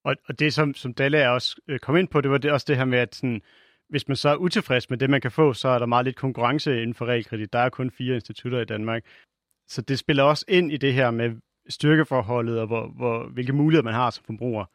Og, 0.04 0.16
og 0.28 0.40
det, 0.40 0.54
som, 0.54 0.74
som 0.74 0.94
Dalle 0.94 1.30
også 1.30 1.62
øh, 1.68 1.80
kom 1.80 1.96
ind 1.96 2.08
på, 2.08 2.22
det 2.22 2.32
var 2.32 2.38
det, 2.38 2.52
også 2.52 2.66
det 2.70 2.78
her 2.78 2.86
med, 2.86 3.00
at 3.00 3.16
sådan, 3.16 3.42
hvis 3.90 4.08
man 4.08 4.18
så 4.18 4.30
er 4.30 4.36
utilfreds 4.36 4.90
med 4.90 4.98
det, 4.98 5.10
man 5.10 5.22
kan 5.22 5.32
få, 5.32 5.54
så 5.54 5.70
er 5.70 5.80
der 5.80 5.86
meget 5.86 6.06
lidt 6.06 6.16
konkurrence 6.16 6.82
inden 6.82 6.94
for 6.94 7.06
realkredit. 7.06 7.54
Der 7.54 7.60
er 7.60 7.70
kun 7.70 7.92
fire 7.92 8.16
institutter 8.16 8.60
i 8.60 8.66
Danmark. 8.66 9.04
Så 9.68 9.82
det 9.82 10.00
spiller 10.00 10.24
også 10.24 10.46
ind 10.48 10.72
i 10.72 10.78
det 10.78 10.94
her 10.94 11.12
med 11.12 11.36
styrkeforholdet, 11.70 12.60
og 12.60 12.68
hvor, 12.68 12.88
hvor, 12.88 13.30
hvilke 13.30 13.54
muligheder 13.54 13.84
man 13.84 13.94
har 13.94 14.10
som 14.10 14.24
forbruger. 14.26 14.66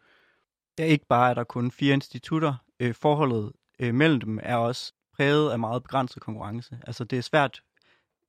Ja, 0.79 0.85
ikke 0.85 1.07
bare 1.07 1.31
er 1.31 1.35
der 1.35 1.45
kun 1.45 1.71
fire 1.71 1.95
institutter. 1.95 2.55
Øh, 2.81 2.95
forholdet 2.95 3.53
øh, 3.79 3.95
mellem 3.95 4.21
dem 4.21 4.39
er 4.43 4.57
også 4.57 4.93
præget 5.17 5.53
af 5.53 5.59
meget 5.59 5.83
begrænset 5.83 6.23
konkurrence. 6.23 6.79
Altså 6.87 7.05
det 7.05 7.19
er 7.19 7.23
svært, 7.23 7.63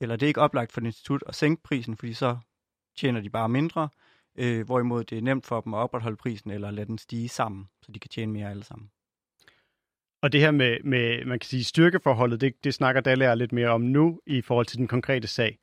eller 0.01 0.15
det 0.15 0.25
er 0.25 0.27
ikke 0.27 0.41
oplagt 0.41 0.71
for 0.71 0.81
et 0.81 0.85
institut 0.85 1.23
at 1.27 1.35
sænke 1.35 1.63
prisen, 1.63 1.97
fordi 1.97 2.13
så 2.13 2.37
tjener 2.97 3.21
de 3.21 3.29
bare 3.29 3.49
mindre, 3.49 3.89
øh, 4.37 4.65
hvorimod 4.65 5.03
det 5.03 5.17
er 5.17 5.21
nemt 5.21 5.45
for 5.45 5.61
dem 5.61 5.73
at 5.73 5.77
opretholde 5.77 6.17
prisen 6.17 6.51
eller 6.51 6.71
lade 6.71 6.85
den 6.85 6.97
stige 6.97 7.29
sammen, 7.29 7.69
så 7.81 7.91
de 7.91 7.99
kan 7.99 8.09
tjene 8.09 8.33
mere 8.33 8.49
alle 8.49 8.63
sammen. 8.63 8.91
Og 10.21 10.31
det 10.31 10.41
her 10.41 10.51
med, 10.51 10.77
med 10.83 11.25
man 11.25 11.39
kan 11.39 11.47
sige, 11.47 11.63
styrkeforholdet, 11.63 12.41
det, 12.41 12.63
det 12.63 12.73
snakker 12.73 13.01
Dallager 13.01 13.35
lidt 13.35 13.51
mere 13.51 13.69
om 13.69 13.81
nu 13.81 14.21
i 14.25 14.41
forhold 14.41 14.65
til 14.65 14.77
den 14.77 14.87
konkrete 14.87 15.27
sag. 15.27 15.59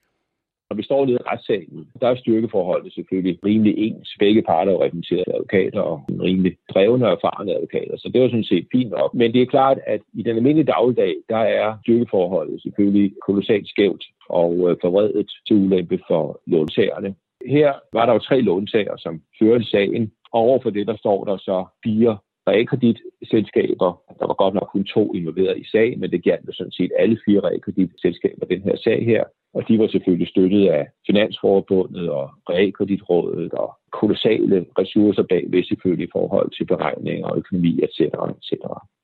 Når 0.73 0.77
vi 0.77 0.91
står 0.91 1.07
nede 1.07 1.19
i 1.21 1.29
retssalen, 1.33 1.89
der 2.01 2.09
er 2.09 2.15
styrkeforholdet 2.15 2.93
selvfølgelig 2.93 3.39
rimelig 3.45 3.75
ens. 3.79 4.17
Begge 4.19 4.43
parter 4.43 4.73
er 4.73 4.83
repræsenteret 4.85 5.25
af 5.27 5.35
advokater 5.35 5.81
og 5.81 6.05
en 6.09 6.23
rimelig 6.23 6.57
drevne 6.75 7.07
og 7.07 7.13
erfarne 7.13 7.55
advokater, 7.55 7.97
så 7.97 8.11
det 8.13 8.23
var 8.23 8.29
sådan 8.29 8.51
set 8.53 8.67
fint 8.73 8.91
nok. 8.91 9.15
Men 9.15 9.33
det 9.33 9.43
er 9.43 9.47
klart, 9.47 9.79
at 9.87 10.01
i 10.13 10.23
den 10.23 10.37
almindelige 10.37 10.73
dagligdag, 10.73 11.15
der 11.29 11.43
er 11.61 11.77
styrkeforholdet 11.83 12.63
selvfølgelig 12.63 13.13
kolossalt 13.27 13.69
skævt 13.69 14.05
og 14.29 14.53
øh, 14.71 14.77
forvredet 14.81 15.31
til 15.47 15.57
ulempe 15.57 15.99
for 16.09 16.41
låntagerne. 16.47 17.15
Her 17.47 17.73
var 17.93 18.07
der 18.07 18.13
jo 18.13 18.19
tre 18.19 18.41
låntager, 18.41 18.97
som 18.97 19.23
førte 19.39 19.65
sagen, 19.65 20.13
og 20.33 20.41
overfor 20.41 20.71
det, 20.71 20.87
der 20.87 20.97
står 20.97 21.25
der 21.25 21.37
så 21.37 21.65
fire 21.85 22.19
realkreditselskaber. 22.47 23.91
Der 24.19 24.27
var 24.27 24.35
godt 24.35 24.55
nok 24.55 24.69
kun 24.73 24.85
to 24.85 25.15
involveret 25.15 25.59
i 25.59 25.71
sagen, 25.73 26.01
men 26.01 26.11
det 26.11 26.23
gjaldt 26.23 26.47
jo 26.47 26.53
sådan 26.53 26.73
set 26.73 26.93
alle 26.99 27.19
fire 27.25 27.41
realkreditselskaber 27.41 28.47
den 28.47 28.63
her 28.63 28.77
sag 28.77 29.05
her. 29.05 29.25
Og 29.55 29.69
de 29.69 29.79
var 29.79 29.87
selvfølgelig 29.87 30.29
støttet 30.29 30.69
af 30.69 30.89
Finansforbundet 31.07 32.11
og 32.11 32.31
Realkreditrådet 32.51 33.53
og 33.53 33.79
kolossale 33.93 34.67
ressourcer 34.79 35.23
bagved 35.23 35.65
selvfølgelig 35.65 36.09
i 36.09 36.13
forhold 36.13 36.51
til 36.51 36.65
beregninger 36.65 37.27
og 37.29 37.39
økonomi, 37.39 37.81
etc. 37.83 38.01
etc. 38.01 38.53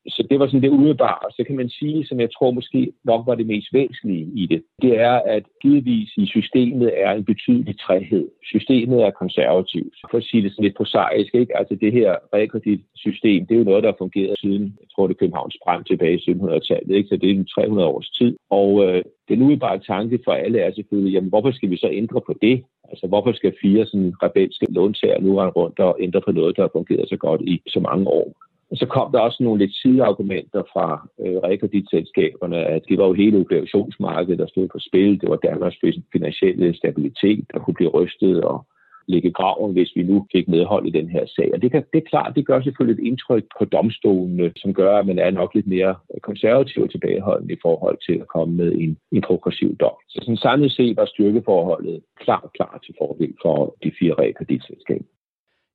Så 0.08 0.26
det 0.30 0.38
var 0.38 0.46
sådan 0.46 0.62
det 0.62 0.70
umiddelbare. 0.76 1.30
Så 1.36 1.44
kan 1.46 1.56
man 1.56 1.68
sige, 1.68 2.06
som 2.06 2.20
jeg 2.20 2.30
tror 2.36 2.50
måske 2.50 2.92
nok 3.04 3.26
var 3.26 3.34
det 3.34 3.46
mest 3.46 3.68
væsentlige 3.72 4.26
i 4.34 4.46
det, 4.46 4.62
det 4.82 5.00
er, 5.00 5.16
at 5.36 5.42
givetvis 5.62 6.10
i 6.16 6.26
systemet 6.26 6.92
er 7.04 7.12
en 7.12 7.24
betydelig 7.24 7.80
træhed. 7.80 8.28
Systemet 8.44 9.02
er 9.02 9.10
konservativt. 9.10 9.94
For 10.10 10.18
at 10.18 10.24
sige 10.24 10.42
det 10.42 10.52
sådan 10.52 10.64
lidt 10.64 10.76
prosaisk, 10.76 11.34
ikke? 11.34 11.56
Altså 11.58 11.74
det 11.74 11.92
her 11.92 12.16
realkreditsystem, 12.34 13.46
det 13.46 13.54
er 13.54 13.58
jo 13.58 13.64
noget, 13.64 13.82
der 13.82 13.90
har 13.90 13.98
fungeret 13.98 14.38
siden, 14.38 14.64
jeg 14.80 14.88
tror 14.94 15.06
det 15.06 15.14
er 15.14 15.18
Københavns 15.18 15.56
brand 15.64 15.84
tilbage 15.84 16.14
i 16.18 16.30
1700-tallet, 16.30 16.96
ikke? 16.96 17.08
Så 17.08 17.16
det 17.16 17.30
er 17.30 17.44
300 17.54 17.88
års 17.88 18.10
tid. 18.10 18.36
Og 18.50 18.70
øh, 18.84 19.02
den 19.28 19.42
umiddelbare 19.42 19.78
tanke 19.78 20.18
for 20.24 20.32
alle 20.32 20.58
er 20.60 20.72
selvfølgelig, 20.72 21.12
jamen 21.12 21.28
hvorfor 21.28 21.50
skal 21.50 21.70
vi 21.70 21.76
så 21.76 21.88
ændre 21.92 22.20
på 22.20 22.34
det? 22.42 22.64
Altså, 22.90 23.06
hvorfor 23.06 23.32
skal 23.32 23.54
fire 23.62 23.86
sådan 23.86 24.12
rebelske 24.22 24.66
låntager 24.70 25.20
nu 25.20 25.36
rende 25.36 25.52
rundt 25.52 25.78
og 25.78 25.96
ændre 26.00 26.20
på 26.20 26.32
noget, 26.32 26.56
der 26.56 26.62
har 26.62 26.70
fungeret 26.72 27.08
så 27.08 27.16
godt 27.16 27.40
i 27.40 27.62
så 27.66 27.80
mange 27.80 28.08
år? 28.08 28.47
Og 28.70 28.76
så 28.76 28.86
kom 28.86 29.12
der 29.12 29.20
også 29.20 29.42
nogle 29.42 29.58
lidt 29.58 29.74
sideargumenter 29.74 30.62
fra 30.72 31.08
øh, 31.20 31.36
rekreditselskaberne, 31.36 32.56
at 32.56 32.82
det 32.88 32.98
var 32.98 33.06
jo 33.06 33.12
hele 33.12 33.38
obligationsmarkedet, 33.38 34.38
der 34.38 34.46
stod 34.46 34.68
på 34.68 34.78
spil. 34.78 35.20
Det 35.20 35.28
var 35.30 35.36
Danmarks 35.36 35.76
finansielle 36.12 36.76
stabilitet, 36.76 37.44
der 37.52 37.58
kunne 37.58 37.74
blive 37.74 37.90
rystet 37.90 38.44
og 38.44 38.66
ligge 39.08 39.30
graven, 39.30 39.72
hvis 39.72 39.92
vi 39.96 40.02
nu 40.02 40.26
fik 40.32 40.48
medhold 40.48 40.86
i 40.86 40.90
den 40.98 41.08
her 41.08 41.26
sag. 41.26 41.50
Og 41.54 41.62
det, 41.62 41.70
kan, 41.70 41.84
det 41.92 41.98
er 41.98 42.10
klart, 42.10 42.36
det 42.36 42.46
gør 42.46 42.60
selvfølgelig 42.62 43.02
et 43.02 43.06
indtryk 43.06 43.44
på 43.58 43.64
domstolene, 43.64 44.52
som 44.56 44.74
gør, 44.74 44.98
at 44.98 45.06
man 45.06 45.18
er 45.18 45.30
nok 45.30 45.54
lidt 45.54 45.66
mere 45.66 45.94
konservativ 46.22 46.82
og 46.82 46.90
tilbageholdende 46.90 47.54
i 47.54 47.62
forhold 47.62 47.98
til 48.06 48.20
at 48.20 48.28
komme 48.28 48.54
med 48.54 48.72
en, 48.72 48.98
en 49.12 49.22
progressiv 49.22 49.76
dom. 49.76 49.96
Så 50.08 50.18
sådan 50.22 50.36
samlet 50.36 50.72
set 50.72 50.96
var 50.96 51.06
styrkeforholdet 51.06 52.02
klart, 52.20 52.48
klart 52.54 52.80
til 52.84 52.94
fordel 52.98 53.34
for 53.42 53.76
de 53.82 53.92
fire 53.98 54.14
realkreditselskaber. 54.14 55.04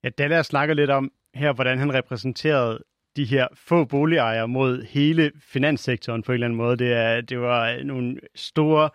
Ja, 0.03 0.09
Dallas 0.09 0.45
snakker 0.45 0.75
lidt 0.75 0.89
om 0.89 1.11
her, 1.33 1.53
hvordan 1.53 1.77
han 1.77 1.93
repræsenterede 1.93 2.83
de 3.15 3.25
her 3.25 3.47
få 3.53 3.85
boligejere 3.85 4.47
mod 4.47 4.83
hele 4.83 5.31
finanssektoren 5.39 6.23
på 6.23 6.31
en 6.31 6.33
eller 6.33 6.47
anden 6.47 6.57
måde. 6.57 6.77
Det, 6.77 6.93
er, 6.93 7.21
det 7.21 7.39
var 7.39 7.83
nogle 7.83 8.19
store 8.35 8.89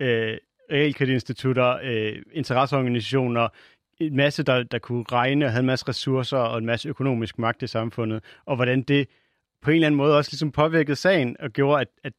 øh, 0.00 0.38
realkreditinstitutter, 0.72 1.78
øh, 1.82 2.22
interesseorganisationer, 2.32 3.48
en 4.00 4.16
masse, 4.16 4.42
der, 4.42 4.62
der 4.62 4.78
kunne 4.78 5.04
regne 5.12 5.44
og 5.44 5.50
havde 5.50 5.60
en 5.60 5.66
masse 5.66 5.88
ressourcer 5.88 6.38
og 6.38 6.58
en 6.58 6.66
masse 6.66 6.88
økonomisk 6.88 7.38
magt 7.38 7.62
i 7.62 7.66
samfundet, 7.66 8.24
og 8.44 8.56
hvordan 8.56 8.82
det 8.82 9.08
på 9.62 9.70
en 9.70 9.74
eller 9.74 9.86
anden 9.86 9.96
måde 9.96 10.16
også 10.16 10.30
ligesom 10.32 10.52
påvirkede 10.52 10.96
sagen 10.96 11.36
og 11.40 11.50
gjorde, 11.50 11.80
at, 11.80 11.88
at 12.04 12.12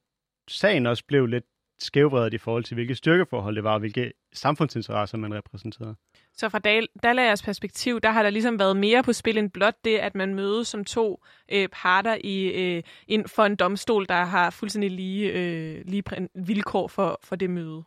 sagen 0.48 0.86
også 0.86 1.04
blev 1.06 1.26
lidt 1.26 1.44
skævvredet 1.82 2.34
i 2.34 2.38
forhold 2.38 2.64
til, 2.64 2.74
hvilke 2.74 2.94
styrkeforhold 2.94 3.56
det 3.56 3.64
var, 3.64 3.72
og 3.72 3.78
hvilke 3.78 4.12
samfundsinteresser 4.32 5.18
man 5.18 5.34
repræsenterede. 5.34 5.94
Så 6.34 6.48
fra 6.48 6.58
Dallagers 7.02 7.42
perspektiv, 7.42 8.00
der 8.00 8.10
har 8.10 8.22
der 8.22 8.30
ligesom 8.30 8.58
været 8.58 8.76
mere 8.76 9.02
på 9.02 9.12
spil 9.12 9.38
end 9.38 9.50
blot 9.50 9.74
det, 9.84 9.98
at 9.98 10.14
man 10.14 10.34
mødes 10.34 10.68
som 10.68 10.84
to 10.84 11.24
øh, 11.52 11.68
parter 11.72 12.16
i 12.24 12.44
øh, 12.44 12.82
ind 13.08 13.28
for 13.28 13.42
en 13.42 13.56
domstol, 13.56 14.06
der 14.08 14.24
har 14.24 14.50
fuldstændig 14.50 14.90
lige, 14.90 15.32
øh, 15.32 15.84
lige 15.84 16.02
vilkår 16.34 16.88
for, 16.88 17.20
for 17.24 17.36
det 17.36 17.50
møde. 17.50 17.82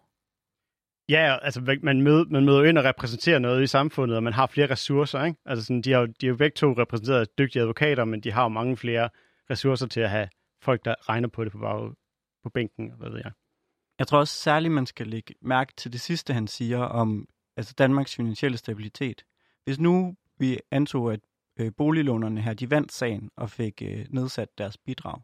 Ja, 1.10 1.38
altså 1.42 1.80
man 1.84 2.02
møder, 2.02 2.26
man 2.30 2.46
møder 2.46 2.64
ind 2.64 2.78
og 2.78 2.84
repræsenterer 2.84 3.40
noget 3.40 3.64
i 3.64 3.68
samfundet, 3.68 4.18
og 4.18 4.24
man 4.24 4.34
har 4.34 4.48
flere 4.48 4.70
ressourcer. 4.70 5.24
Ikke? 5.24 5.40
Altså 5.46 5.66
sådan, 5.66 5.82
de, 5.82 5.92
har, 5.92 6.06
de 6.06 6.26
er 6.26 6.30
jo 6.30 6.36
begge 6.36 6.56
to 6.56 6.74
repræsenteret 6.74 7.38
dygtige 7.38 7.62
advokater, 7.62 8.06
men 8.06 8.22
de 8.22 8.32
har 8.32 8.44
jo 8.44 8.50
mange 8.50 8.78
flere 8.78 9.10
ressourcer 9.50 9.88
til 9.88 10.00
at 10.00 10.10
have 10.10 10.30
folk, 10.62 10.86
der 10.86 11.10
regner 11.10 11.28
på 11.28 11.44
det 11.44 11.52
på, 11.52 11.58
bag, 11.58 11.92
på 12.44 12.50
bænken, 12.50 12.94
hvad 12.98 13.10
ved 13.10 13.22
jeg. 13.24 13.32
Jeg 14.00 14.08
tror 14.08 14.20
også 14.20 14.34
særligt, 14.34 14.74
man 14.74 14.86
skal 14.86 15.08
lægge 15.08 15.36
mærke 15.42 15.74
til 15.78 15.94
det 15.94 16.02
sidste, 16.02 16.34
han 16.34 16.48
siger 16.48 16.80
om 16.80 17.28
altså 17.58 17.74
Danmarks 17.78 18.16
finansielle 18.16 18.58
stabilitet. 18.58 19.26
Hvis 19.64 19.80
nu 19.80 20.16
vi 20.40 20.60
antog, 20.72 21.14
at 21.14 21.20
øh, 21.60 21.72
boliglånerne 21.78 22.42
her, 22.42 22.54
de 22.54 22.70
vandt 22.70 22.92
sagen 22.92 23.32
og 23.36 23.50
fik 23.50 23.82
øh, 23.82 24.06
nedsat 24.10 24.58
deres 24.58 24.78
bidrag, 24.78 25.22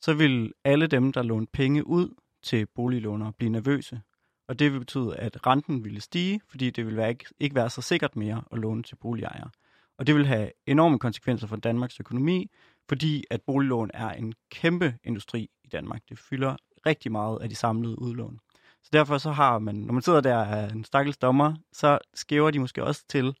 så 0.00 0.14
ville 0.14 0.52
alle 0.64 0.86
dem, 0.86 1.12
der 1.12 1.22
lånte 1.22 1.50
penge 1.52 1.86
ud 1.86 2.14
til 2.42 2.66
boliglånere, 2.66 3.32
blive 3.32 3.50
nervøse. 3.50 4.00
Og 4.48 4.58
det 4.58 4.72
vil 4.72 4.78
betyde, 4.78 5.16
at 5.16 5.46
renten 5.46 5.84
ville 5.84 6.00
stige, 6.00 6.40
fordi 6.48 6.70
det 6.70 6.86
vil 6.86 6.96
være 6.96 7.08
ikke, 7.08 7.24
ikke 7.40 7.54
være 7.54 7.70
så 7.70 7.82
sikkert 7.82 8.16
mere 8.16 8.42
at 8.52 8.58
låne 8.58 8.82
til 8.82 8.96
boligejere. 8.96 9.50
Og 9.98 10.06
det 10.06 10.14
vil 10.14 10.26
have 10.26 10.50
enorme 10.66 10.98
konsekvenser 10.98 11.46
for 11.46 11.56
Danmarks 11.56 12.00
økonomi, 12.00 12.50
fordi 12.88 13.24
at 13.30 13.42
boliglån 13.42 13.90
er 13.94 14.10
en 14.10 14.34
kæmpe 14.50 14.94
industri 15.04 15.50
i 15.64 15.68
Danmark. 15.68 16.02
Det 16.08 16.18
fylder 16.18 16.56
rigtig 16.86 17.12
meget 17.12 17.38
af 17.42 17.48
de 17.48 17.54
samlede 17.54 18.02
udlån. 18.02 18.38
Så 18.82 18.90
derfor 18.92 19.18
så 19.18 19.30
har 19.30 19.58
man, 19.58 19.74
når 19.74 19.92
man 19.92 20.02
sidder 20.02 20.20
der 20.20 20.44
af 20.44 20.72
en 20.72 20.84
stakkels 20.84 21.16
dommer, 21.16 21.54
så 21.72 21.98
skæver 22.14 22.50
de 22.50 22.58
måske 22.58 22.84
også 22.84 23.04
til 23.08 23.34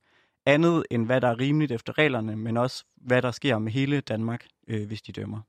andet 0.46 0.84
end 0.90 1.06
hvad 1.06 1.20
der 1.20 1.28
er 1.28 1.40
rimeligt 1.40 1.72
efter 1.72 1.98
reglerne, 1.98 2.36
men 2.36 2.56
også 2.56 2.84
hvad 2.96 3.22
der 3.22 3.30
sker 3.30 3.58
med 3.58 3.72
hele 3.72 4.00
Danmark, 4.00 4.46
øh, 4.68 4.86
hvis 4.86 5.02
de 5.02 5.12
dømmer. 5.12 5.40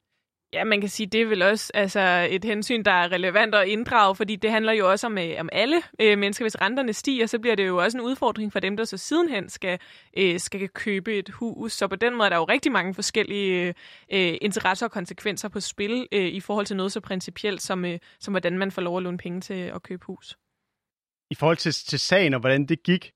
Ja, 0.53 0.63
man 0.63 0.81
kan 0.81 0.89
sige, 0.89 1.07
det 1.07 1.21
er 1.21 1.25
vel 1.25 1.41
også 1.41 1.71
altså, 1.73 2.27
et 2.29 2.45
hensyn, 2.45 2.83
der 2.83 2.91
er 2.91 3.11
relevant 3.11 3.55
at 3.55 3.67
inddrage, 3.67 4.15
fordi 4.15 4.35
det 4.35 4.51
handler 4.51 4.73
jo 4.73 4.91
også 4.91 5.07
om, 5.07 5.17
øh, 5.17 5.35
om 5.39 5.49
alle 5.51 5.81
øh, 6.01 6.17
mennesker. 6.17 6.45
Hvis 6.45 6.61
renterne 6.61 6.93
stiger, 6.93 7.25
så 7.25 7.39
bliver 7.39 7.55
det 7.55 7.67
jo 7.67 7.77
også 7.77 7.97
en 7.97 8.03
udfordring 8.03 8.51
for 8.51 8.59
dem, 8.59 8.77
der 8.77 8.83
så 8.83 8.97
sidenhen 8.97 9.49
skal, 9.49 9.79
øh, 10.17 10.39
skal 10.39 10.69
købe 10.69 11.17
et 11.17 11.29
hus. 11.29 11.73
Så 11.73 11.87
på 11.87 11.95
den 11.95 12.15
måde 12.15 12.25
er 12.25 12.29
der 12.29 12.37
jo 12.37 12.43
rigtig 12.43 12.71
mange 12.71 12.93
forskellige 12.93 13.67
øh, 14.13 14.37
interesser 14.41 14.85
og 14.85 14.91
konsekvenser 14.91 15.49
på 15.49 15.59
spil 15.59 16.07
øh, 16.11 16.25
i 16.25 16.39
forhold 16.39 16.65
til 16.65 16.75
noget 16.75 16.91
så 16.91 16.99
principielt, 16.99 17.61
som, 17.61 17.85
øh, 17.85 17.99
som 18.19 18.33
hvordan 18.33 18.57
man 18.57 18.71
får 18.71 18.81
lov 18.81 18.97
at 18.97 19.03
låne 19.03 19.17
penge 19.17 19.41
til 19.41 19.53
at 19.53 19.83
købe 19.83 20.05
hus. 20.05 20.37
I 21.31 21.35
forhold 21.35 21.57
til, 21.57 21.73
til 21.73 21.99
sagen 21.99 22.33
og 22.33 22.39
hvordan 22.39 22.65
det 22.65 22.83
gik, 22.83 23.11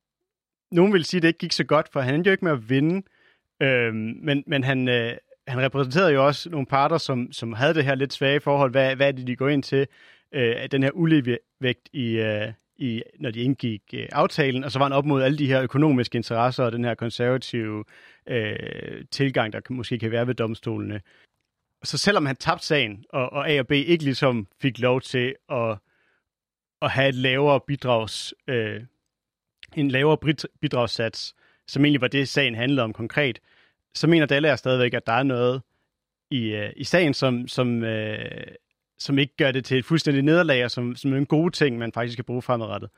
nogen 0.72 0.94
vil 0.94 1.06
sige, 1.06 1.20
at 1.20 1.22
det 1.22 1.28
ikke 1.28 1.40
gik 1.40 1.52
så 1.52 1.64
godt, 1.64 1.90
for 1.92 2.02
han 2.02 2.16
endte 2.16 2.28
jo 2.28 2.32
ikke 2.32 2.46
med 2.46 2.52
at 2.52 2.70
vinde, 2.70 3.04
øh, 3.62 3.94
men, 3.94 4.44
men 4.48 4.64
han... 4.64 4.88
Øh, 4.90 5.18
han 5.48 5.62
repræsenterede 5.62 6.14
jo 6.14 6.26
også 6.26 6.50
nogle 6.50 6.66
parter, 6.66 6.98
som, 6.98 7.32
som 7.32 7.54
havde 7.54 7.74
det 7.74 7.86
her 7.86 7.96
lidt 7.96 8.14
svage 8.14 8.40
forhold. 8.40 8.72
Hvad, 8.72 8.96
hvad 8.96 9.08
er 9.08 9.12
det, 9.12 9.28
de 9.28 9.36
går 9.36 9.50
ind 9.50 9.64
til? 9.64 9.88
Øh, 10.32 10.68
den 10.72 10.84
her 10.84 10.92
uligevægt 10.92 11.90
i, 11.94 12.18
øh, 12.18 12.54
i, 12.76 13.04
når 13.20 13.32
de 13.32 13.42
indgik 13.42 13.82
øh, 13.94 14.08
aftalen, 14.12 14.64
og 14.64 14.72
så 14.72 14.80
var 14.80 14.86
han 14.86 14.94
op 14.94 15.06
mod 15.06 15.24
alle 15.24 15.38
de 15.38 15.48
her 15.48 15.62
økonomiske 15.62 16.16
interesser 16.16 16.64
og 16.64 16.72
den 16.72 16.86
her 16.86 16.96
konservative 16.96 17.84
øh, 18.28 19.06
tilgang, 19.12 19.54
der 19.54 19.62
måske 19.70 20.00
kan 20.00 20.12
være 20.12 20.28
ved 20.28 20.36
domstolene. 20.36 21.02
Så 21.84 21.98
selvom 21.98 22.26
han 22.26 22.36
tabte 22.36 22.66
sagen, 22.66 23.06
og, 23.10 23.34
og 23.34 23.50
A 23.50 23.60
og 23.60 23.68
B 23.68 23.72
ikke 23.72 24.04
ligesom 24.04 24.48
fik 24.62 24.80
lov 24.80 25.02
til 25.02 25.36
at, 25.50 25.78
at 26.82 26.92
have 26.92 27.10
et 27.10 27.16
lavere 27.16 27.60
bidrags, 27.68 28.34
øh, 28.48 28.82
en 29.76 29.92
lavere 29.92 30.18
bidragssats, 30.62 31.36
som 31.68 31.86
egentlig 31.86 32.02
var 32.02 32.08
det, 32.08 32.28
sagen 32.28 32.56
handlede 32.56 32.84
om 32.84 32.94
konkret, 32.94 33.40
så 33.96 34.08
mener 34.08 34.26
Dallager 34.26 34.56
stadigvæk, 34.56 34.94
at 34.94 35.06
der 35.06 35.14
er 35.14 35.24
noget 35.24 35.62
i, 36.32 36.54
øh, 36.56 36.70
i 36.76 36.84
sagen, 36.84 37.14
som, 37.14 37.48
som, 37.48 37.84
øh, 37.84 38.48
som 38.98 39.20
ikke 39.20 39.34
gør 39.38 39.52
det 39.52 39.66
til 39.66 39.78
et 39.78 39.86
fuldstændigt 39.86 40.26
nederlag, 40.26 40.66
og 40.66 40.72
som, 40.72 40.96
som 40.96 41.14
er 41.14 41.18
en 41.18 41.26
god 41.26 41.52
ting, 41.52 41.78
man 41.78 41.92
faktisk 41.92 42.18
kan 42.18 42.26
bruge 42.26 42.42
fremadrettet. 42.42 42.90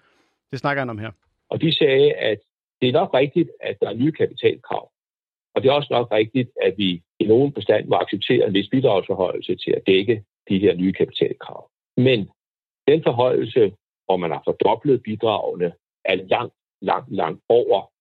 Det 0.52 0.60
snakker 0.60 0.82
han 0.82 0.90
om 0.90 0.98
her. 0.98 1.12
Og 1.50 1.62
de 1.62 1.76
sagde, 1.76 2.14
at 2.14 2.40
det 2.82 2.90
er 2.90 2.94
nok 2.94 3.14
rigtigt, 3.14 3.50
at 3.60 3.78
der 3.82 3.90
er 3.90 3.94
nye 3.94 4.12
kapitalkrav. 4.12 4.92
Og 5.56 5.62
det 5.62 5.70
er 5.70 5.74
også 5.74 5.88
nok 5.92 6.12
rigtigt, 6.12 6.50
at 6.62 6.74
vi 6.78 7.02
i 7.20 7.26
nogen 7.26 7.52
bestand 7.52 7.88
må 7.88 7.96
acceptere 7.96 8.48
en 8.48 8.54
vis 8.54 8.70
bidragsforhøjelse 8.70 9.56
til 9.56 9.72
at 9.72 9.82
dække 9.88 10.24
de 10.50 10.60
her 10.60 10.76
nye 10.76 10.94
kapitalkrav. 10.94 11.70
Men 11.98 12.30
den 12.88 13.04
forhøjelse, 13.04 13.74
hvor 14.06 14.18
man 14.18 14.32
har 14.32 14.42
fordoblet 14.46 15.04
bidragene, 15.04 15.74
er 16.06 16.16
langt, 16.16 16.54
langt, 16.82 17.16
langt 17.16 17.42
over, 17.50 17.92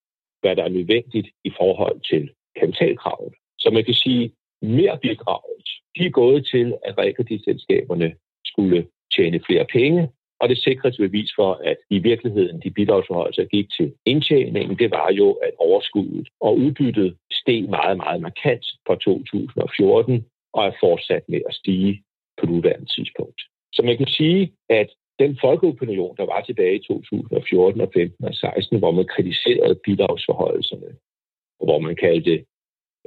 hvad 0.41 0.57
der 0.57 0.65
er 0.65 0.69
nødvendigt 0.69 1.29
i 1.45 1.51
forhold 1.59 2.01
til 2.01 2.31
kapitalkravet. 2.61 3.35
Så 3.59 3.71
man 3.71 3.85
kan 3.85 3.95
sige, 3.95 4.33
mere 4.63 4.99
bidraget, 5.03 5.69
de 5.97 6.07
er 6.07 6.11
gået 6.11 6.47
til, 6.47 6.75
at 6.85 6.99
realkreditselskaberne 6.99 8.15
skulle 8.45 8.87
tjene 9.17 9.41
flere 9.47 9.67
penge, 9.73 10.09
og 10.41 10.49
det 10.49 10.59
sikreste 10.59 11.03
bevis 11.03 11.31
for, 11.37 11.61
at 11.65 11.77
i 11.91 11.99
virkeligheden 11.99 12.61
de 12.65 12.71
bidragsforholdelser 12.71 13.45
gik 13.45 13.67
til 13.77 13.93
indtjeningen, 14.05 14.79
det 14.79 14.91
var 14.91 15.13
jo, 15.13 15.33
at 15.33 15.51
overskuddet 15.59 16.29
og 16.41 16.57
udbyttet 16.57 17.17
steg 17.33 17.63
meget, 17.71 17.97
meget 17.97 18.21
markant 18.21 18.65
fra 18.87 18.95
2014 18.95 20.25
og 20.53 20.67
er 20.67 20.73
fortsat 20.81 21.23
med 21.29 21.41
at 21.49 21.55
stige 21.55 22.03
på 22.41 22.47
nuværende 22.47 22.87
tidspunkt. 22.87 23.41
Så 23.73 23.83
man 23.83 23.97
kan 23.97 24.07
sige, 24.07 24.53
at 24.69 24.89
den 25.19 25.39
folkeopinion, 25.41 26.17
der 26.17 26.27
var 26.27 26.41
tilbage 26.41 26.77
i 26.77 26.85
2014 26.87 27.81
og 27.81 27.91
15 27.95 28.25
og 28.25 28.35
16, 28.35 28.79
hvor 28.79 28.91
man 28.91 29.07
kritiserede 29.15 29.81
bidragsforholdelserne, 29.85 30.91
hvor 31.67 31.79
man 31.79 31.97
kaldte 31.97 32.45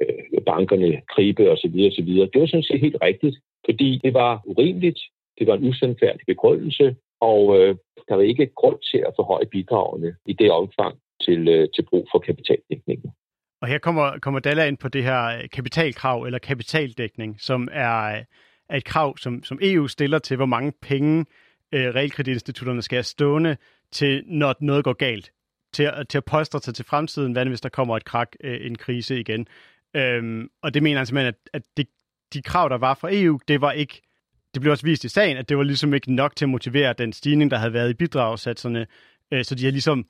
øh, 0.01 0.41
bankerne 0.45 1.01
kribe 1.14 1.51
osv. 1.51 1.76
osv. 1.89 2.10
Det 2.34 2.41
var 2.41 2.47
sådan 2.47 2.64
set 2.64 2.80
helt 2.80 2.97
rigtigt, 3.01 3.38
fordi 3.66 3.99
det 4.03 4.14
var 4.14 4.41
urimeligt, 4.45 4.99
det 5.39 5.47
var 5.47 5.56
en 5.56 5.68
usandfærdig 5.70 6.26
begrundelse, 6.28 6.95
og 7.22 7.60
øh, 7.60 7.76
der 8.08 8.16
var 8.16 8.22
ikke 8.22 8.45
grund 8.56 8.80
til 8.91 8.97
at 8.97 9.14
forhøje 9.16 9.45
bidragene 9.45 10.16
i 10.26 10.34
det 10.34 10.51
omfang 10.51 10.95
til, 11.22 11.47
øh, 11.47 11.68
til 11.76 11.84
brug 11.89 12.08
for 12.12 12.20
kapitaldækningen. 12.20 13.12
Og 13.62 13.68
her 13.68 13.78
kommer, 13.78 14.20
kommer 14.20 14.39
Dalla 14.39 14.66
ind 14.66 14.78
på 14.78 14.88
det 14.88 15.03
her 15.03 15.47
kapitalkrav 15.53 16.24
eller 16.24 16.39
kapitaldækning, 16.39 17.41
som 17.41 17.68
er, 17.72 18.22
er 18.70 18.78
et 18.78 18.86
krav, 18.86 19.18
som, 19.18 19.43
som 19.43 19.60
EU 19.62 19.88
stiller 19.88 20.20
til, 20.20 20.38
hvor 20.38 20.45
mange 20.45 20.74
penge 20.82 21.26
øh, 21.72 21.88
realkreditinstitutterne 21.88 22.82
skal 22.82 22.95
have 22.95 23.03
stående 23.03 23.58
til, 23.91 24.24
når 24.26 24.56
noget 24.60 24.84
går 24.84 24.93
galt. 24.93 25.32
Til, 25.76 25.84
at- 25.84 26.08
til 26.08 26.18
at 26.18 26.26
polstre 26.26 26.60
sig 26.62 26.76
til 26.76 26.86
fremtiden, 26.86 27.32
hvad 27.32 27.46
nu, 27.46 27.50
hvis 27.50 27.62
der 27.62 27.70
kommer 27.70 27.98
et 27.98 28.06
krak, 28.06 28.32
øh, 28.44 28.58
en 28.66 28.76
krise 28.78 29.20
igen. 29.20 29.48
Øhm, 29.96 30.50
og 30.62 30.74
det 30.74 30.84
mener 30.84 30.98
han 31.00 31.06
simpelthen, 31.06 31.28
at, 31.28 31.50
at 31.54 31.64
det, 31.78 31.88
de 32.34 32.42
krav, 32.42 32.70
der 32.70 32.78
var 32.78 32.94
fra 32.94 33.10
EU, 33.12 33.40
det 33.48 33.62
var 33.62 33.72
ikke, 33.72 34.02
det 34.54 34.62
blev 34.62 34.72
også 34.72 34.86
vist 34.86 35.04
i 35.04 35.10
sagen, 35.10 35.38
at 35.38 35.50
det 35.50 35.58
var 35.58 35.64
ligesom 35.64 35.94
ikke 35.94 36.14
nok 36.14 36.36
til 36.36 36.46
at 36.46 36.50
motivere 36.50 36.94
den 36.94 37.14
stigning, 37.14 37.52
der 37.52 37.58
havde 37.58 37.74
været 37.74 37.90
i 37.90 37.94
bidragssatserne. 37.94 38.88
Øh, 39.32 39.46
så 39.46 39.56
de 39.56 39.64
har 39.66 39.72
ligesom 39.72 40.06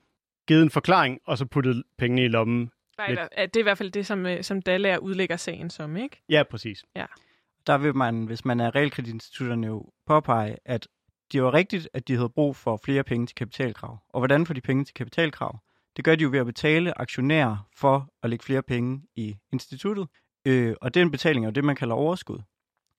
givet 0.48 0.62
en 0.62 0.70
forklaring, 0.70 1.20
og 1.26 1.38
så 1.38 1.44
puttet 1.46 1.82
pengene 1.98 2.24
i 2.24 2.28
lommen. 2.28 2.70
Nej, 2.98 3.08
Lidt. 3.08 3.20
det 3.54 3.56
er 3.56 3.60
i 3.60 3.62
hvert 3.62 3.78
fald 3.78 3.90
det, 3.90 4.06
som, 4.06 4.26
øh, 4.26 4.42
som 4.44 4.62
Dallager 4.62 4.98
udlægger 4.98 5.36
sagen 5.36 5.70
som, 5.70 5.96
ikke? 5.96 6.22
Ja, 6.28 6.42
præcis. 6.50 6.84
Ja. 6.96 7.06
Der 7.66 7.78
vil 7.78 7.94
man, 7.94 8.24
hvis 8.24 8.44
man 8.44 8.60
er 8.60 8.74
realkreditinstitutterne 8.74 9.66
jo 9.66 9.90
påpege, 10.06 10.56
at 10.64 10.88
det 11.32 11.42
var 11.42 11.54
rigtigt, 11.54 11.88
at 11.94 12.08
de 12.08 12.14
havde 12.16 12.28
brug 12.28 12.56
for 12.56 12.80
flere 12.84 13.04
penge 13.04 13.26
til 13.26 13.34
kapitalkrav. 13.34 13.98
Og 14.08 14.20
hvordan 14.20 14.46
får 14.46 14.54
de 14.54 14.60
penge 14.60 14.84
til 14.84 14.94
kapitalkrav? 14.94 15.58
Det 15.96 16.04
gør 16.04 16.14
de 16.14 16.22
jo 16.22 16.30
ved 16.30 16.38
at 16.38 16.46
betale 16.46 17.00
aktionærer 17.00 17.68
for 17.76 18.08
at 18.22 18.30
lægge 18.30 18.44
flere 18.44 18.62
penge 18.62 19.02
i 19.16 19.36
instituttet. 19.52 20.08
Øh, 20.44 20.74
og 20.80 20.94
den 20.94 21.10
betaling 21.10 21.44
er 21.44 21.48
jo 21.48 21.52
det, 21.52 21.64
man 21.64 21.76
kalder 21.76 21.94
overskud. 21.94 22.38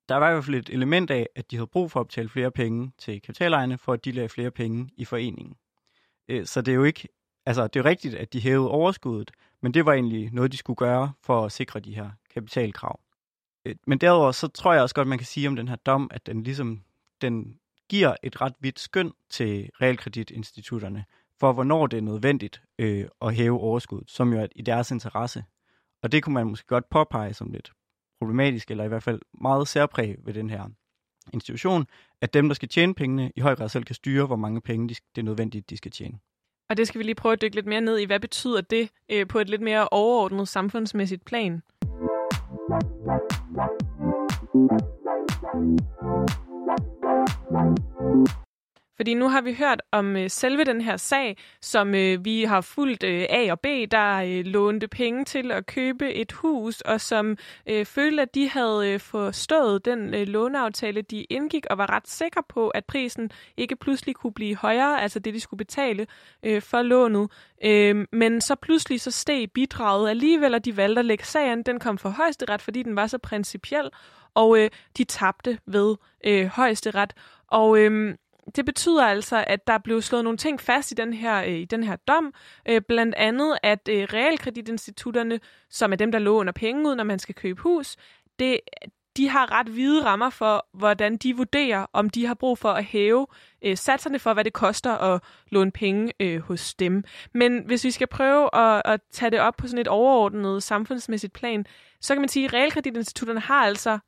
Der 0.10 0.16
var 0.16 0.30
i 0.30 0.34
hvert 0.34 0.46
fald 0.46 0.56
et 0.56 0.70
element 0.70 1.12
af, 1.12 1.28
at 1.36 1.52
de 1.52 1.56
havde 1.56 1.68
brug 1.68 1.92
for 1.92 2.00
at 2.00 2.08
betale 2.08 2.30
flere 2.30 2.52
penge 2.52 2.92
til 2.98 3.22
kapitalejerne, 3.22 3.78
for 3.78 3.94
at 3.94 4.06
de 4.06 4.12
lagde 4.12 4.30
flere 4.30 4.52
penge 4.52 4.90
i 4.98 5.06
foreningen. 5.06 5.56
Øh, 6.28 6.46
så 6.46 6.62
det 6.62 6.72
er 6.72 6.76
jo 6.76 6.84
ikke, 6.84 7.08
altså 7.46 7.68
det 7.68 7.80
er 7.80 7.86
rigtigt, 7.86 8.16
at 8.16 8.34
de 8.34 8.42
hævede 8.42 8.70
overskuddet, 8.70 9.32
men 9.62 9.74
det 9.74 9.86
var 9.86 9.94
egentlig 9.94 10.30
noget, 10.34 10.52
de 10.52 10.58
skulle 10.58 10.78
gøre 10.78 11.12
for 11.24 11.46
at 11.46 11.52
sikre 11.52 11.80
de 11.80 11.96
her 11.96 12.10
kapitalkrav. 12.34 13.00
Øh, 13.66 13.76
Men 13.88 13.98
derudover, 13.98 14.32
så 14.32 14.48
tror 14.48 14.74
jeg 14.74 14.82
også 14.82 14.96
godt, 14.96 15.08
man 15.08 15.18
kan 15.18 15.28
sige 15.28 15.48
om 15.48 15.56
den 15.56 15.68
her 15.68 15.76
dom, 15.76 16.08
at 16.14 16.26
den 16.26 16.44
ligesom, 16.44 16.84
den 17.22 17.60
giver 17.90 18.16
et 18.24 18.42
ret 18.42 18.54
vidt 18.60 18.80
skøn 18.80 19.12
til 19.30 19.70
realkreditinstitutterne, 19.82 21.06
for 21.40 21.54
hvornår 21.54 21.88
det 21.88 21.98
er 21.98 22.02
nødvendigt 22.02 22.62
øh, 22.80 23.06
at 23.22 23.36
hæve 23.36 23.60
overskuddet, 23.60 24.12
som 24.12 24.34
jo 24.34 24.40
er 24.40 24.48
i 24.56 24.62
deres 24.62 24.92
interesse. 24.92 25.44
Og 26.04 26.12
det 26.12 26.24
kunne 26.24 26.34
man 26.34 26.48
måske 26.48 26.68
godt 26.68 26.90
påpege 26.90 27.34
som 27.34 27.52
lidt 27.52 27.72
problematisk, 28.20 28.72
eller 28.72 28.84
i 28.84 28.88
hvert 28.88 29.04
fald 29.04 29.22
meget 29.42 29.68
særpræg 29.68 30.16
ved 30.24 30.34
den 30.34 30.50
her 30.50 30.70
institution, 31.34 31.88
at 32.22 32.34
dem, 32.34 32.50
der 32.50 32.56
skal 32.56 32.70
tjene 32.70 32.94
pengene, 32.94 33.32
i 33.36 33.40
høj 33.40 33.56
grad 33.56 33.70
selv 33.70 33.84
kan 33.84 33.96
styre, 33.96 34.26
hvor 34.26 34.36
mange 34.36 34.62
penge 34.62 34.90
de, 34.90 34.96
det 35.16 35.22
er 35.22 35.26
nødvendigt, 35.26 35.70
de 35.70 35.78
skal 35.78 35.92
tjene. 35.92 36.20
Og 36.70 36.78
det 36.78 36.88
skal 36.88 37.00
vi 37.00 37.04
lige 37.04 37.16
prøve 37.16 37.34
at 37.34 37.42
dykke 37.42 37.56
lidt 37.56 37.66
mere 37.66 37.82
ned 37.82 37.98
i. 37.98 38.06
Hvad 38.06 38.20
betyder 38.20 38.62
det 38.62 38.90
øh, 39.12 39.28
på 39.28 39.40
et 39.40 39.50
lidt 39.50 39.62
mere 39.62 39.88
overordnet 39.92 40.48
samfundsmæssigt 40.48 41.26
plan? 41.26 41.62
Fordi 48.98 49.14
nu 49.14 49.30
har 49.30 49.42
vi 49.42 49.54
hørt 49.54 49.82
om 49.92 50.16
øh, 50.16 50.30
selve 50.30 50.64
den 50.64 50.82
her 50.82 50.98
sag, 50.98 51.38
som 51.62 51.96
øh, 51.96 52.26
vi 52.26 52.44
har 52.44 52.62
fulgt 52.62 53.04
øh, 53.04 53.26
A 53.30 53.52
og 53.52 53.60
B, 53.60 53.66
der 53.92 54.16
øh, 54.16 54.46
lånte 54.46 54.88
penge 54.88 55.26
til 55.26 55.52
at 55.52 55.66
købe 55.66 56.14
et 56.14 56.32
hus, 56.32 56.82
og 56.82 57.02
som 57.02 57.38
øh, 57.70 57.86
følte, 57.86 58.22
at 58.22 58.36
de 58.36 58.50
havde 58.50 58.94
øh, 58.94 59.00
forstået 59.00 59.86
den 59.86 60.14
øh, 60.14 60.28
låneaftale, 60.28 61.02
de 61.02 61.24
indgik, 61.24 61.66
og 61.70 61.78
var 61.78 61.90
ret 61.96 62.08
sikre 62.08 62.44
på, 62.50 62.70
at 62.70 62.86
prisen 62.86 63.32
ikke 63.58 63.76
pludselig 63.76 64.16
kunne 64.16 64.34
blive 64.34 64.56
højere, 64.56 65.02
altså 65.02 65.20
det, 65.20 65.34
de 65.34 65.40
skulle 65.40 65.58
betale 65.58 66.08
øh, 66.44 66.62
for 66.62 66.82
lånet. 66.82 67.32
Øh, 67.64 68.06
men 68.12 68.42
så 68.42 68.56
pludselig 68.56 69.02
så 69.02 69.12
steg 69.12 69.52
bidraget 69.54 70.10
alligevel, 70.10 70.54
og 70.54 70.66
de 70.66 70.78
valgte 70.78 71.00
at 71.00 71.06
lægge 71.06 71.26
sagen. 71.26 71.64
Den 71.64 71.80
kom 71.80 71.98
for 71.98 72.10
højesteret, 72.10 72.62
fordi 72.62 72.84
den 72.84 72.96
var 72.96 73.08
så 73.08 73.18
principiel, 73.18 73.90
og 74.34 74.60
øh, 74.60 74.70
de 74.98 75.04
tabte 75.04 75.60
ved 75.66 75.96
øh, 76.26 76.46
højesteret. 76.46 77.14
Og 77.48 77.80
øhm, 77.80 78.16
det 78.56 78.66
betyder 78.66 79.06
altså, 79.06 79.44
at 79.48 79.68
der 79.68 79.78
blev 79.78 80.02
slået 80.02 80.24
nogle 80.24 80.38
ting 80.38 80.62
fast 80.62 80.92
i 80.92 80.94
den 80.94 81.14
her, 81.14 81.44
øh, 81.44 81.48
i 81.48 81.66
den 81.66 81.84
her 81.84 81.96
dom. 81.96 82.34
Øh, 82.70 82.82
blandt 82.88 83.16
andet, 83.16 83.58
at 83.64 83.90
øh, 83.90 84.04
realkreditinstitutterne, 84.14 85.40
som 85.70 85.92
er 85.92 85.96
dem, 85.96 86.12
der 86.12 86.20
låner 86.20 86.52
penge 86.52 86.90
ud, 86.90 86.96
når 86.96 87.04
man 87.04 87.20
skal 87.20 87.36
købe 87.36 87.62
hus, 87.62 87.96
det, 88.40 88.60
de 89.18 89.30
har 89.30 89.52
ret 89.52 89.68
hvide 89.68 90.06
rammer 90.06 90.30
for, 90.30 90.68
hvordan 90.74 91.18
de 91.18 91.36
vurderer, 91.36 91.86
om 91.94 92.10
de 92.10 92.26
har 92.26 92.34
brug 92.34 92.58
for 92.58 92.70
at 92.70 92.84
hæve 92.84 93.28
øh, 93.62 93.78
satserne 93.78 94.20
for, 94.20 94.34
hvad 94.34 94.44
det 94.44 94.54
koster 94.54 94.92
at 94.92 95.22
låne 95.50 95.72
penge 95.72 96.14
øh, 96.20 96.40
hos 96.40 96.74
dem. 96.74 97.04
Men 97.34 97.64
hvis 97.66 97.84
vi 97.84 97.92
skal 97.92 98.08
prøve 98.08 98.56
at, 98.56 98.82
at 98.86 99.00
tage 99.12 99.32
det 99.32 99.40
op 99.40 99.56
på 99.58 99.68
sådan 99.68 99.82
et 99.82 99.88
overordnet 99.88 100.64
samfundsmæssigt 100.64 101.34
plan, 101.34 101.66
så 102.02 102.14
kan 102.14 102.22
man 102.22 102.30
sige, 102.30 102.46
at 102.46 102.54
realkreditinstitutterne 102.54 103.40
har 103.40 103.66
altså 103.66 104.00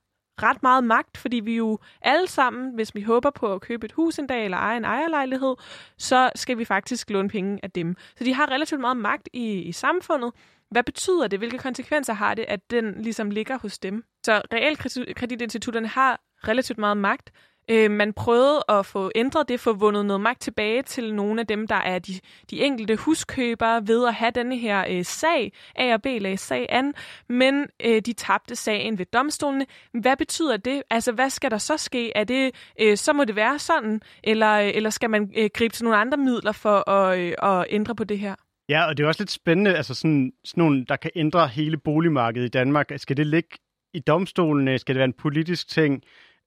ret 0.44 0.64
meget 0.64 0.84
magt, 0.84 1.18
fordi 1.18 1.40
vi 1.40 1.56
jo 1.56 1.80
alle 2.02 2.28
sammen, 2.28 2.76
hvis 2.76 2.96
vi 2.96 3.02
håber 3.02 3.30
på 3.30 3.54
at 3.54 3.62
købe 3.62 3.86
et 3.86 3.92
hus 3.92 4.20
en 4.20 4.28
dag 4.28 4.46
eller 4.46 4.58
eje 4.58 4.78
en 4.78 4.86
ejerlejlighed, 4.86 5.56
så 5.98 6.30
skal 6.36 6.58
vi 6.58 6.66
faktisk 6.66 7.10
låne 7.10 7.30
penge 7.30 7.60
af 7.64 7.72
dem. 7.72 7.96
Så 8.18 8.24
de 8.24 8.34
har 8.34 8.52
relativt 8.52 8.82
meget 8.82 8.98
magt 8.98 9.30
i, 9.34 9.62
i 9.62 9.72
samfundet. 9.72 10.32
Hvad 10.72 10.84
betyder 10.84 11.28
det? 11.28 11.40
Hvilke 11.40 11.58
konsekvenser 11.58 12.14
har 12.14 12.34
det, 12.34 12.46
at 12.48 12.72
den 12.72 13.02
ligesom 13.02 13.32
ligger 13.32 13.58
hos 13.58 13.80
dem? 13.80 14.04
Så 14.26 14.42
realkreditinstitutterne 14.54 15.88
har 15.88 16.20
relativt 16.48 16.78
meget 16.78 16.98
magt. 16.98 17.32
Øh, 17.70 17.92
man 17.92 18.14
prøvede 18.14 18.64
at 18.70 18.86
få 18.86 19.12
ændret 19.16 19.50
det, 19.50 19.60
få 19.60 19.74
vundet 19.74 20.06
noget 20.06 20.22
magt 20.22 20.42
tilbage 20.42 20.82
til 20.82 21.14
nogle 21.14 21.42
af 21.42 21.48
dem, 21.48 21.68
der 21.68 21.76
er 21.76 22.00
de, 22.00 22.14
de 22.50 22.62
enkelte 22.62 22.96
huskøbere 22.96 23.88
ved 23.88 24.08
at 24.08 24.14
have 24.14 24.32
denne 24.32 24.58
her 24.58 24.86
øh, 24.90 25.06
sag, 25.06 25.54
A 25.76 25.94
og 25.94 26.02
B 26.02 26.06
lagde 26.06 26.38
sag 26.38 26.66
an, 26.70 26.94
men 27.30 27.68
øh, 27.86 28.02
de 28.02 28.14
tabte 28.14 28.56
sagen 28.56 28.98
ved 28.98 29.06
domstolene. 29.06 29.66
Hvad 29.94 30.18
betyder 30.18 30.58
det? 30.58 30.84
Altså, 30.90 31.12
hvad 31.12 31.30
skal 31.30 31.52
der 31.52 31.58
så 31.58 31.78
ske? 31.78 32.12
Er 32.18 32.24
det, 32.24 32.52
øh, 32.82 32.98
så 32.98 33.14
må 33.14 33.24
det 33.24 33.36
være 33.36 33.60
sådan, 33.60 34.02
eller, 34.24 34.52
øh, 34.52 34.72
eller 34.74 34.90
skal 34.90 35.10
man 35.10 35.32
øh, 35.38 35.50
gribe 35.54 35.74
til 35.74 35.84
nogle 35.84 35.98
andre 36.00 36.18
midler 36.18 36.52
for 36.52 36.90
at, 36.90 37.20
øh, 37.20 37.34
at 37.44 37.66
ændre 37.70 37.96
på 37.96 38.04
det 38.04 38.20
her? 38.20 38.36
Ja, 38.70 38.88
og 38.88 38.98
det 38.98 39.04
er 39.04 39.08
også 39.08 39.22
lidt 39.22 39.32
spændende, 39.32 39.76
altså 39.76 39.94
sådan, 39.94 40.32
sådan 40.46 40.62
nogle, 40.62 40.86
der 40.86 40.96
kan 40.96 41.12
ændre 41.16 41.48
hele 41.48 41.78
boligmarkedet 41.78 42.46
i 42.46 42.50
Danmark. 42.50 42.92
Skal 42.98 43.18
det 43.18 43.28
ligge 43.28 43.50
i 43.94 44.00
domstolene? 44.00 44.80
Skal 44.80 44.96
det 44.96 45.00
være 45.00 45.06
en 45.06 45.14
politisk 45.14 45.70
ting? 45.70 46.04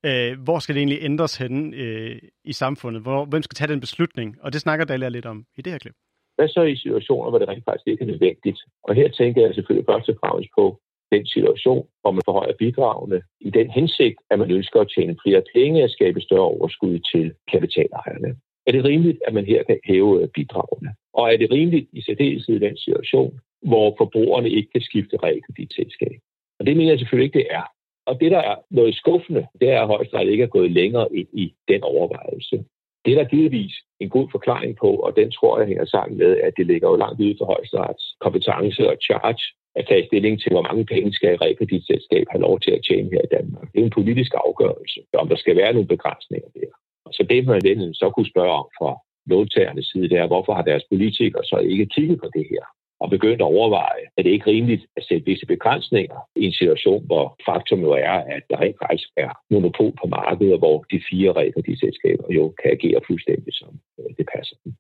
Øh, 0.06 0.32
hvor 0.44 0.58
skal 0.58 0.74
det 0.74 0.80
egentlig 0.80 0.98
ændres 1.02 1.36
henne 1.36 1.76
øh, 1.76 2.18
i 2.44 2.52
samfundet? 2.52 3.02
Hvor, 3.02 3.24
hvem 3.24 3.42
skal 3.42 3.54
tage 3.54 3.72
den 3.72 3.80
beslutning? 3.80 4.36
Og 4.42 4.52
det 4.52 4.60
snakker 4.60 4.84
Dalia 4.84 5.08
lidt 5.08 5.26
om 5.26 5.44
i 5.58 5.62
det 5.62 5.72
her 5.72 5.78
klip. 5.78 5.94
Hvad 6.36 6.48
så 6.48 6.62
i 6.62 6.76
situationer, 6.76 7.30
hvor 7.30 7.38
det 7.38 7.48
rent 7.48 7.64
faktisk 7.64 7.86
ikke 7.88 8.02
er 8.04 8.12
nødvendigt? 8.12 8.58
Og 8.84 8.94
her 8.94 9.08
tænker 9.08 9.42
jeg 9.42 9.54
selvfølgelig 9.54 9.86
først 9.90 10.08
og 10.08 10.16
fremmest 10.20 10.50
på 10.58 10.80
den 11.12 11.26
situation, 11.26 11.86
hvor 12.00 12.10
man 12.10 12.22
forhøjer 12.24 12.60
bidragene 12.64 13.22
i 13.40 13.50
den 13.50 13.70
hensigt, 13.70 14.18
at 14.30 14.38
man 14.38 14.50
ønsker 14.50 14.80
at 14.80 14.90
tjene 14.94 15.16
flere 15.24 15.42
penge 15.54 15.84
og 15.84 15.90
skabe 15.90 16.20
større 16.20 16.50
overskud 16.56 16.98
til 17.12 17.34
kapitalejerne. 17.52 18.30
Er 18.66 18.72
det 18.72 18.84
rimeligt, 18.84 19.18
at 19.26 19.34
man 19.34 19.46
her 19.46 19.62
kan 19.62 19.78
hæve 19.84 20.22
øh, 20.22 20.28
bidragene? 20.28 20.90
Og 21.14 21.32
er 21.32 21.36
det 21.36 21.50
rimeligt 21.50 21.88
i 21.92 22.00
særdeleshed 22.02 22.54
i 22.56 22.64
den 22.66 22.76
situation, 22.76 23.40
hvor 23.62 23.94
forbrugerne 23.98 24.50
ikke 24.50 24.70
kan 24.72 24.82
skifte 24.82 25.16
realkreditselskab? 25.22 26.18
Og 26.58 26.66
det 26.66 26.76
mener 26.76 26.90
jeg 26.90 26.98
selvfølgelig 26.98 27.26
ikke, 27.28 27.38
det 27.38 27.48
er. 27.50 27.66
Og 28.06 28.20
det, 28.20 28.30
der 28.30 28.38
er 28.38 28.56
noget 28.70 28.94
skuffende, 28.96 29.46
det 29.60 29.68
er, 29.68 29.80
at 29.80 29.86
højesteret 29.86 30.28
ikke 30.28 30.44
er 30.44 30.56
gået 30.56 30.70
længere 30.70 31.08
ind 31.14 31.28
i 31.32 31.54
den 31.68 31.82
overvejelse. 31.82 32.64
Det 33.04 33.12
er 33.12 33.18
der 33.22 33.28
givetvis 33.34 33.74
en 34.00 34.08
god 34.08 34.28
forklaring 34.30 34.76
på, 34.76 34.90
og 35.06 35.16
den 35.16 35.30
tror 35.30 35.58
jeg 35.58 35.68
hænger 35.68 35.84
sammen 35.84 36.18
med, 36.18 36.36
at 36.36 36.52
det 36.56 36.66
ligger 36.66 36.88
jo 36.88 36.96
langt 36.96 37.20
ude 37.20 37.36
for 37.38 37.46
højesterets 37.46 38.04
kompetence 38.20 38.88
og 38.90 38.96
charge 39.06 39.42
at 39.74 39.86
tage 39.88 40.06
stilling 40.06 40.40
til, 40.40 40.52
hvor 40.52 40.62
mange 40.62 40.84
penge 40.86 41.12
skal 41.12 41.34
et 41.34 41.40
realkreditselskab 41.40 42.26
have 42.30 42.40
lov 42.40 42.60
til 42.60 42.70
at 42.70 42.84
tjene 42.88 43.10
her 43.12 43.22
i 43.24 43.32
Danmark. 43.36 43.72
Det 43.72 43.80
er 43.80 43.84
en 43.84 43.98
politisk 43.98 44.32
afgørelse, 44.46 45.00
om 45.22 45.28
der 45.28 45.36
skal 45.36 45.56
være 45.56 45.72
nogle 45.72 45.88
begrænsninger 45.88 46.48
der. 46.54 46.72
Og 47.06 47.12
så 47.14 47.22
det, 47.30 47.46
man 47.46 47.94
så 47.94 48.10
kunne 48.10 48.32
spørge 48.32 48.54
om 48.62 48.68
fra 48.78 48.92
låntagernes 49.26 49.86
side, 49.86 50.08
det 50.08 50.18
er, 50.18 50.26
hvorfor 50.26 50.52
har 50.54 50.62
deres 50.62 50.84
politikere 50.90 51.44
så 51.44 51.56
ikke 51.56 51.86
kigget 51.86 52.18
på 52.20 52.28
det 52.36 52.46
her? 52.50 52.64
Og 53.02 53.10
begyndt 53.10 53.40
at 53.42 53.52
overveje, 53.56 54.04
at 54.16 54.24
det 54.24 54.30
ikke 54.30 54.46
er 54.50 54.54
rimeligt 54.54 54.84
at 54.96 55.04
sætte 55.08 55.24
visse 55.24 55.46
begrænsninger 55.46 56.18
i 56.36 56.42
en 56.48 56.52
situation, 56.52 57.06
hvor 57.06 57.26
faktum 57.48 57.80
jo 57.80 57.90
er, 57.90 58.16
at 58.36 58.42
der 58.50 58.60
rent 58.60 58.76
faktisk 58.84 59.08
er 59.16 59.30
monopol 59.50 59.92
på 60.00 60.06
markedet, 60.06 60.58
hvor 60.58 60.76
de 60.90 61.02
fire 61.10 61.32
realkreditselskaber 61.32 62.26
jo 62.38 62.54
kan 62.62 62.70
agere 62.70 63.00
fuldstændig 63.06 63.54
som 63.54 63.72
øh, 63.98 64.10
det 64.18 64.26
passer 64.34 64.56
dem. 64.64 64.72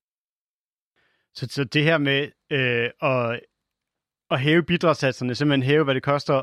Så, 1.34 1.46
så 1.48 1.64
det 1.64 1.82
her 1.84 1.98
med 1.98 2.22
øh, 2.50 2.88
at, 3.10 3.40
at 4.30 4.40
hæve 4.40 4.62
bidragssatserne, 4.62 5.34
simpelthen 5.34 5.70
hæve, 5.70 5.84
hvad 5.84 5.94
det 5.94 6.02
koster 6.02 6.42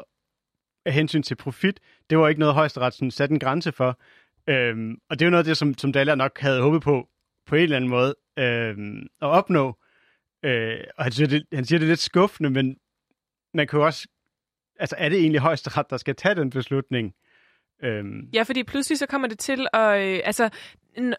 af 0.85 0.93
hensyn 0.93 1.23
til 1.23 1.35
profit, 1.35 1.79
det 2.09 2.17
var 2.17 2.27
ikke 2.27 2.39
noget 2.39 2.55
højesteret 2.55 3.13
satte 3.13 3.33
en 3.33 3.39
grænse 3.39 3.71
for. 3.71 3.99
Øhm, 4.47 4.97
og 5.09 5.19
det 5.19 5.21
er 5.21 5.25
jo 5.25 5.31
noget 5.31 5.43
af 5.43 5.49
det, 5.49 5.57
som, 5.57 5.77
som 5.77 5.91
Daller 5.93 6.15
nok 6.15 6.39
havde 6.39 6.61
håbet 6.61 6.81
på, 6.81 7.07
på 7.47 7.55
en 7.55 7.61
eller 7.61 7.75
anden 7.75 7.89
måde, 7.89 8.15
øhm, 8.39 9.07
at 9.21 9.27
opnå. 9.27 9.75
Øh, 10.45 10.83
og 10.97 11.03
han 11.03 11.11
siger, 11.11 11.27
det, 11.27 11.43
han 11.53 11.65
siger, 11.65 11.79
det 11.79 11.85
er 11.85 11.89
lidt 11.89 11.99
skuffende, 11.99 12.49
men 12.49 12.77
man 13.53 13.67
kan 13.67 13.79
jo 13.79 13.85
også... 13.85 14.07
Altså, 14.79 14.95
er 14.99 15.09
det 15.09 15.19
egentlig 15.19 15.41
højesteret, 15.41 15.89
der 15.89 15.97
skal 15.97 16.15
tage 16.15 16.35
den 16.35 16.49
beslutning? 16.49 17.13
Øhm. 17.83 18.29
Ja, 18.33 18.43
fordi 18.43 18.63
pludselig 18.63 18.99
så 18.99 19.05
kommer 19.05 19.27
det 19.27 19.39
til 19.39 19.67
at... 19.73 20.01
Øh, 20.01 20.19
altså, 20.23 20.49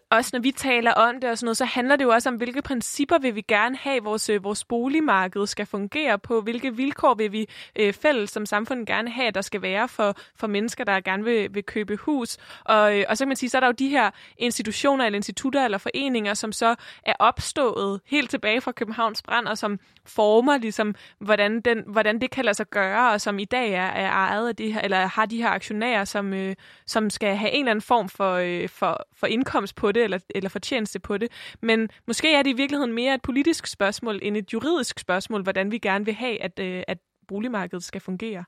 også 0.09 0.29
når 0.33 0.39
vi 0.39 0.51
taler 0.51 0.93
om 0.93 1.19
det 1.19 1.29
og 1.29 1.37
sådan 1.37 1.45
noget, 1.45 1.57
så 1.57 1.65
handler 1.65 1.95
det 1.95 2.03
jo 2.03 2.09
også 2.09 2.29
om, 2.29 2.35
hvilke 2.35 2.61
principper 2.61 3.17
vil 3.17 3.35
vi 3.35 3.41
gerne 3.41 3.77
have, 3.77 4.03
vores, 4.03 4.29
øh, 4.29 4.43
vores 4.43 4.65
boligmarked 4.65 5.47
skal 5.47 5.65
fungere 5.65 6.19
på, 6.19 6.41
hvilke 6.41 6.75
vilkår 6.75 7.13
vil 7.13 7.31
vi 7.31 7.49
øh, 7.75 7.93
fælles 7.93 8.29
som 8.29 8.45
samfund 8.45 8.85
gerne 8.85 9.09
have, 9.09 9.31
der 9.31 9.41
skal 9.41 9.61
være 9.61 9.87
for, 9.87 10.15
for 10.35 10.47
mennesker, 10.47 10.83
der 10.83 11.01
gerne 11.01 11.23
vil, 11.23 11.53
vil 11.53 11.63
købe 11.63 11.95
hus. 11.95 12.37
Og, 12.65 12.99
øh, 12.99 13.05
og 13.09 13.17
så 13.17 13.23
kan 13.23 13.27
man 13.27 13.37
sige, 13.37 13.49
så 13.49 13.57
er 13.57 13.59
der 13.59 13.67
jo 13.67 13.73
de 13.73 13.87
her 13.89 14.11
institutioner 14.37 15.05
eller 15.05 15.17
institutter 15.17 15.65
eller 15.65 15.77
foreninger, 15.77 16.33
som 16.33 16.51
så 16.51 16.75
er 17.03 17.13
opstået 17.19 18.01
helt 18.05 18.29
tilbage 18.29 18.61
fra 18.61 18.71
Københavns 18.71 19.21
brand, 19.21 19.47
og 19.47 19.57
som 19.57 19.79
former 20.05 20.57
ligesom, 20.57 20.95
hvordan, 21.19 21.61
den, 21.61 21.83
hvordan 21.87 22.21
det 22.21 22.31
kan 22.31 22.45
lade 22.45 22.55
sig 22.55 22.69
gøre, 22.69 23.11
og 23.11 23.21
som 23.21 23.39
i 23.39 23.45
dag 23.45 23.71
er, 23.73 23.87
er 23.87 24.09
ejet 24.09 24.47
af 24.47 24.55
det 24.55 24.73
her, 24.73 24.81
eller 24.81 24.97
har 24.97 25.25
de 25.25 25.37
her 25.37 25.49
aktionærer, 25.49 26.05
som, 26.05 26.33
øh, 26.33 26.55
som 26.85 27.09
skal 27.09 27.35
have 27.35 27.51
en 27.51 27.59
eller 27.59 27.71
anden 27.71 27.81
form 27.81 28.09
for, 28.09 28.33
øh, 28.33 28.69
for, 28.69 29.05
for 29.15 29.27
indkomst 29.27 29.60
på 29.73 29.91
det, 29.91 30.03
eller, 30.03 30.19
eller 30.29 30.49
fortjeneste 30.49 30.99
på 30.99 31.17
det. 31.17 31.31
Men 31.61 31.89
måske 32.07 32.33
er 32.33 32.43
det 32.43 32.49
i 32.49 32.53
virkeligheden 32.53 32.93
mere 32.93 33.15
et 33.15 33.21
politisk 33.21 33.67
spørgsmål, 33.67 34.19
end 34.21 34.37
et 34.37 34.53
juridisk 34.53 34.99
spørgsmål, 34.99 35.43
hvordan 35.43 35.71
vi 35.71 35.77
gerne 35.77 36.05
vil 36.05 36.13
have, 36.13 36.41
at, 36.41 36.59
øh, 36.59 36.83
at 36.87 36.97
boligmarkedet 37.27 37.83
skal 37.83 38.01
fungere. 38.01 38.43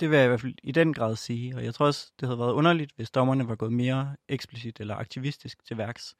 Det 0.00 0.10
vil 0.10 0.16
jeg 0.16 0.24
i 0.24 0.28
hvert 0.28 0.40
fald 0.40 0.54
i 0.62 0.72
den 0.72 0.94
grad 0.94 1.16
sige, 1.16 1.56
og 1.56 1.64
jeg 1.64 1.74
tror 1.74 1.86
også, 1.86 2.12
det 2.20 2.28
havde 2.28 2.38
været 2.38 2.52
underligt, 2.52 2.92
hvis 2.96 3.10
dommerne 3.10 3.48
var 3.48 3.54
gået 3.54 3.72
mere 3.72 4.16
eksplicit 4.28 4.80
eller 4.80 4.94
aktivistisk 4.94 5.64
til 5.66 5.78
værks, 5.78 6.14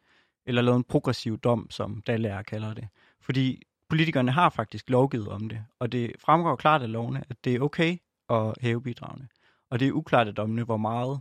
eller 0.46 0.62
lavet 0.62 0.76
en 0.76 0.84
progressiv 0.84 1.38
dom, 1.38 1.70
som 1.70 2.02
Dallager 2.06 2.42
kalder 2.42 2.74
det. 2.74 2.88
Fordi 3.20 3.62
politikerne 3.88 4.30
har 4.32 4.50
faktisk 4.50 4.90
lovgivet 4.90 5.28
om 5.28 5.48
det, 5.48 5.64
og 5.78 5.92
det 5.92 6.12
fremgår 6.18 6.56
klart 6.56 6.82
af 6.82 6.92
lovene, 6.92 7.24
at 7.30 7.44
det 7.44 7.54
er 7.54 7.60
okay 7.60 7.96
at 8.30 8.54
hæve 8.60 8.82
bidragene. 8.82 9.28
Og 9.70 9.80
det 9.80 9.88
er 9.88 9.92
uklart 9.92 10.28
af 10.28 10.34
dommene, 10.34 10.62
hvor 10.62 10.76
meget. 10.76 11.20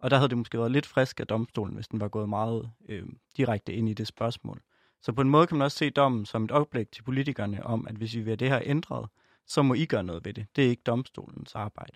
Og 0.00 0.10
der 0.10 0.16
havde 0.16 0.28
det 0.28 0.38
måske 0.38 0.58
været 0.58 0.72
lidt 0.72 0.86
frisk 0.86 1.20
af 1.20 1.26
domstolen, 1.26 1.74
hvis 1.74 1.88
den 1.88 2.00
var 2.00 2.08
gået 2.08 2.28
meget 2.28 2.70
øh, 2.88 3.02
direkte 3.36 3.72
ind 3.72 3.88
i 3.88 3.94
det 3.94 4.06
spørgsmål. 4.06 4.60
Så 5.02 5.12
på 5.12 5.20
en 5.20 5.30
måde 5.30 5.46
kan 5.46 5.58
man 5.58 5.64
også 5.64 5.78
se 5.78 5.90
dommen 5.90 6.26
som 6.26 6.44
et 6.44 6.50
oplæg 6.50 6.88
til 6.88 7.02
politikerne 7.02 7.66
om, 7.66 7.86
at 7.88 7.94
hvis 7.94 8.14
vi 8.14 8.20
vil 8.20 8.28
have 8.28 8.36
det 8.36 8.48
her 8.48 8.60
ændret, 8.64 9.08
så 9.46 9.62
må 9.62 9.74
I 9.74 9.84
gøre 9.84 10.04
noget 10.04 10.24
ved 10.24 10.32
det. 10.32 10.46
Det 10.56 10.64
er 10.64 10.68
ikke 10.68 10.82
domstolens 10.82 11.54
arbejde. 11.54 11.92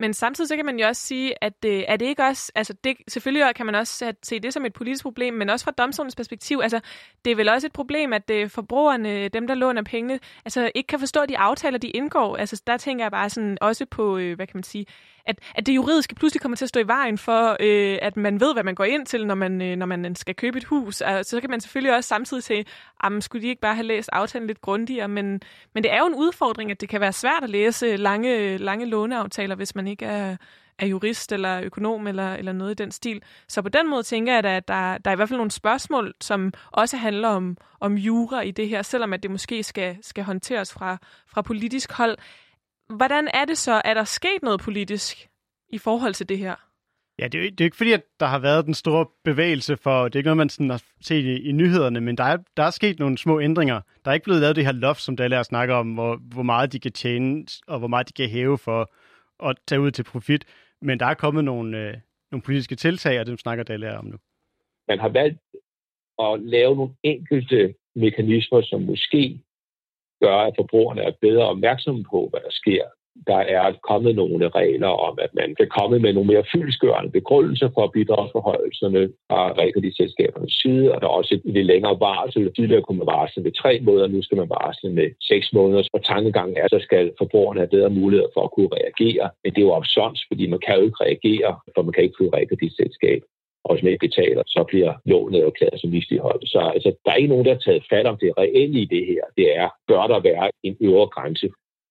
Men 0.00 0.14
samtidig 0.14 0.48
så 0.48 0.56
kan 0.56 0.64
man 0.64 0.78
jo 0.78 0.86
også 0.86 1.02
sige, 1.02 1.44
at 1.44 1.62
det, 1.62 1.90
er 1.90 1.96
det 1.96 2.06
ikke 2.06 2.22
også, 2.22 2.52
altså 2.54 2.74
det, 2.84 2.96
selvfølgelig 3.08 3.54
kan 3.54 3.66
man 3.66 3.74
også 3.74 4.14
se 4.22 4.40
det 4.40 4.52
som 4.52 4.64
et 4.64 4.72
politisk 4.72 5.02
problem, 5.02 5.34
men 5.34 5.50
også 5.50 5.64
fra 5.64 5.70
domstolens 5.70 6.16
perspektiv, 6.16 6.60
altså 6.62 6.80
det 7.24 7.30
er 7.30 7.36
vel 7.36 7.48
også 7.48 7.66
et 7.66 7.72
problem, 7.72 8.12
at 8.12 8.30
øh, 8.30 8.50
forbrugerne, 8.50 9.28
dem 9.28 9.46
der 9.46 9.54
låner 9.54 9.82
pengene, 9.82 10.20
altså 10.44 10.70
ikke 10.74 10.86
kan 10.86 10.98
forstå 10.98 11.26
de 11.26 11.38
aftaler, 11.38 11.78
de 11.78 11.88
indgår. 11.88 12.36
Altså 12.36 12.62
der 12.66 12.76
tænker 12.76 13.04
jeg 13.04 13.12
bare 13.12 13.30
sådan 13.30 13.58
også 13.60 13.86
på, 13.86 14.16
øh, 14.18 14.36
hvad 14.36 14.46
kan 14.46 14.56
man 14.56 14.64
sige, 14.64 14.86
at, 15.26 15.38
at 15.54 15.66
det 15.66 15.74
juridiske 15.74 16.14
pludselig 16.14 16.40
kommer 16.40 16.56
til 16.56 16.64
at 16.64 16.68
stå 16.68 16.80
i 16.80 16.86
vejen 16.86 17.18
for, 17.18 17.56
øh, 17.60 17.98
at 18.02 18.16
man 18.16 18.40
ved, 18.40 18.52
hvad 18.52 18.62
man 18.62 18.74
går 18.74 18.84
ind 18.84 19.06
til, 19.06 19.26
når 19.26 19.34
man, 19.34 19.62
øh, 19.62 19.76
når 19.76 19.86
man 19.86 20.04
øh, 20.04 20.16
skal 20.16 20.34
købe 20.34 20.58
et 20.58 20.64
hus. 20.64 21.00
Altså, 21.00 21.30
så 21.30 21.40
kan 21.40 21.50
man 21.50 21.60
selvfølgelig 21.60 21.96
også 21.96 22.08
samtidig 22.08 22.42
se, 22.42 22.64
at 23.04 23.24
skulle 23.24 23.42
de 23.42 23.48
ikke 23.48 23.60
bare 23.60 23.74
have 23.74 23.86
læst 23.86 24.10
aftalen 24.12 24.46
lidt 24.46 24.60
grundigere, 24.60 25.08
men, 25.08 25.40
men 25.74 25.82
det 25.82 25.92
er 25.92 25.98
jo 25.98 26.06
en 26.06 26.14
udfordring, 26.14 26.70
at 26.70 26.80
det 26.80 26.88
kan 26.88 27.00
være 27.00 27.12
svært 27.12 27.42
at 27.42 27.50
læse 27.50 27.96
lange, 27.96 28.56
lange 28.56 28.86
låneaftaler, 28.86 29.54
hvis 29.54 29.74
man 29.74 29.86
ikke 29.86 30.04
er, 30.04 30.36
er 30.78 30.86
jurist 30.86 31.32
eller 31.32 31.60
økonom 31.60 32.06
eller, 32.06 32.34
eller 32.34 32.52
noget 32.52 32.70
i 32.70 32.82
den 32.82 32.90
stil. 32.90 33.22
Så 33.48 33.62
på 33.62 33.68
den 33.68 33.90
måde 33.90 34.02
tænker 34.02 34.32
jeg 34.32 34.44
at 34.44 34.68
der, 34.68 34.98
der 34.98 35.10
er 35.10 35.14
i 35.14 35.16
hvert 35.16 35.28
fald 35.28 35.38
nogle 35.38 35.50
spørgsmål, 35.50 36.14
som 36.20 36.52
også 36.72 36.96
handler 36.96 37.28
om, 37.28 37.56
om 37.80 37.94
jura 37.94 38.40
i 38.40 38.50
det 38.50 38.68
her, 38.68 38.82
selvom 38.82 39.12
at 39.12 39.22
det 39.22 39.30
måske 39.30 39.62
skal, 39.62 39.96
skal 40.02 40.24
håndteres 40.24 40.72
fra, 40.72 40.96
fra 41.26 41.42
politisk 41.42 41.92
hold. 41.92 42.16
Hvordan 42.88 43.28
er 43.34 43.44
det 43.44 43.58
så? 43.58 43.82
Er 43.84 43.94
der 43.94 44.04
sket 44.04 44.42
noget 44.42 44.60
politisk 44.60 45.28
i 45.68 45.78
forhold 45.78 46.14
til 46.14 46.28
det 46.28 46.38
her? 46.38 46.54
Ja, 47.18 47.28
det 47.28 47.40
er, 47.40 47.44
jo, 47.44 47.50
det 47.50 47.60
er 47.60 47.64
ikke 47.64 47.76
fordi, 47.76 47.92
at 47.92 48.02
der 48.20 48.26
har 48.26 48.38
været 48.38 48.66
den 48.66 48.74
store 48.74 49.06
bevægelse 49.24 49.76
for, 49.76 50.04
det 50.04 50.14
er 50.14 50.18
ikke 50.18 50.26
noget, 50.26 50.36
man 50.36 50.48
sådan 50.48 50.70
har 50.70 50.82
set 51.00 51.24
i, 51.24 51.48
i 51.48 51.52
nyhederne, 51.52 52.00
men 52.00 52.16
der 52.16 52.24
er, 52.24 52.36
der 52.56 52.62
er 52.62 52.70
sket 52.70 52.98
nogle 52.98 53.18
små 53.18 53.40
ændringer. 53.40 53.80
Der 54.04 54.10
er 54.10 54.14
ikke 54.14 54.24
blevet 54.24 54.40
lavet 54.40 54.56
det 54.56 54.64
her 54.64 54.72
loft, 54.72 55.00
som 55.00 55.16
der 55.16 55.40
at 55.40 55.46
snakke 55.46 55.74
om, 55.74 55.94
hvor, 55.94 56.16
hvor 56.16 56.42
meget 56.42 56.72
de 56.72 56.78
kan 56.78 56.92
tjene, 56.92 57.46
og 57.66 57.78
hvor 57.78 57.88
meget 57.88 58.08
de 58.08 58.12
kan 58.12 58.28
hæve 58.28 58.58
for 58.58 58.92
at 59.48 59.56
tage 59.66 59.80
ud 59.80 59.90
til 59.90 60.04
profit. 60.04 60.44
Men 60.82 61.00
der 61.00 61.06
er 61.06 61.14
kommet 61.14 61.44
nogle, 61.44 61.78
øh, 61.78 61.96
nogle 62.30 62.42
politiske 62.42 62.76
tiltag, 62.76 63.20
og 63.20 63.26
dem 63.26 63.38
snakker 63.38 63.64
Dallager 63.64 63.98
om 63.98 64.04
nu. 64.04 64.16
Man 64.88 64.98
har 64.98 65.08
valgt 65.08 65.38
at 66.18 66.40
lave 66.40 66.76
nogle 66.76 66.94
enkelte 67.02 67.74
mekanismer, 67.96 68.62
som 68.62 68.82
måske 68.82 69.40
gør, 70.26 70.38
at 70.48 70.54
forbrugerne 70.60 71.02
er 71.02 71.20
bedre 71.26 71.44
opmærksomme 71.52 72.04
på, 72.12 72.28
hvad 72.30 72.40
der 72.46 72.54
sker. 72.62 72.84
Der 73.26 73.40
er 73.56 73.66
kommet 73.90 74.14
nogle 74.16 74.48
regler 74.48 74.92
om, 75.08 75.18
at 75.24 75.32
man 75.40 75.54
kan 75.58 75.68
komme 75.78 75.98
med 75.98 76.12
nogle 76.12 76.32
mere 76.32 76.44
fyldskørende 76.52 77.10
begrundelser 77.18 77.68
for 77.74 77.86
bidragsforhøjelserne 77.96 79.02
fra 79.30 79.40
realkreditselskabernes 79.58 80.54
side, 80.62 80.92
og 80.92 81.00
der 81.00 81.06
er 81.06 81.18
også 81.20 81.34
et 81.34 81.54
lidt 81.54 81.66
længere 81.66 82.00
varsel. 82.00 82.54
Tidligere 82.54 82.82
kunne 82.82 82.98
man 82.98 83.06
varsle 83.06 83.44
ved 83.44 83.52
tre 83.52 83.80
måneder, 83.86 84.08
nu 84.08 84.22
skal 84.22 84.38
man 84.38 84.48
varsle 84.58 84.90
med 84.98 85.08
seks 85.30 85.52
måneder. 85.52 85.82
Og 85.92 86.04
tankegangen 86.04 86.56
er, 86.56 86.64
at 86.64 86.70
så 86.70 86.80
skal 86.82 87.12
forbrugerne 87.18 87.60
have 87.60 87.74
bedre 87.76 87.90
muligheder 87.90 88.30
for 88.34 88.42
at 88.44 88.52
kunne 88.54 88.70
reagere. 88.78 89.30
Men 89.42 89.52
det 89.52 89.60
er 89.60 89.68
jo 89.68 89.74
absurd, 89.80 90.16
fordi 90.30 90.44
man 90.46 90.60
kan 90.66 90.76
jo 90.78 90.84
ikke 90.88 91.04
reagere, 91.06 91.50
for 91.74 91.82
man 91.82 91.92
kan 91.92 92.04
ikke 92.04 92.20
få 92.20 92.26
realkreditselskab 92.36 93.20
og 93.64 93.74
hvis 93.74 93.82
man 93.82 93.92
ikke 93.92 94.06
betaler, 94.08 94.42
så 94.46 94.64
bliver 94.70 94.92
lånet 95.04 95.44
erklæret 95.44 95.80
som 95.80 95.90
misligholdt. 95.90 96.48
Så 96.48 96.60
altså, 96.74 96.90
der 97.04 97.10
er 97.10 97.16
ikke 97.16 97.32
nogen, 97.34 97.46
der 97.46 97.52
har 97.54 97.60
taget 97.60 97.84
fat 97.90 98.06
om 98.06 98.18
det 98.22 98.38
reelle 98.38 98.78
i 98.80 98.84
det 98.94 99.06
her. 99.06 99.22
Det 99.36 99.56
er, 99.56 99.68
bør 99.88 100.06
der 100.06 100.20
være 100.20 100.50
en 100.62 100.76
øvre 100.80 101.08
grænse. 101.14 101.48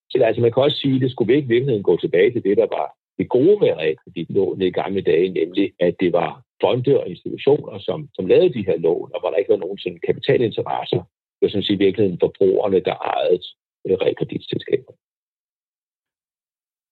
Så 0.09 0.23
altså, 0.23 0.41
man 0.41 0.51
kan 0.51 0.63
også 0.63 0.77
sige, 0.77 0.95
at 0.95 1.01
det 1.01 1.11
skulle 1.11 1.27
vi 1.31 1.35
ikke 1.37 1.45
i 1.45 1.53
virkeligheden 1.55 1.83
gå 1.83 1.97
tilbage 1.97 2.31
til 2.31 2.43
det, 2.43 2.57
der 2.57 2.67
var 2.77 2.87
det 3.17 3.29
gode 3.29 3.55
med 3.61 3.71
realkreditlånet 3.79 4.65
i 4.65 4.77
gamle 4.81 5.01
dage, 5.01 5.29
nemlig 5.29 5.73
at 5.79 5.95
det 5.99 6.13
var 6.13 6.31
fonde 6.61 6.99
og 7.01 7.09
institutioner, 7.09 7.79
som, 7.79 8.09
som 8.15 8.25
lavede 8.25 8.53
de 8.53 8.65
her 8.67 8.77
lån, 8.77 9.11
og 9.13 9.19
hvor 9.19 9.29
der 9.29 9.37
ikke 9.37 9.53
var 9.55 9.63
nogen 9.65 9.77
sådan 9.77 9.99
kapitalinteresser. 10.07 11.01
Det 11.35 11.41
var 11.41 11.49
sådan 11.49 11.63
set 11.63 11.79
i 11.79 11.83
virkeligheden 11.85 12.19
forbrugerne, 12.19 12.79
der 12.79 12.95
ejede 12.95 13.39
øh, 13.87 13.97
realkreditselskaber. 14.03 14.93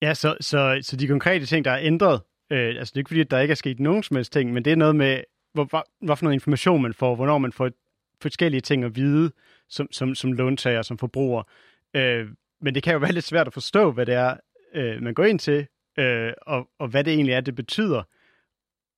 Ja, 0.06 0.14
så, 0.14 0.30
så, 0.50 0.60
så 0.82 0.98
de 0.98 1.08
konkrete 1.08 1.46
ting, 1.46 1.66
der 1.66 1.72
er 1.72 1.86
ændret, 1.92 2.22
Øh, 2.52 2.76
altså 2.80 2.92
det 2.92 2.96
er 2.96 3.00
ikke 3.00 3.10
fordi, 3.10 3.22
at 3.22 3.32
der 3.32 3.40
ikke 3.40 3.52
er 3.52 3.56
sket 3.56 3.80
nogen 3.80 4.04
som 4.04 4.16
helst 4.16 4.34
ting, 4.34 4.54
men 4.54 4.66
det 4.66 4.72
er 4.72 4.76
noget 4.76 4.96
med, 4.96 5.24
hvor, 5.54 5.86
hvad 6.06 6.16
for 6.16 6.24
noget 6.26 6.34
information 6.34 6.82
man 6.82 6.94
får, 6.94 7.16
hvornår 7.16 7.38
man 7.38 7.52
får 7.52 7.72
forskellige 8.22 8.62
ting 8.62 8.84
at 8.84 8.96
vide 8.96 9.32
som, 9.70 9.88
som, 9.92 10.16
som 10.16 10.34
låntager, 10.34 10.82
som 10.82 10.98
forbruger. 10.98 11.44
Øh, 11.94 12.28
men 12.62 12.76
det 12.76 12.84
kan 12.84 12.94
jo 12.94 13.00
være 13.00 13.12
lidt 13.12 13.26
svært 13.26 13.48
at 13.48 13.54
forstå, 13.54 13.92
hvad 13.92 14.06
det 14.06 14.14
er, 14.14 14.38
øh, 14.74 15.02
man 15.02 15.14
går 15.14 15.24
ind 15.24 15.40
til, 15.40 15.68
øh, 16.00 16.34
og, 16.42 16.70
og 16.80 16.88
hvad 16.88 17.04
det 17.04 17.14
egentlig 17.14 17.34
er, 17.34 17.42
det 17.42 17.56
betyder. 17.56 18.04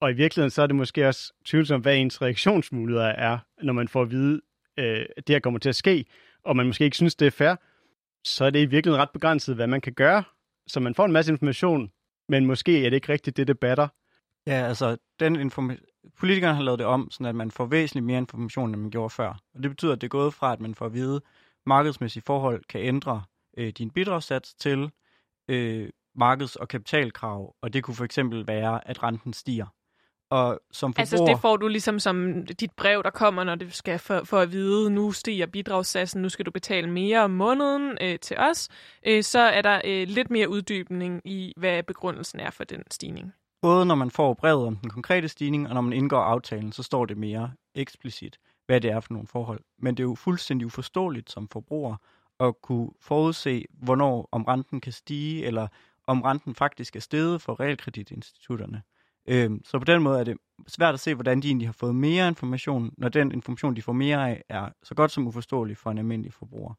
Og 0.01 0.12
i 0.12 0.14
virkeligheden 0.14 0.49
så 0.49 0.62
er 0.62 0.68
det 0.68 0.76
måske 0.76 1.08
også 1.08 1.34
tvivlsomt, 1.45 1.84
hvad 1.84 1.97
ens 1.97 2.22
reaktionsmuligheder 2.22 3.08
er, 3.08 3.38
når 3.62 3.74
man 3.74 3.88
får 3.88 4.01
at 4.01 4.12
vide, 4.12 4.41
øh, 4.78 5.06
at 5.18 5.28
det 5.28 5.34
her 5.34 5.39
kommer 5.39 5.60
til 5.60 5.70
at 5.70 5.76
ske, 5.76 6.06
og 6.43 6.56
man 6.56 6.66
måske 6.66 6.86
ikke 6.86 6.97
synes, 6.97 7.16
det 7.16 7.26
er 7.26 7.32
fair, 7.32 7.56
så 8.24 8.45
er 8.45 8.49
det 8.49 8.60
i 8.60 8.66
virkeligheden 8.66 9.01
ret 9.01 9.10
begrænset, 9.10 9.56
hvad 9.56 9.68
man 9.68 9.82
kan 9.82 9.93
gøre. 9.93 10.24
Så 10.68 10.80
man 10.80 10.95
får 10.95 11.06
en 11.06 11.12
masse 11.12 11.32
information, 11.32 11.91
men 12.30 12.46
måske 12.46 12.86
er 12.86 12.90
det 12.90 12.98
ikke 12.98 13.14
rigtigt 13.14 13.38
det, 13.38 13.48
det 13.48 13.60
batter. 13.60 13.88
Ja, 14.48 14.54
altså, 14.54 14.98
den 15.20 15.36
informa- 15.36 16.10
politikerne 16.18 16.56
har 16.56 16.64
lavet 16.64 16.80
det 16.80 16.88
om, 16.88 17.12
sådan 17.12 17.26
at 17.26 17.36
man 17.36 17.52
får 17.52 17.66
væsentligt 17.66 18.06
mere 18.06 18.18
information, 18.18 18.74
end 18.74 18.82
man 18.82 18.92
gjorde 18.92 19.10
før. 19.10 19.30
Og 19.56 19.64
det 19.64 19.72
betyder, 19.72 19.94
at 19.94 20.02
det 20.02 20.08
er 20.08 20.10
gået 20.10 20.34
fra, 20.34 20.54
at 20.54 20.60
man 20.60 20.76
får 20.76 20.86
at 20.86 20.94
vide, 20.94 21.16
at 21.16 21.22
markedsmæssige 21.66 22.24
forhold 22.26 22.64
kan 22.70 22.82
ændre 22.82 23.24
øh, 23.58 23.70
din 23.70 23.90
bidragssats 23.90 24.54
til 24.54 24.92
øh, 25.48 25.90
markeds- 26.16 26.56
og 26.56 26.68
kapitalkrav, 26.68 27.56
og 27.62 27.74
det 27.74 27.84
kunne 27.84 27.96
for 27.96 28.06
eksempel 28.06 28.48
være, 28.48 28.88
at 28.88 29.04
renten 29.04 29.34
stiger. 29.34 29.66
Og 30.34 30.60
som 30.72 30.94
forbruger... 30.94 31.02
Altså 31.02 31.26
det 31.26 31.42
får 31.42 31.58
du 31.58 31.68
ligesom 31.68 32.00
som 32.00 32.46
dit 32.46 32.72
brev, 32.72 33.04
der 33.04 33.10
kommer, 33.10 33.44
når 33.44 33.56
det 33.56 33.74
skal 33.74 34.00
for, 34.00 34.24
for 34.24 34.40
at 34.40 34.52
vide, 34.52 34.90
nu 34.90 35.12
stiger 35.12 35.46
bidragssatsen, 35.46 36.22
nu 36.22 36.30
skal 36.30 36.46
du 36.46 36.52
betale 36.52 36.90
mere 36.90 37.24
om 37.24 37.32
måneden 37.32 37.98
øh, 38.02 38.20
til 38.20 38.38
os. 38.40 38.70
Øh, 39.08 39.24
så 39.24 39.40
er 39.40 39.62
der 39.62 39.82
øh, 39.86 40.08
lidt 40.08 40.30
mere 40.30 40.50
uddybning 40.50 41.22
i, 41.26 41.54
hvad 41.58 41.84
begrundelsen 41.84 42.40
er 42.40 42.52
for 42.52 42.64
den 42.64 42.84
stigning. 42.92 43.34
Både 43.62 43.86
når 43.86 43.96
man 43.96 44.12
får 44.12 44.34
brevet 44.34 44.68
om 44.68 44.76
den 44.76 44.90
konkrete 44.90 45.28
stigning, 45.28 45.68
og 45.68 45.74
når 45.74 45.82
man 45.82 45.94
indgår 45.94 46.20
aftalen, 46.20 46.72
så 46.72 46.84
står 46.84 47.06
det 47.06 47.18
mere 47.18 47.52
eksplicit, 47.76 48.38
hvad 48.66 48.82
det 48.82 48.92
er 48.92 49.00
for 49.00 49.14
nogle 49.14 49.28
forhold. 49.28 49.60
Men 49.80 49.98
det 49.98 50.04
er 50.04 50.08
jo 50.08 50.16
fuldstændig 50.16 50.66
uforståeligt 50.66 51.32
som 51.32 51.48
forbruger 51.48 51.96
at 52.40 52.62
kunne 52.62 52.90
forudse, 53.02 53.66
hvornår 53.74 54.30
om 54.32 54.44
renten 54.44 54.82
kan 54.82 54.92
stige, 54.92 55.46
eller 55.46 55.68
om 56.08 56.22
renten 56.22 56.56
faktisk 56.56 56.96
er 56.96 57.00
steget 57.00 57.42
for 57.42 57.60
realkreditinstitutterne. 57.60 58.82
Øhm, 59.28 59.62
så 59.66 59.80
på 59.80 59.86
den 59.86 60.04
måde 60.04 60.20
er 60.20 60.24
det 60.24 60.38
svært 60.68 60.94
at 60.94 61.00
se, 61.00 61.14
hvordan 61.16 61.42
de 61.42 61.48
egentlig 61.48 61.68
har 61.68 61.74
fået 61.74 61.96
mere 61.96 62.28
information, 62.28 62.94
når 62.98 63.10
den 63.10 63.32
information, 63.32 63.76
de 63.76 63.82
får 63.82 63.94
mere 63.94 64.30
af, 64.30 64.44
er 64.50 64.70
så 64.84 64.96
godt 64.96 65.12
som 65.12 65.28
uforståelig 65.28 65.78
for 65.78 65.92
en 65.92 65.98
almindelig 65.98 66.34
forbruger. 66.34 66.74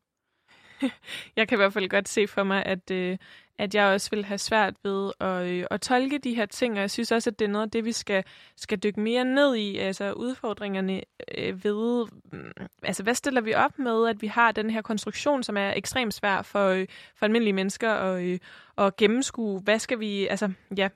Jeg 1.36 1.48
kan 1.48 1.56
i 1.56 1.60
hvert 1.60 1.72
fald 1.72 1.88
godt 1.88 2.08
se 2.08 2.26
for 2.26 2.42
mig, 2.42 2.66
at, 2.66 2.90
øh, 2.90 3.18
at 3.58 3.74
jeg 3.74 3.86
også 3.86 4.10
vil 4.10 4.24
have 4.24 4.38
svært 4.38 4.74
ved 4.84 5.12
at, 5.20 5.46
øh, 5.46 5.64
at 5.70 5.80
tolke 5.80 6.18
de 6.18 6.34
her 6.34 6.46
ting, 6.46 6.74
og 6.74 6.80
jeg 6.80 6.90
synes 6.90 7.12
også, 7.12 7.30
at 7.30 7.38
det 7.38 7.44
er 7.44 7.48
noget 7.48 7.66
af 7.66 7.70
det, 7.70 7.84
vi 7.84 7.92
skal, 7.92 8.24
skal 8.56 8.78
dykke 8.78 9.00
mere 9.00 9.24
ned 9.24 9.54
i, 9.54 9.76
altså 9.76 10.12
udfordringerne 10.12 11.00
øh, 11.38 11.64
ved, 11.64 12.06
øh, 12.32 12.66
altså 12.82 13.02
hvad 13.02 13.14
stiller 13.14 13.40
vi 13.40 13.54
op 13.54 13.78
med, 13.78 14.08
at 14.08 14.22
vi 14.22 14.26
har 14.26 14.52
den 14.52 14.70
her 14.70 14.82
konstruktion, 14.82 15.42
som 15.42 15.56
er 15.56 15.72
ekstremt 15.76 16.14
svær 16.14 16.42
for, 16.42 16.68
øh, 16.68 16.86
for 17.16 17.26
almindelige 17.26 17.52
mennesker 17.52 17.92
at, 17.92 18.24
øh, 18.24 18.38
at 18.78 18.96
gennemskue, 18.96 19.60
hvad 19.60 19.78
skal 19.78 20.00
vi, 20.00 20.26
altså 20.26 20.52
ja, 20.76 20.88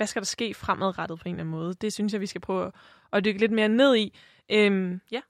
hvad 0.00 0.06
skal 0.06 0.22
der 0.22 0.26
ske 0.26 0.54
fremadrettet 0.54 1.18
på 1.18 1.28
en 1.28 1.34
eller 1.34 1.40
anden 1.40 1.50
måde? 1.50 1.74
Det 1.74 1.92
synes 1.92 2.12
jeg, 2.12 2.20
vi 2.20 2.26
skal 2.26 2.40
prøve 2.40 2.72
at 3.12 3.24
dykke 3.24 3.40
lidt 3.40 3.52
mere 3.52 3.68
ned 3.68 3.96
i. 3.96 4.18
Øhm, 4.50 5.00
ja. 5.12 5.20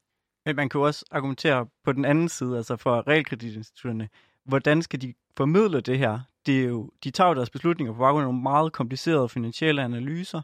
Men 0.46 0.56
man 0.56 0.68
kan 0.68 0.78
jo 0.78 0.86
også 0.86 1.04
argumentere 1.10 1.66
på 1.84 1.92
den 1.92 2.04
anden 2.04 2.28
side, 2.28 2.56
altså 2.56 2.76
for 2.76 3.08
realkreditinstitutterne. 3.08 4.08
Hvordan 4.44 4.82
skal 4.82 5.02
de 5.02 5.14
formidle 5.36 5.80
det 5.80 5.98
her? 5.98 6.20
Det 6.46 6.60
er 6.60 6.64
jo, 6.64 6.90
de 7.04 7.10
tager 7.10 7.28
jo 7.28 7.34
deres 7.34 7.50
beslutninger 7.50 7.92
på 7.92 7.98
baggrund 7.98 8.22
af 8.22 8.26
nogle 8.26 8.42
meget 8.42 8.72
komplicerede 8.72 9.28
finansielle 9.28 9.82
analyser, 9.82 10.42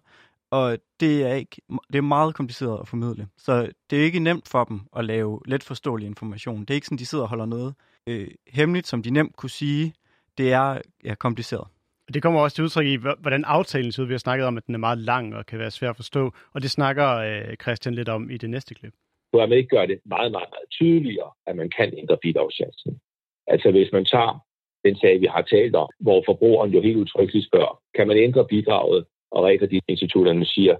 og 0.50 0.78
det 1.00 1.22
er, 1.22 1.34
ikke, 1.34 1.62
det 1.92 1.98
er 1.98 2.02
meget 2.02 2.34
kompliceret 2.34 2.80
at 2.80 2.88
formidle. 2.88 3.28
Så 3.36 3.70
det 3.90 3.98
er 3.98 4.04
ikke 4.04 4.18
nemt 4.18 4.48
for 4.48 4.64
dem 4.64 4.80
at 4.96 5.04
lave 5.04 5.40
let 5.46 5.62
forståelig 5.62 6.06
information. 6.06 6.60
Det 6.60 6.70
er 6.70 6.74
ikke 6.74 6.86
sådan, 6.86 6.98
de 6.98 7.06
sidder 7.06 7.24
og 7.24 7.28
holder 7.28 7.46
noget 7.46 7.74
øh, 8.06 8.28
hemmeligt, 8.46 8.86
som 8.86 9.02
de 9.02 9.10
nemt 9.10 9.36
kunne 9.36 9.50
sige. 9.50 9.94
Det 10.38 10.52
er 10.52 10.80
ja, 11.04 11.14
kompliceret. 11.14 11.68
Det 12.14 12.22
kommer 12.22 12.40
også 12.40 12.54
til 12.54 12.64
udtryk 12.64 12.86
i, 12.86 12.96
hvordan 12.96 13.44
aftalen 13.44 13.92
ser 13.92 14.02
ud. 14.02 14.06
Vi 14.06 14.14
har 14.14 14.18
snakket 14.18 14.46
om, 14.46 14.56
at 14.56 14.66
den 14.66 14.74
er 14.74 14.78
meget 14.78 14.98
lang 14.98 15.36
og 15.36 15.46
kan 15.46 15.58
være 15.58 15.70
svær 15.70 15.90
at 15.90 15.96
forstå. 15.96 16.32
Og 16.54 16.62
det 16.62 16.70
snakker 16.70 17.08
øh, 17.16 17.56
Christian 17.62 17.94
lidt 17.94 18.08
om 18.08 18.30
i 18.30 18.36
det 18.36 18.50
næste 18.50 18.74
klip. 18.74 18.92
har 19.34 19.46
man 19.46 19.58
ikke 19.58 19.76
gøre 19.76 19.86
det 19.86 19.98
meget, 20.04 20.32
meget, 20.32 20.50
meget 20.54 20.68
tydeligere, 20.70 21.30
at 21.46 21.56
man 21.56 21.70
kan 21.76 21.98
ændre 21.98 22.16
bidragssatsen. 22.22 23.00
Altså 23.46 23.70
hvis 23.70 23.92
man 23.92 24.04
tager 24.04 24.46
den 24.84 24.96
sag, 24.96 25.20
vi 25.20 25.26
har 25.26 25.42
talt 25.42 25.74
om, 25.74 25.88
hvor 26.00 26.22
forbrugeren 26.26 26.70
jo 26.70 26.80
helt 26.80 26.96
utryggeligt 26.96 27.46
spørger, 27.46 27.80
kan 27.96 28.08
man 28.08 28.16
ændre 28.16 28.46
bidraget, 28.46 29.04
og 29.30 29.44
realkreditinstitutterne 29.44 30.46
siger, 30.46 30.76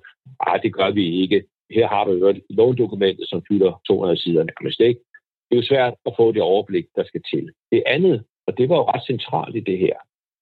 at 0.46 0.60
det 0.62 0.74
gør 0.74 0.90
vi 0.90 1.22
ikke. 1.22 1.44
Her 1.70 1.88
har 1.88 2.04
du 2.04 2.12
jo 2.12 2.28
et 2.28 2.42
låndokument, 2.50 3.20
som 3.28 3.42
fylder 3.48 3.80
200 3.88 4.20
sider 4.20 4.44
nærmest 4.44 4.80
ikke. 4.80 5.00
Det 5.46 5.56
er 5.56 5.60
jo 5.60 5.66
svært 5.66 5.94
at 6.06 6.12
få 6.16 6.32
det 6.32 6.42
overblik, 6.42 6.86
der 6.96 7.04
skal 7.04 7.22
til. 7.32 7.52
Det 7.72 7.82
andet, 7.86 8.24
og 8.46 8.58
det 8.58 8.68
var 8.68 8.76
jo 8.76 8.84
ret 8.92 9.06
centralt 9.06 9.56
i 9.56 9.60
det 9.60 9.78
her, 9.78 9.96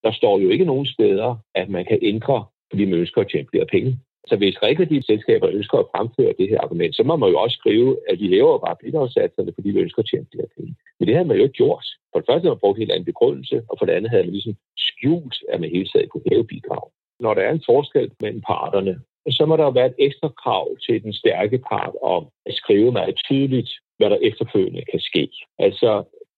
der 0.04 0.12
står 0.12 0.38
jo 0.38 0.48
ikke 0.48 0.64
nogen 0.64 0.86
steder, 0.86 1.36
at 1.54 1.68
man 1.68 1.84
kan 1.84 1.98
ændre, 2.02 2.44
fordi 2.70 2.84
man 2.84 2.98
ønsker 2.98 3.20
at 3.20 3.28
tjene 3.30 3.48
flere 3.52 3.66
penge. 3.66 3.98
Så 4.28 4.36
hvis 4.36 4.62
realkreditselskaber 4.62 5.48
ønsker 5.48 5.78
at 5.78 5.90
fremføre 5.94 6.34
det 6.38 6.48
her 6.48 6.60
argument, 6.60 6.96
så 6.96 7.02
må 7.02 7.16
man 7.16 7.30
jo 7.30 7.38
også 7.38 7.56
skrive, 7.56 7.96
at 8.10 8.18
de 8.18 8.28
hæver 8.28 8.58
bare 8.58 8.76
bidragssatserne, 8.82 9.52
fordi 9.54 9.72
de 9.72 9.78
ønsker 9.78 10.02
at 10.02 10.08
tjene 10.10 10.26
flere 10.32 10.48
penge. 10.56 10.74
Men 10.98 11.06
det 11.06 11.14
havde 11.14 11.28
man 11.28 11.36
jo 11.36 11.42
ikke 11.42 11.60
gjort. 11.62 11.86
For 12.10 12.18
det 12.18 12.26
første 12.28 12.44
havde 12.44 12.56
man 12.56 12.64
brugt 12.64 12.76
en 12.76 12.82
helt 12.82 12.92
anden 12.92 13.10
begrundelse, 13.12 13.56
og 13.70 13.74
for 13.78 13.86
det 13.86 13.92
andet 13.92 14.10
havde 14.10 14.24
man 14.24 14.32
ligesom 14.32 14.56
skjult, 14.76 15.36
at 15.52 15.60
man 15.60 15.70
hele 15.70 15.88
tiden 15.88 16.08
kunne 16.08 16.28
hæve 16.30 16.44
bidrag. 16.44 16.84
Når 17.20 17.34
der 17.34 17.42
er 17.42 17.52
en 17.52 17.66
forskel 17.66 18.10
mellem 18.20 18.40
parterne, 18.40 18.94
så 19.30 19.46
må 19.46 19.56
der 19.56 19.64
jo 19.64 19.70
være 19.70 19.86
et 19.86 20.00
ekstra 20.06 20.28
krav 20.42 20.66
til 20.86 21.02
den 21.02 21.12
stærke 21.12 21.58
part 21.58 21.94
om 22.02 22.22
at 22.46 22.54
skrive 22.54 22.92
meget 22.92 23.16
tydeligt, 23.28 23.70
hvad 23.98 24.10
der 24.10 24.18
efterfølgende 24.28 24.84
kan 24.90 25.00
ske. 25.00 25.28
Altså, 25.58 25.90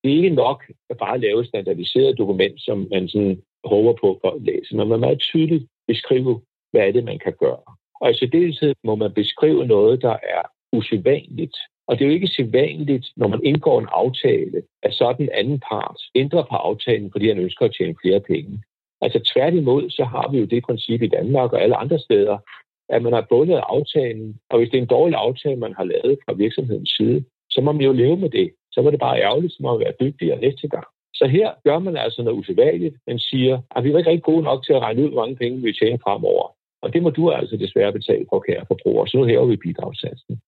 det 0.02 0.12
er 0.12 0.16
ikke 0.16 0.30
nok 0.44 0.64
at 0.90 0.96
bare 0.96 1.20
lave 1.20 1.40
et 1.40 1.48
standardiseret 1.48 2.18
dokument, 2.18 2.56
som 2.62 2.88
man 2.90 3.08
sådan 3.08 3.42
prøver 3.66 3.92
på 4.00 4.10
at 4.14 4.18
folk 4.24 4.42
læser. 4.44 4.76
man 4.76 4.88
må 4.88 4.96
meget 4.96 5.20
tydeligt 5.20 5.64
beskrive, 5.86 6.40
hvad 6.70 6.82
er 6.86 6.92
det, 6.92 7.04
man 7.04 7.18
kan 7.18 7.34
gøre. 7.40 7.62
Og 8.00 8.10
i 8.10 8.14
særdeleshed 8.14 8.74
må 8.84 8.94
man 8.94 9.12
beskrive 9.12 9.66
noget, 9.66 10.02
der 10.02 10.16
er 10.36 10.42
usædvanligt. 10.72 11.56
Og 11.88 11.98
det 11.98 12.04
er 12.04 12.08
jo 12.08 12.14
ikke 12.14 12.34
sædvanligt, 12.36 13.06
når 13.16 13.28
man 13.28 13.40
indgår 13.44 13.80
en 13.80 13.88
aftale, 13.92 14.62
at 14.82 14.94
sådan 14.94 15.26
en 15.26 15.32
anden 15.32 15.60
part 15.60 16.00
ændrer 16.14 16.42
på 16.50 16.56
aftalen, 16.56 17.12
fordi 17.12 17.28
han 17.28 17.38
ønsker 17.38 17.64
at 17.64 17.74
tjene 17.78 17.94
flere 18.02 18.20
penge. 18.20 18.62
Altså 19.00 19.30
tværtimod, 19.34 19.90
så 19.90 20.04
har 20.04 20.30
vi 20.30 20.38
jo 20.38 20.44
det 20.44 20.64
princip 20.64 21.02
i 21.02 21.06
Danmark 21.08 21.52
og 21.52 21.62
alle 21.62 21.76
andre 21.76 21.98
steder, 21.98 22.38
at 22.88 23.02
man 23.02 23.12
har 23.12 23.26
bundet 23.30 23.60
aftalen, 23.68 24.38
og 24.50 24.58
hvis 24.58 24.70
det 24.70 24.78
er 24.78 24.82
en 24.82 24.94
dårlig 24.96 25.16
aftale, 25.18 25.56
man 25.56 25.74
har 25.74 25.84
lavet 25.84 26.18
fra 26.24 26.32
virksomhedens 26.32 26.90
side, 26.96 27.24
så 27.50 27.60
må 27.60 27.72
man 27.72 27.84
jo 27.84 27.92
leve 27.92 28.16
med 28.16 28.30
det. 28.30 28.50
Så 28.72 28.82
var 28.82 28.90
det 28.90 29.00
bare 29.00 29.20
ærgerligt, 29.20 29.52
så 29.52 29.58
må 29.60 29.72
man 29.72 29.84
være 29.84 30.00
dygtigere 30.00 30.40
næste 30.40 30.68
gang. 30.68 30.86
Så 31.18 31.26
her 31.36 31.48
gør 31.64 31.78
man 31.78 31.96
altså 31.96 32.22
noget 32.22 32.38
usædvanligt. 32.38 32.96
Man 33.06 33.18
siger, 33.18 33.54
at 33.76 33.84
vi 33.84 33.90
er 33.90 33.98
ikke 33.98 34.10
rigtig 34.10 34.22
gode 34.22 34.42
nok 34.42 34.64
til 34.64 34.72
at 34.72 34.80
regne 34.80 35.02
ud, 35.04 35.10
hvor 35.10 35.20
mange 35.22 35.36
penge 35.36 35.62
vi 35.62 35.72
tjener 35.72 35.98
fremover. 36.04 36.46
Og 36.82 36.92
det 36.92 37.02
må 37.02 37.10
du 37.10 37.30
altså 37.30 37.56
desværre 37.56 37.92
betale 37.92 38.26
for, 38.30 38.40
kære 38.40 38.64
forbruger. 38.68 39.06
Så 39.06 39.16
nu 39.16 39.24
hæver 39.24 39.46
vi 39.46 39.56
bidragssatsen. 39.56 40.40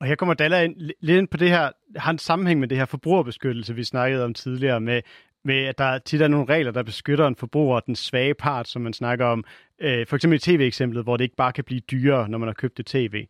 Og 0.00 0.06
her 0.06 0.14
kommer 0.14 0.34
Dalla 0.34 0.62
ind, 0.62 0.76
lidt 1.00 1.18
ind 1.18 1.28
på 1.28 1.36
det 1.36 1.50
her, 1.50 1.70
har 1.96 2.10
en 2.12 2.18
sammenhæng 2.18 2.60
med 2.60 2.68
det 2.68 2.78
her 2.78 2.84
forbrugerbeskyttelse, 2.84 3.74
vi 3.74 3.84
snakkede 3.84 4.24
om 4.24 4.34
tidligere, 4.34 4.80
med, 4.80 5.02
med 5.44 5.64
at 5.64 5.78
der 5.78 5.98
tit 5.98 6.22
er 6.22 6.28
nogle 6.28 6.48
regler, 6.54 6.70
der 6.70 6.82
beskytter 6.82 7.26
en 7.26 7.36
forbruger, 7.36 7.80
den 7.80 7.96
svage 7.96 8.34
part, 8.34 8.68
som 8.68 8.82
man 8.82 8.92
snakker 8.92 9.26
om. 9.26 9.44
Øh, 9.78 10.06
for 10.06 10.16
eksempel 10.16 10.36
i 10.36 10.40
tv-eksemplet, 10.40 11.04
hvor 11.04 11.16
det 11.16 11.24
ikke 11.24 11.36
bare 11.36 11.52
kan 11.52 11.64
blive 11.64 11.80
dyrere, 11.80 12.28
når 12.28 12.38
man 12.38 12.48
har 12.48 12.54
købt 12.54 12.80
et 12.80 12.86
tv. 12.86 13.26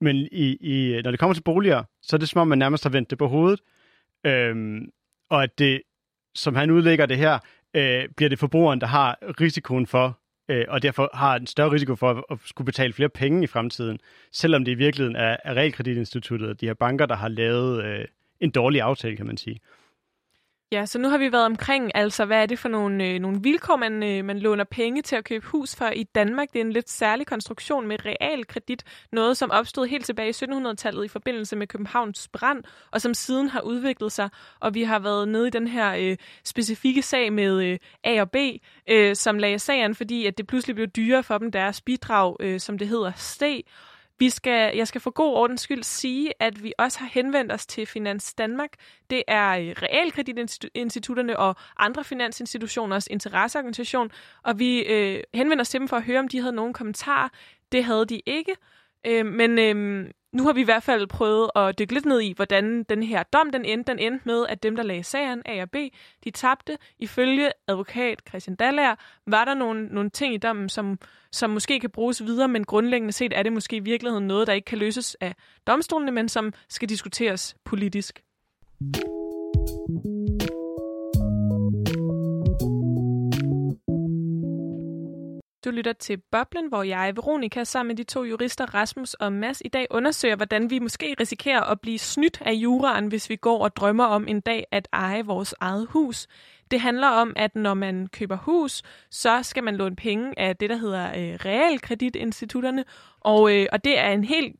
Men 0.00 0.16
i, 0.32 0.56
i, 0.60 1.02
når 1.02 1.10
det 1.10 1.20
kommer 1.20 1.34
til 1.34 1.42
boliger, 1.42 1.82
så 2.02 2.16
er 2.16 2.18
det 2.18 2.28
som 2.28 2.40
om, 2.40 2.48
man 2.48 2.58
nærmest 2.58 2.84
har 2.84 2.90
vendt 2.90 3.10
det 3.10 3.18
på 3.18 3.26
hovedet. 3.26 3.60
Øhm, 4.26 4.90
og 5.30 5.42
at 5.42 5.58
det, 5.58 5.82
som 6.34 6.54
han 6.54 6.70
udlægger 6.70 7.06
det 7.06 7.16
her, 7.16 7.38
øh, 7.74 8.08
bliver 8.16 8.28
det 8.28 8.38
forbrugeren, 8.38 8.80
der 8.80 8.86
har 8.86 9.18
risikoen 9.40 9.86
for, 9.86 10.20
øh, 10.48 10.64
og 10.68 10.82
derfor 10.82 11.10
har 11.14 11.36
en 11.36 11.46
større 11.46 11.72
risiko 11.72 11.94
for 11.94 12.10
at, 12.10 12.24
at 12.30 12.38
skulle 12.44 12.66
betale 12.66 12.92
flere 12.92 13.08
penge 13.08 13.44
i 13.44 13.46
fremtiden, 13.46 13.98
selvom 14.32 14.64
det 14.64 14.72
i 14.72 14.74
virkeligheden 14.74 15.16
er, 15.16 15.36
er 15.44 15.54
realkreditinstituttet 15.54 16.48
og 16.48 16.60
de 16.60 16.66
her 16.66 16.74
banker, 16.74 17.06
der 17.06 17.16
har 17.16 17.28
lavet 17.28 17.84
øh, 17.84 18.04
en 18.40 18.50
dårlig 18.50 18.80
aftale, 18.82 19.16
kan 19.16 19.26
man 19.26 19.36
sige. 19.36 19.60
Ja, 20.72 20.86
så 20.86 20.98
nu 20.98 21.08
har 21.08 21.18
vi 21.18 21.32
været 21.32 21.44
omkring, 21.44 21.90
altså 21.94 22.24
hvad 22.24 22.42
er 22.42 22.46
det 22.46 22.58
for 22.58 22.68
nogle, 22.68 23.04
øh, 23.08 23.18
nogle 23.18 23.42
vilkår, 23.42 23.76
man, 23.76 24.02
øh, 24.02 24.24
man 24.24 24.38
låner 24.38 24.64
penge 24.64 25.02
til 25.02 25.16
at 25.16 25.24
købe 25.24 25.46
hus 25.46 25.76
for 25.76 25.86
i 25.86 26.02
Danmark. 26.02 26.52
Det 26.52 26.60
er 26.60 26.64
en 26.64 26.72
lidt 26.72 26.90
særlig 26.90 27.26
konstruktion 27.26 27.86
med 27.86 28.04
realkredit, 28.06 28.84
noget 29.12 29.36
som 29.36 29.50
opstod 29.50 29.86
helt 29.86 30.04
tilbage 30.04 30.28
i 30.28 30.32
1700-tallet 30.32 31.04
i 31.04 31.08
forbindelse 31.08 31.56
med 31.56 31.66
Københavns 31.66 32.28
brand, 32.28 32.64
og 32.90 33.00
som 33.00 33.14
siden 33.14 33.48
har 33.48 33.60
udviklet 33.60 34.12
sig. 34.12 34.28
Og 34.60 34.74
vi 34.74 34.82
har 34.82 34.98
været 34.98 35.28
nede 35.28 35.46
i 35.46 35.50
den 35.50 35.68
her 35.68 35.94
øh, 35.98 36.16
specifikke 36.44 37.02
sag 37.02 37.32
med 37.32 37.64
øh, 37.64 37.78
A 38.04 38.20
og 38.20 38.30
B, 38.30 38.36
øh, 38.88 39.16
som 39.16 39.38
lagde 39.38 39.58
sagen, 39.58 39.94
fordi 39.94 40.26
at 40.26 40.38
det 40.38 40.46
pludselig 40.46 40.74
blev 40.74 40.88
dyrere 40.88 41.22
for 41.22 41.38
dem, 41.38 41.52
deres 41.52 41.80
bidrag, 41.80 42.36
øh, 42.40 42.60
som 42.60 42.78
det 42.78 42.88
hedder, 42.88 43.12
steg. 43.16 43.62
Vi 44.18 44.30
skal, 44.30 44.76
jeg 44.76 44.88
skal 44.88 45.00
for 45.00 45.10
god 45.10 45.34
ordens 45.34 45.60
skyld 45.60 45.82
sige, 45.82 46.32
at 46.42 46.62
vi 46.62 46.72
også 46.78 46.98
har 46.98 47.08
henvendt 47.12 47.52
os 47.52 47.66
til 47.66 47.86
Finans 47.86 48.34
Danmark. 48.34 48.70
Det 49.10 49.22
er 49.28 49.48
øh, 49.50 49.74
realkreditinstitutterne 49.82 51.38
og 51.38 51.56
andre 51.78 52.04
finansinstitutioners 52.04 53.06
interesseorganisation, 53.06 54.10
og 54.42 54.58
vi 54.58 54.80
øh, 54.80 55.22
henvender 55.34 55.62
os 55.62 55.68
til 55.68 55.80
dem 55.80 55.88
for 55.88 55.96
at 55.96 56.02
høre, 56.02 56.18
om 56.18 56.28
de 56.28 56.40
havde 56.40 56.52
nogle 56.52 56.74
kommentarer. 56.74 57.28
Det 57.72 57.84
havde 57.84 58.06
de 58.06 58.20
ikke. 58.26 58.56
Øh, 59.06 59.26
men 59.26 59.58
øh, 59.58 60.10
nu 60.36 60.42
har 60.44 60.52
vi 60.52 60.60
i 60.60 60.64
hvert 60.64 60.82
fald 60.82 61.06
prøvet 61.06 61.50
at 61.56 61.78
dykke 61.78 61.94
lidt 61.94 62.06
ned 62.06 62.20
i, 62.20 62.32
hvordan 62.36 62.82
den 62.82 63.02
her 63.02 63.22
dom 63.22 63.52
den 63.52 63.64
endte. 63.64 63.92
Den 63.92 63.98
endte 63.98 64.20
med, 64.24 64.46
at 64.48 64.62
dem, 64.62 64.76
der 64.76 64.82
lagde 64.82 65.02
sagen 65.02 65.42
A 65.44 65.62
og 65.62 65.70
B, 65.70 65.76
de 66.24 66.30
tabte. 66.30 66.78
Ifølge 66.98 67.50
advokat 67.68 68.22
Christian 68.28 68.56
Dallager 68.56 68.94
var 69.26 69.44
der 69.44 69.54
nogle, 69.54 69.86
nogle 69.86 70.10
ting 70.10 70.34
i 70.34 70.38
dommen, 70.38 70.68
som, 70.68 70.98
som 71.32 71.50
måske 71.50 71.80
kan 71.80 71.90
bruges 71.90 72.24
videre, 72.24 72.48
men 72.48 72.64
grundlæggende 72.64 73.12
set 73.12 73.32
er 73.36 73.42
det 73.42 73.52
måske 73.52 73.76
i 73.76 73.80
virkeligheden 73.80 74.26
noget, 74.26 74.46
der 74.46 74.52
ikke 74.52 74.66
kan 74.66 74.78
løses 74.78 75.16
af 75.20 75.34
domstolene, 75.66 76.12
men 76.12 76.28
som 76.28 76.52
skal 76.68 76.88
diskuteres 76.88 77.56
politisk. 77.64 78.22
Du 85.66 85.70
lytter 85.70 85.92
til 85.92 86.16
Boblen, 86.32 86.68
hvor 86.68 86.82
jeg, 86.82 87.12
Veronika, 87.16 87.64
sammen 87.64 87.88
med 87.88 87.96
de 87.96 88.04
to 88.04 88.24
jurister 88.24 88.74
Rasmus 88.74 89.14
og 89.14 89.32
Mads 89.32 89.62
i 89.64 89.68
dag 89.68 89.86
undersøger, 89.90 90.36
hvordan 90.36 90.70
vi 90.70 90.78
måske 90.78 91.16
risikerer 91.20 91.60
at 91.60 91.80
blive 91.80 91.98
snydt 91.98 92.40
af 92.40 92.52
juraen, 92.52 93.06
hvis 93.06 93.30
vi 93.30 93.36
går 93.36 93.64
og 93.64 93.76
drømmer 93.76 94.04
om 94.04 94.28
en 94.28 94.40
dag 94.40 94.66
at 94.70 94.88
eje 94.92 95.24
vores 95.24 95.54
eget 95.60 95.86
hus. 95.90 96.26
Det 96.70 96.80
handler 96.80 97.08
om, 97.08 97.32
at 97.36 97.56
når 97.56 97.74
man 97.74 98.06
køber 98.06 98.36
hus, 98.36 98.82
så 99.10 99.42
skal 99.42 99.64
man 99.64 99.76
låne 99.76 99.96
penge 99.96 100.38
af 100.38 100.56
det, 100.56 100.70
der 100.70 100.76
hedder 100.76 101.08
øh, 101.08 101.34
realkreditinstitutterne, 101.44 102.84
og, 103.20 103.54
øh, 103.54 103.66
og 103.72 103.84
det 103.84 103.98
er 103.98 104.10
en 104.10 104.24
helt 104.24 104.56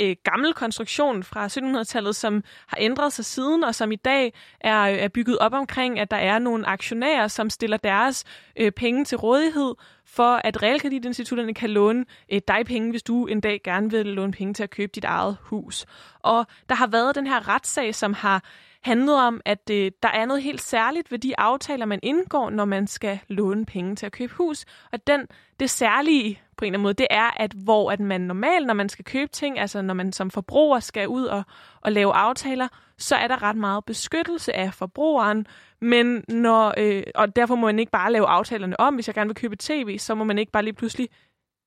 øh, 0.00 0.16
gammel 0.24 0.54
konstruktion 0.54 1.22
fra 1.22 1.46
1700-tallet, 1.46 2.16
som 2.16 2.44
har 2.66 2.76
ændret 2.80 3.12
sig 3.12 3.24
siden, 3.24 3.64
og 3.64 3.74
som 3.74 3.92
i 3.92 3.96
dag 3.96 4.32
er, 4.60 4.82
øh, 4.82 4.96
er 4.98 5.08
bygget 5.08 5.38
op 5.38 5.52
omkring, 5.52 6.00
at 6.00 6.10
der 6.10 6.16
er 6.16 6.38
nogle 6.38 6.66
aktionærer, 6.66 7.28
som 7.28 7.50
stiller 7.50 7.76
deres 7.76 8.24
øh, 8.56 8.72
penge 8.72 9.04
til 9.04 9.18
rådighed, 9.18 9.74
for 10.06 10.40
at 10.44 10.62
realkreditinstitutterne 10.62 11.54
kan 11.54 11.70
låne 11.70 12.04
øh, 12.32 12.40
dig 12.48 12.66
penge, 12.66 12.90
hvis 12.90 13.02
du 13.02 13.26
en 13.26 13.40
dag 13.40 13.60
gerne 13.64 13.90
vil 13.90 14.06
låne 14.06 14.32
penge 14.32 14.54
til 14.54 14.62
at 14.62 14.70
købe 14.70 14.92
dit 14.94 15.04
eget 15.04 15.36
hus. 15.40 15.86
Og 16.20 16.46
der 16.68 16.74
har 16.74 16.86
været 16.86 17.14
den 17.14 17.26
her 17.26 17.48
retssag, 17.48 17.94
som 17.94 18.12
har 18.12 18.42
handlet 18.82 19.16
om, 19.16 19.40
at 19.44 19.70
øh, 19.70 19.92
der 20.02 20.08
er 20.08 20.26
noget 20.26 20.42
helt 20.42 20.62
særligt 20.62 21.12
ved 21.12 21.18
de 21.18 21.40
aftaler, 21.40 21.86
man 21.86 22.00
indgår, 22.02 22.50
når 22.50 22.64
man 22.64 22.86
skal 22.86 23.18
låne 23.28 23.66
penge 23.66 23.96
til 23.96 24.06
at 24.06 24.12
købe 24.12 24.34
hus. 24.34 24.64
Og 24.92 25.06
den, 25.06 25.26
det 25.60 25.70
særlige 25.70 26.40
på 26.56 26.64
en 26.64 26.66
eller 26.66 26.76
anden 26.76 26.82
måde, 26.82 26.94
det 26.94 27.06
er, 27.10 27.30
at 27.42 27.52
hvor 27.52 27.90
at 27.90 28.00
man 28.00 28.20
normalt, 28.20 28.66
når 28.66 28.74
man 28.74 28.88
skal 28.88 29.04
købe 29.04 29.32
ting, 29.32 29.58
altså 29.58 29.82
når 29.82 29.94
man 29.94 30.12
som 30.12 30.30
forbruger 30.30 30.80
skal 30.80 31.08
ud 31.08 31.24
og, 31.24 31.42
og 31.80 31.92
lave 31.92 32.12
aftaler, 32.12 32.68
så 32.98 33.16
er 33.16 33.28
der 33.28 33.42
ret 33.42 33.56
meget 33.56 33.84
beskyttelse 33.84 34.56
af 34.56 34.74
forbrugeren. 34.74 35.46
Men 35.80 36.24
når, 36.28 36.74
øh, 36.78 37.02
og 37.14 37.36
derfor 37.36 37.54
må 37.54 37.66
man 37.66 37.78
ikke 37.78 37.92
bare 37.92 38.12
lave 38.12 38.26
aftalerne 38.26 38.80
om. 38.80 38.94
Hvis 38.94 39.06
jeg 39.08 39.14
gerne 39.14 39.28
vil 39.28 39.36
købe 39.36 39.56
tv, 39.56 39.98
så 39.98 40.14
må 40.14 40.24
man 40.24 40.38
ikke 40.38 40.52
bare 40.52 40.62
lige 40.62 40.74
pludselig 40.74 41.08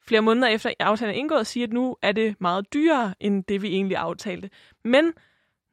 flere 0.07 0.21
måneder 0.21 0.47
efter 0.47 0.71
aftalen 0.79 1.15
er 1.15 1.19
indgået 1.19 1.47
sige, 1.47 1.63
at 1.63 1.73
nu 1.73 1.95
er 2.01 2.11
det 2.11 2.35
meget 2.39 2.73
dyrere, 2.73 3.13
end 3.19 3.43
det 3.43 3.61
vi 3.61 3.67
egentlig 3.67 3.97
aftalte. 3.97 4.49
Men 4.83 5.13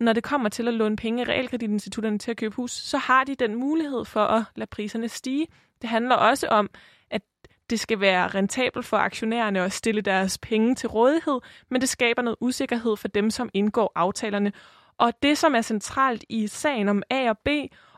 når 0.00 0.12
det 0.12 0.22
kommer 0.22 0.48
til 0.48 0.68
at 0.68 0.74
låne 0.74 0.96
penge 0.96 1.22
af 1.22 1.28
realkreditinstitutterne 1.28 2.18
til 2.18 2.30
at 2.30 2.36
købe 2.36 2.54
hus, 2.54 2.70
så 2.72 2.98
har 2.98 3.24
de 3.24 3.34
den 3.34 3.54
mulighed 3.54 4.04
for 4.04 4.20
at 4.20 4.42
lade 4.56 4.70
priserne 4.70 5.08
stige. 5.08 5.46
Det 5.82 5.90
handler 5.90 6.16
også 6.16 6.48
om, 6.48 6.70
det 7.70 7.80
skal 7.80 8.00
være 8.00 8.28
rentabelt 8.28 8.86
for 8.86 8.96
aktionærerne 8.96 9.62
at 9.62 9.72
stille 9.72 10.00
deres 10.00 10.38
penge 10.38 10.74
til 10.74 10.88
rådighed, 10.88 11.40
men 11.70 11.80
det 11.80 11.88
skaber 11.88 12.22
noget 12.22 12.36
usikkerhed 12.40 12.96
for 12.96 13.08
dem, 13.08 13.30
som 13.30 13.50
indgår 13.54 13.92
aftalerne. 13.94 14.52
Og 14.98 15.12
det, 15.22 15.38
som 15.38 15.54
er 15.54 15.62
centralt 15.62 16.24
i 16.28 16.46
sagen 16.46 16.88
om 16.88 17.02
A 17.10 17.28
og 17.30 17.38
B, 17.38 17.48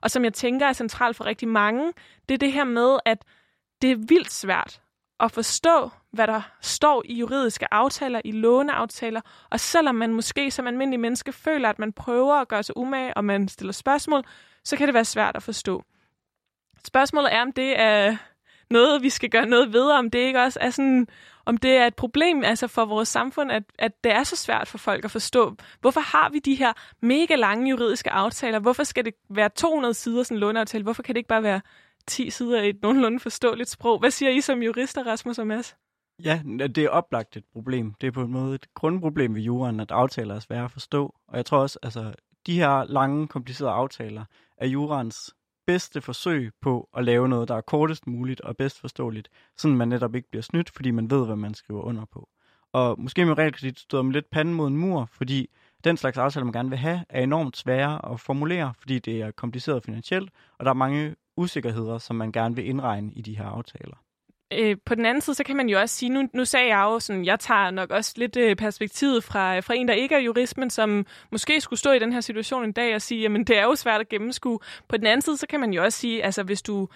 og 0.02 0.10
som 0.10 0.24
jeg 0.24 0.34
tænker 0.34 0.66
er 0.66 0.72
centralt 0.72 1.16
for 1.16 1.24
rigtig 1.24 1.48
mange, 1.48 1.92
det 2.28 2.34
er 2.34 2.38
det 2.38 2.52
her 2.52 2.64
med, 2.64 2.98
at 3.04 3.24
det 3.82 3.90
er 3.90 3.96
vildt 3.96 4.32
svært 4.32 4.80
at 5.20 5.32
forstå, 5.32 5.90
hvad 6.12 6.26
der 6.26 6.40
står 6.60 7.02
i 7.04 7.14
juridiske 7.14 7.74
aftaler, 7.74 8.20
i 8.24 8.32
låneaftaler, 8.32 9.20
og 9.50 9.60
selvom 9.60 9.94
man 9.94 10.14
måske 10.14 10.50
som 10.50 10.66
almindelig 10.66 11.00
menneske 11.00 11.32
føler, 11.32 11.68
at 11.68 11.78
man 11.78 11.92
prøver 11.92 12.34
at 12.34 12.48
gøre 12.48 12.62
sig 12.62 12.76
umage, 12.76 13.14
og 13.14 13.24
man 13.24 13.48
stiller 13.48 13.72
spørgsmål, 13.72 14.24
så 14.64 14.76
kan 14.76 14.88
det 14.88 14.94
være 14.94 15.04
svært 15.04 15.36
at 15.36 15.42
forstå. 15.42 15.84
Spørgsmålet 16.84 17.34
er, 17.34 17.42
om 17.42 17.52
det 17.52 17.80
er 17.80 18.16
noget, 18.70 19.02
vi 19.02 19.10
skal 19.10 19.30
gøre 19.30 19.46
noget 19.46 19.72
ved, 19.72 19.90
om 19.90 20.10
det 20.10 20.18
ikke 20.18 20.42
også 20.42 20.58
er 20.62 20.70
sådan, 20.70 21.06
om 21.46 21.56
det 21.56 21.70
er 21.70 21.86
et 21.86 21.94
problem 21.94 22.44
altså 22.44 22.66
for 22.66 22.84
vores 22.84 23.08
samfund, 23.08 23.52
at, 23.52 23.62
at 23.78 24.04
det 24.04 24.12
er 24.12 24.22
så 24.22 24.36
svært 24.36 24.68
for 24.68 24.78
folk 24.78 25.04
at 25.04 25.10
forstå. 25.10 25.56
Hvorfor 25.80 26.00
har 26.00 26.30
vi 26.30 26.38
de 26.38 26.54
her 26.54 26.72
mega 27.02 27.34
lange 27.34 27.70
juridiske 27.70 28.10
aftaler? 28.10 28.58
Hvorfor 28.58 28.84
skal 28.84 29.04
det 29.04 29.14
være 29.30 29.48
200 29.48 29.94
sider 29.94 30.22
sådan 30.22 30.36
en 30.36 30.40
låneaftale? 30.40 30.84
Hvorfor 30.84 31.02
kan 31.02 31.14
det 31.14 31.18
ikke 31.18 31.28
bare 31.28 31.42
være 31.42 31.60
10 32.06 32.30
sider 32.30 32.62
i 32.62 32.68
et 32.68 32.82
nogenlunde 32.82 33.20
forståeligt 33.20 33.70
sprog? 33.70 33.98
Hvad 33.98 34.10
siger 34.10 34.30
I 34.30 34.40
som 34.40 34.62
jurister, 34.62 35.06
Rasmus 35.06 35.38
og 35.38 35.46
Mads? 35.46 35.76
Ja, 36.24 36.40
det 36.44 36.78
er 36.78 36.88
oplagt 36.88 37.36
et 37.36 37.44
problem. 37.52 37.94
Det 38.00 38.06
er 38.06 38.10
på 38.10 38.22
en 38.22 38.32
måde 38.32 38.54
et 38.54 38.74
grundproblem 38.74 39.34
ved 39.34 39.42
juraen, 39.42 39.80
at 39.80 39.90
aftaler 39.90 40.34
er 40.34 40.40
svære 40.40 40.64
at 40.64 40.70
forstå. 40.70 41.14
Og 41.28 41.36
jeg 41.36 41.46
tror 41.46 41.58
også, 41.58 41.78
altså, 41.82 42.14
de 42.46 42.58
her 42.58 42.84
lange, 42.84 43.28
komplicerede 43.28 43.72
aftaler 43.72 44.24
er 44.56 44.66
jurans 44.66 45.34
bedste 45.68 46.00
forsøg 46.00 46.50
på 46.62 46.88
at 46.96 47.04
lave 47.04 47.28
noget, 47.28 47.48
der 47.48 47.54
er 47.54 47.60
kortest 47.60 48.06
muligt 48.06 48.40
og 48.40 48.56
bedst 48.56 48.80
forståeligt, 48.80 49.28
sådan 49.56 49.76
man 49.76 49.88
netop 49.88 50.14
ikke 50.14 50.28
bliver 50.30 50.42
snydt, 50.42 50.70
fordi 50.70 50.90
man 50.90 51.10
ved, 51.10 51.26
hvad 51.26 51.36
man 51.36 51.54
skriver 51.54 51.82
under 51.82 52.04
på. 52.12 52.28
Og 52.72 53.00
måske 53.00 53.26
med 53.26 53.38
realkredit 53.38 53.80
stod 53.80 54.02
man 54.02 54.12
lidt 54.12 54.30
panden 54.30 54.54
mod 54.54 54.68
en 54.68 54.76
mur, 54.76 55.08
fordi 55.12 55.48
den 55.84 55.96
slags 55.96 56.18
aftaler, 56.18 56.44
man 56.44 56.52
gerne 56.52 56.68
vil 56.68 56.78
have, 56.78 57.04
er 57.08 57.22
enormt 57.22 57.56
svære 57.56 58.12
at 58.12 58.20
formulere, 58.20 58.74
fordi 58.78 58.98
det 58.98 59.22
er 59.22 59.30
kompliceret 59.30 59.84
finansielt, 59.84 60.30
og 60.58 60.64
der 60.64 60.70
er 60.70 60.74
mange 60.74 61.16
usikkerheder, 61.36 61.98
som 61.98 62.16
man 62.16 62.32
gerne 62.32 62.56
vil 62.56 62.68
indregne 62.68 63.12
i 63.12 63.22
de 63.22 63.38
her 63.38 63.46
aftaler 63.46 63.96
øh, 64.53 64.76
på 64.84 64.94
den 64.94 65.07
anden 65.07 65.20
side, 65.20 65.36
så 65.36 65.44
kan 65.44 65.57
man 65.57 65.68
jo 65.68 65.80
også 65.80 65.94
sige, 65.96 66.09
nu, 66.09 66.28
nu 66.32 66.44
sagde 66.44 66.66
jeg 66.66 66.82
jo 66.82 67.01
sådan, 67.01 67.24
jeg 67.24 67.40
tager 67.40 67.70
nok 67.70 67.90
også 67.90 68.14
lidt 68.16 68.36
øh, 68.36 68.57
perspektivet 68.57 69.24
fra, 69.24 69.61
fra 69.61 69.74
en, 69.74 69.88
der 69.88 69.94
ikke 69.94 70.14
er 70.14 70.18
jurist, 70.18 70.59
men 70.59 70.70
som 70.70 71.07
måske 71.32 71.61
skulle 71.61 71.80
stå 71.80 71.92
i 71.92 71.99
den 71.99 72.12
her 72.12 72.20
situation 72.20 72.64
en 72.64 72.72
dag 72.72 72.94
og 72.94 73.03
sige, 73.03 73.20
jamen 73.20 73.44
det 73.44 73.59
er 73.59 73.62
jo 73.62 73.74
svært 73.74 74.01
at 74.01 74.09
gennemskue. 74.09 74.59
På 74.88 74.96
den 74.96 75.07
anden 75.07 75.22
side, 75.22 75.36
så 75.36 75.46
kan 75.46 75.61
man 75.61 75.72
jo 75.72 75.84
også 75.84 75.99
sige, 75.99 76.24
altså 76.24 76.42
hvis 76.42 76.62
du 76.62 76.88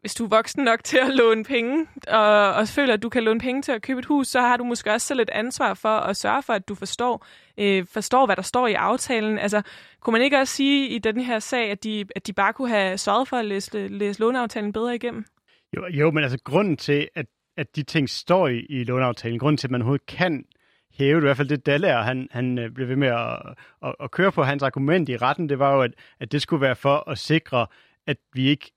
hvis 0.00 0.14
du 0.14 0.24
er 0.24 0.28
voksen 0.28 0.64
nok 0.64 0.84
til 0.84 0.98
at 0.98 1.08
låne 1.08 1.44
penge, 1.44 1.86
og, 2.08 2.52
og 2.52 2.68
føler, 2.68 2.94
at 2.94 3.02
du 3.02 3.08
kan 3.08 3.22
låne 3.22 3.40
penge 3.40 3.62
til 3.62 3.72
at 3.72 3.82
købe 3.82 3.98
et 3.98 4.06
hus, 4.06 4.28
så 4.28 4.40
har 4.40 4.56
du 4.56 4.64
måske 4.64 4.92
også 4.92 5.06
selv 5.06 5.20
et 5.20 5.30
ansvar 5.30 5.74
for 5.74 5.88
at 5.88 6.16
sørge 6.16 6.42
for, 6.42 6.52
at 6.52 6.68
du 6.68 6.74
forstår, 6.74 7.26
øh, 7.58 7.86
forstår 7.86 8.26
hvad 8.26 8.36
der 8.36 8.42
står 8.42 8.66
i 8.66 8.74
aftalen. 8.74 9.38
Altså, 9.38 9.62
kunne 10.00 10.12
man 10.12 10.22
ikke 10.22 10.38
også 10.38 10.54
sige 10.54 10.88
i 10.88 10.98
den 10.98 11.20
her 11.20 11.38
sag, 11.38 11.70
at 11.70 11.84
de, 11.84 12.04
at 12.16 12.26
de 12.26 12.32
bare 12.32 12.52
kunne 12.52 12.68
have 12.68 12.98
sørget 12.98 13.28
for 13.28 13.36
at 13.36 13.44
læse, 13.44 13.88
læse 13.88 14.20
låneaftalen 14.20 14.72
bedre 14.72 14.94
igennem? 14.94 15.24
Jo, 15.76 15.86
jo 15.86 16.10
men 16.10 16.22
altså 16.22 16.38
grunden 16.44 16.76
til, 16.76 17.08
at, 17.14 17.26
at 17.56 17.76
de 17.76 17.82
ting 17.82 18.08
står 18.08 18.48
i, 18.48 18.58
i 18.58 18.84
låneaftalen, 18.84 19.38
grunden 19.38 19.56
til, 19.56 19.66
at 19.66 19.70
man 19.70 19.80
overhovedet 19.80 20.06
kan 20.06 20.44
hæve 20.92 21.16
det, 21.16 21.22
i 21.22 21.26
hvert 21.26 21.36
fald 21.36 21.48
det 21.48 21.66
Dallager, 21.66 22.02
han, 22.02 22.28
han 22.30 22.58
øh, 22.58 22.70
blev 22.70 22.88
ved 22.88 22.96
med 22.96 23.08
at, 23.08 23.54
at, 23.82 23.94
at 24.00 24.10
køre 24.10 24.32
på 24.32 24.42
hans 24.42 24.62
argument 24.62 25.08
i 25.08 25.16
retten, 25.16 25.48
det 25.48 25.58
var 25.58 25.74
jo, 25.74 25.82
at, 25.82 25.92
at 26.20 26.32
det 26.32 26.42
skulle 26.42 26.60
være 26.60 26.76
for 26.76 27.10
at 27.10 27.18
sikre, 27.18 27.66
at 28.06 28.16
vi 28.32 28.48
ikke 28.48 28.70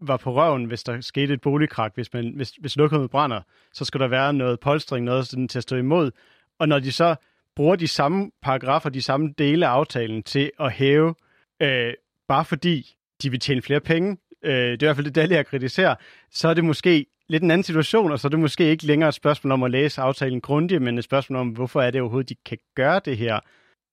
var 0.00 0.16
på 0.16 0.34
røven, 0.34 0.64
hvis 0.64 0.82
der 0.82 1.00
skete 1.00 1.34
et 1.34 1.40
boligkrak, 1.40 1.94
hvis, 1.94 2.12
man, 2.12 2.32
hvis, 2.36 2.50
hvis 2.50 2.76
lokummet 2.76 3.10
brænder, 3.10 3.40
så 3.72 3.84
skulle 3.84 4.02
der 4.02 4.08
være 4.08 4.32
noget 4.32 4.60
polstring, 4.60 5.04
noget 5.04 5.26
sådan 5.26 5.48
til 5.48 5.58
at 5.58 5.62
stå 5.62 5.76
imod. 5.76 6.10
Og 6.58 6.68
når 6.68 6.78
de 6.78 6.92
så 6.92 7.14
bruger 7.56 7.76
de 7.76 7.88
samme 7.88 8.30
paragrafer, 8.42 8.90
de 8.90 9.02
samme 9.02 9.34
dele 9.38 9.66
af 9.66 9.70
aftalen 9.70 10.22
til 10.22 10.50
at 10.60 10.72
hæve, 10.72 11.14
øh, 11.60 11.92
bare 12.28 12.44
fordi 12.44 12.96
de 13.22 13.30
vil 13.30 13.40
tjene 13.40 13.62
flere 13.62 13.80
penge, 13.80 14.16
øh, 14.46 14.52
det 14.52 14.82
er 14.82 14.86
i 14.86 14.86
hvert 14.86 14.96
fald 14.96 15.06
det, 15.06 15.14
Dalia 15.14 15.42
kritiserer, 15.42 15.94
så 16.30 16.48
er 16.48 16.54
det 16.54 16.64
måske 16.64 17.06
lidt 17.28 17.42
en 17.42 17.50
anden 17.50 17.64
situation, 17.64 18.12
og 18.12 18.20
så 18.20 18.28
er 18.28 18.30
det 18.30 18.38
måske 18.38 18.70
ikke 18.70 18.86
længere 18.86 19.08
et 19.08 19.14
spørgsmål 19.14 19.52
om 19.52 19.62
at 19.62 19.70
læse 19.70 20.00
aftalen 20.00 20.40
grundigt, 20.40 20.82
men 20.82 20.98
et 20.98 21.04
spørgsmål 21.04 21.38
om, 21.38 21.48
hvorfor 21.48 21.82
er 21.82 21.90
det 21.90 22.00
overhovedet, 22.00 22.28
de 22.28 22.34
kan 22.34 22.58
gøre 22.74 23.00
det 23.04 23.16
her 23.16 23.40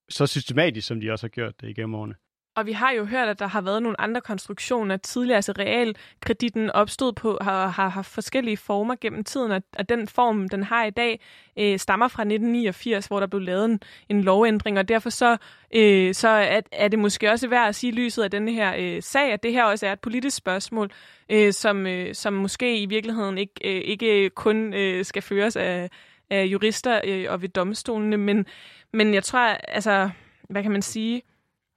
så 0.09 0.27
systematisk, 0.27 0.87
som 0.87 0.99
de 0.99 1.11
også 1.11 1.25
har 1.25 1.29
gjort 1.29 1.61
det 1.61 1.69
igennem 1.69 1.95
årene. 1.95 2.15
Og 2.55 2.65
vi 2.65 2.71
har 2.71 2.91
jo 2.91 3.05
hørt, 3.05 3.27
at 3.27 3.39
der 3.39 3.47
har 3.47 3.61
været 3.61 3.83
nogle 3.83 4.01
andre 4.01 4.21
konstruktioner 4.21 4.97
tidligere. 4.97 5.35
Altså 5.35 5.51
realkreditten 5.51 6.71
opstod 6.71 7.13
på, 7.13 7.37
har, 7.41 7.67
har 7.67 7.89
haft 7.89 8.11
forskellige 8.11 8.57
former 8.57 8.95
gennem 9.01 9.23
tiden, 9.23 9.51
og, 9.51 9.61
at 9.73 9.89
den 9.89 10.07
form, 10.07 10.49
den 10.49 10.63
har 10.63 10.85
i 10.85 10.89
dag, 10.89 11.19
øh, 11.59 11.79
stammer 11.79 12.07
fra 12.07 12.21
1989, 12.21 13.05
hvor 13.05 13.19
der 13.19 13.27
blev 13.27 13.41
lavet 13.41 13.65
en, 13.65 13.79
en 14.09 14.21
lovændring, 14.21 14.79
og 14.79 14.87
derfor 14.87 15.09
så, 15.09 15.37
øh, 15.75 16.13
så 16.13 16.27
er, 16.27 16.61
er 16.71 16.87
det 16.87 16.99
måske 16.99 17.31
også 17.31 17.47
værd 17.47 17.67
at 17.67 17.75
sige 17.75 17.91
lyset 17.91 18.23
af 18.23 18.31
denne 18.31 18.51
her 18.51 18.73
øh, 18.77 19.01
sag, 19.01 19.31
at 19.33 19.43
det 19.43 19.51
her 19.51 19.63
også 19.63 19.87
er 19.87 19.93
et 19.93 19.99
politisk 19.99 20.37
spørgsmål, 20.37 20.91
øh, 21.29 21.53
som, 21.53 21.87
øh, 21.87 22.15
som 22.15 22.33
måske 22.33 22.81
i 22.81 22.85
virkeligheden 22.85 23.37
ikke, 23.37 23.53
øh, 23.63 23.81
ikke 23.81 24.29
kun 24.29 24.73
øh, 24.73 25.05
skal 25.05 25.21
føres 25.21 25.55
af, 25.55 25.89
af 26.29 26.45
jurister 26.45 27.01
øh, 27.03 27.25
og 27.29 27.41
ved 27.41 27.49
domstolene, 27.49 28.17
men, 28.17 28.45
men 28.93 29.13
jeg 29.13 29.23
tror, 29.23 29.39
altså, 29.39 30.09
hvad 30.49 30.63
kan 30.63 30.71
man 30.71 30.81
sige? 30.81 31.21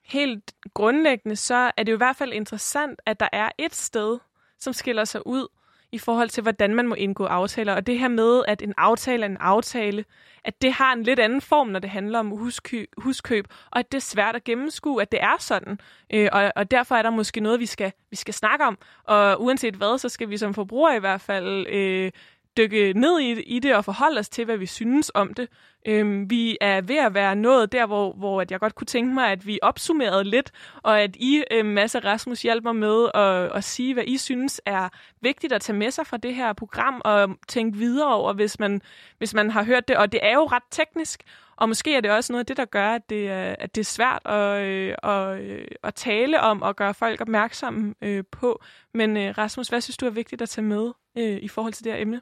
Helt 0.07 0.55
grundlæggende, 0.75 1.37
så 1.37 1.71
er 1.77 1.83
det 1.83 1.93
jo 1.93 1.97
i 1.97 2.05
hvert 2.05 2.17
fald 2.17 2.33
interessant, 2.33 3.01
at 3.07 3.21
der 3.21 3.29
er 3.33 3.49
et 3.59 3.75
sted, 3.75 4.19
som 4.59 4.73
skiller 4.73 5.05
sig 5.05 5.27
ud 5.27 5.49
i 5.93 5.99
forhold 5.99 6.29
til, 6.29 6.43
hvordan 6.43 6.75
man 6.75 6.89
må 6.89 6.95
indgå 6.95 7.25
aftaler. 7.25 7.75
Og 7.75 7.87
det 7.87 7.99
her 7.99 8.09
med, 8.09 8.43
at 8.49 8.63
en 8.63 8.75
aftale 8.77 9.23
er 9.23 9.29
en 9.29 9.37
aftale, 9.37 10.05
at 10.45 10.63
det 10.63 10.73
har 10.73 10.93
en 10.93 11.03
lidt 11.03 11.19
anden 11.19 11.41
form, 11.41 11.69
når 11.69 11.79
det 11.79 11.91
handler 11.91 12.19
om 12.19 12.31
huskøb, 12.31 12.89
huskøb 12.99 13.47
og 13.71 13.79
at 13.79 13.93
det 13.93 13.99
er 13.99 14.03
svært 14.03 14.37
at 14.37 14.45
gennemskue, 14.45 15.03
at 15.03 15.13
det 15.13 15.23
er 15.23 15.37
sådan. 15.39 15.81
Øh, 16.13 16.29
og, 16.33 16.53
og 16.57 16.71
derfor 16.71 16.95
er 16.95 17.03
der 17.03 17.11
måske 17.11 17.41
noget, 17.41 17.61
vi 17.61 17.67
skal, 17.67 17.93
vi 18.11 18.17
skal 18.17 18.35
snakke 18.35 18.65
om. 18.65 18.79
Og 19.05 19.43
uanset 19.43 19.75
hvad, 19.75 19.99
så 19.99 20.09
skal 20.09 20.31
vi 20.31 20.37
som 20.37 20.55
forbrugere 20.55 20.97
i 20.97 21.01
hvert 21.01 21.21
fald 21.21 21.67
øh, 21.69 22.13
dykke 22.57 22.93
ned 22.93 23.21
i, 23.21 23.41
i 23.43 23.59
det 23.59 23.75
og 23.75 23.85
forholde 23.85 24.19
os 24.19 24.29
til, 24.29 24.45
hvad 24.45 24.57
vi 24.57 24.67
synes 24.67 25.13
om 25.15 25.35
det. 25.35 25.49
Øhm, 25.89 26.31
vi 26.31 26.59
er 26.61 26.81
ved 26.81 26.97
at 26.97 27.15
være 27.15 27.37
nået 27.37 27.73
der, 27.73 27.87
hvor, 27.87 28.13
hvor 28.13 28.41
at 28.41 28.51
jeg 28.51 28.61
godt 28.61 28.75
kunne 28.75 28.87
tænke 28.87 29.15
mig, 29.15 29.33
at 29.33 29.47
vi 29.47 29.59
opsummerede 29.63 30.25
lidt, 30.25 30.53
og 30.83 31.01
at 31.01 31.17
I, 31.17 31.45
øhm, 31.51 31.69
Mads 31.69 31.97
Rasmus, 32.05 32.43
hjælper 32.43 32.73
med 32.73 33.09
at, 33.15 33.57
at 33.57 33.65
sige, 33.65 33.95
hvad 33.95 34.05
I 34.07 34.17
synes 34.17 34.61
er 34.67 34.89
vigtigt 35.21 35.53
at 35.53 35.61
tage 35.61 35.79
med 35.79 35.91
sig 35.91 36.07
fra 36.07 36.17
det 36.17 36.35
her 36.35 36.53
program, 36.53 37.03
og 37.05 37.37
tænke 37.49 37.79
videre 37.79 38.15
over, 38.15 38.33
hvis 38.33 38.59
man, 38.59 38.83
hvis 39.19 39.35
man 39.35 39.51
har 39.51 39.65
hørt 39.65 39.89
det. 39.89 39.97
Og 39.97 40.13
det 40.13 40.21
er 40.23 40.35
jo 40.35 40.45
ret 40.45 40.63
teknisk, 40.71 41.23
og 41.57 41.69
måske 41.69 41.97
er 41.97 42.01
det 42.01 42.11
også 42.11 42.33
noget 42.33 42.41
af 42.41 42.47
det, 42.47 42.57
der 42.57 42.65
gør, 42.65 42.89
at 42.89 43.11
det, 43.11 43.31
øh, 43.31 43.55
at 43.59 43.75
det 43.75 43.81
er 43.81 43.85
svært 43.85 44.27
at, 44.27 44.63
øh, 44.63 44.95
at, 45.03 45.41
øh, 45.41 45.69
at 45.83 45.95
tale 45.95 46.41
om 46.41 46.63
og 46.63 46.77
gøre 46.77 46.95
folk 46.95 47.21
opmærksomme 47.21 47.95
øh, 48.03 48.25
på. 48.33 48.63
Men 48.95 49.17
øh, 49.17 49.39
Rasmus, 49.39 49.69
hvad 49.69 49.81
synes 49.81 49.97
du 49.97 50.07
er 50.07 50.11
vigtigt 50.11 50.43
at 50.43 50.49
tage 50.49 50.65
med 50.65 50.93
øh, 51.19 51.39
i 51.43 51.49
forhold 51.49 51.73
til 51.73 51.85
det 51.85 51.93
her 51.93 52.01
emne? 52.01 52.21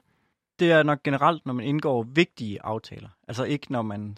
Det 0.59 0.71
er 0.71 0.83
nok 0.83 1.03
generelt, 1.03 1.45
når 1.45 1.53
man 1.53 1.65
indgår 1.65 2.03
vigtige 2.03 2.61
aftaler. 2.61 3.09
Altså 3.27 3.43
ikke 3.43 3.71
når 3.71 3.81
man 3.81 4.17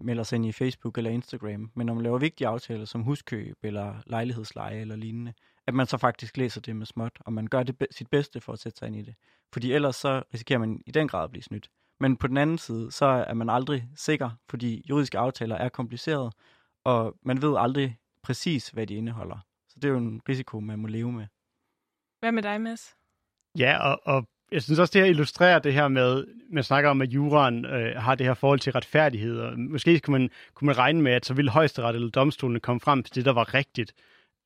melder 0.00 0.22
sig 0.22 0.36
ind 0.36 0.46
i 0.46 0.52
Facebook 0.52 0.98
eller 0.98 1.10
Instagram, 1.10 1.70
men 1.74 1.86
når 1.86 1.94
man 1.94 2.02
laver 2.02 2.18
vigtige 2.18 2.48
aftaler 2.48 2.84
som 2.84 3.02
huskøb 3.02 3.56
eller 3.62 3.94
lejlighedsleje 4.06 4.80
eller 4.80 4.96
lignende, 4.96 5.32
at 5.66 5.74
man 5.74 5.86
så 5.86 5.98
faktisk 5.98 6.36
læser 6.36 6.60
det 6.60 6.76
med 6.76 6.86
småt, 6.86 7.18
og 7.20 7.32
man 7.32 7.46
gør 7.46 7.62
det 7.62 7.78
be- 7.78 7.86
sit 7.90 8.08
bedste 8.08 8.40
for 8.40 8.52
at 8.52 8.58
sætte 8.58 8.78
sig 8.78 8.86
ind 8.86 8.96
i 8.96 9.02
det. 9.02 9.14
Fordi 9.52 9.72
ellers 9.72 9.96
så 9.96 10.22
risikerer 10.34 10.58
man 10.58 10.82
i 10.86 10.90
den 10.90 11.08
grad 11.08 11.24
at 11.24 11.30
blive 11.30 11.42
snydt. 11.42 11.70
Men 12.00 12.16
på 12.16 12.26
den 12.26 12.36
anden 12.36 12.58
side, 12.58 12.92
så 12.92 13.06
er 13.06 13.34
man 13.34 13.50
aldrig 13.50 13.88
sikker, 13.96 14.30
fordi 14.48 14.84
juridiske 14.88 15.18
aftaler 15.18 15.56
er 15.56 15.68
komplicerede, 15.68 16.32
og 16.84 17.16
man 17.22 17.42
ved 17.42 17.56
aldrig 17.58 17.98
præcis, 18.22 18.68
hvad 18.68 18.86
de 18.86 18.94
indeholder. 18.94 19.38
Så 19.68 19.74
det 19.78 19.84
er 19.84 19.92
jo 19.92 19.98
en 19.98 20.20
risiko, 20.28 20.60
man 20.60 20.78
må 20.78 20.88
leve 20.88 21.12
med. 21.12 21.26
Hvad 22.20 22.32
med 22.32 22.42
dig, 22.42 22.60
Mads? 22.60 22.96
Ja, 23.58 23.78
og, 23.78 24.00
og 24.04 24.28
jeg 24.52 24.62
synes 24.62 24.78
også, 24.78 24.92
det 24.92 25.02
her 25.02 25.08
illustrerer 25.08 25.58
det 25.58 25.72
her 25.72 25.88
med, 25.88 26.24
man 26.50 26.64
snakker 26.64 26.90
om, 26.90 27.02
at 27.02 27.08
juraen 27.08 27.64
øh, 27.64 27.96
har 27.96 28.14
det 28.14 28.26
her 28.26 28.34
forhold 28.34 28.60
til 28.60 28.72
retfærdighed, 28.72 29.38
og 29.38 29.58
måske 29.58 30.00
kunne 30.00 30.18
man, 30.18 30.30
kunne 30.54 30.66
man 30.66 30.78
regne 30.78 31.02
med, 31.02 31.12
at 31.12 31.26
så 31.26 31.34
ville 31.34 31.50
højesteret 31.50 31.94
eller 31.94 32.10
domstolene 32.10 32.60
komme 32.60 32.80
frem 32.80 33.02
til 33.02 33.14
det, 33.14 33.24
der 33.24 33.32
var 33.32 33.54
rigtigt. 33.54 33.92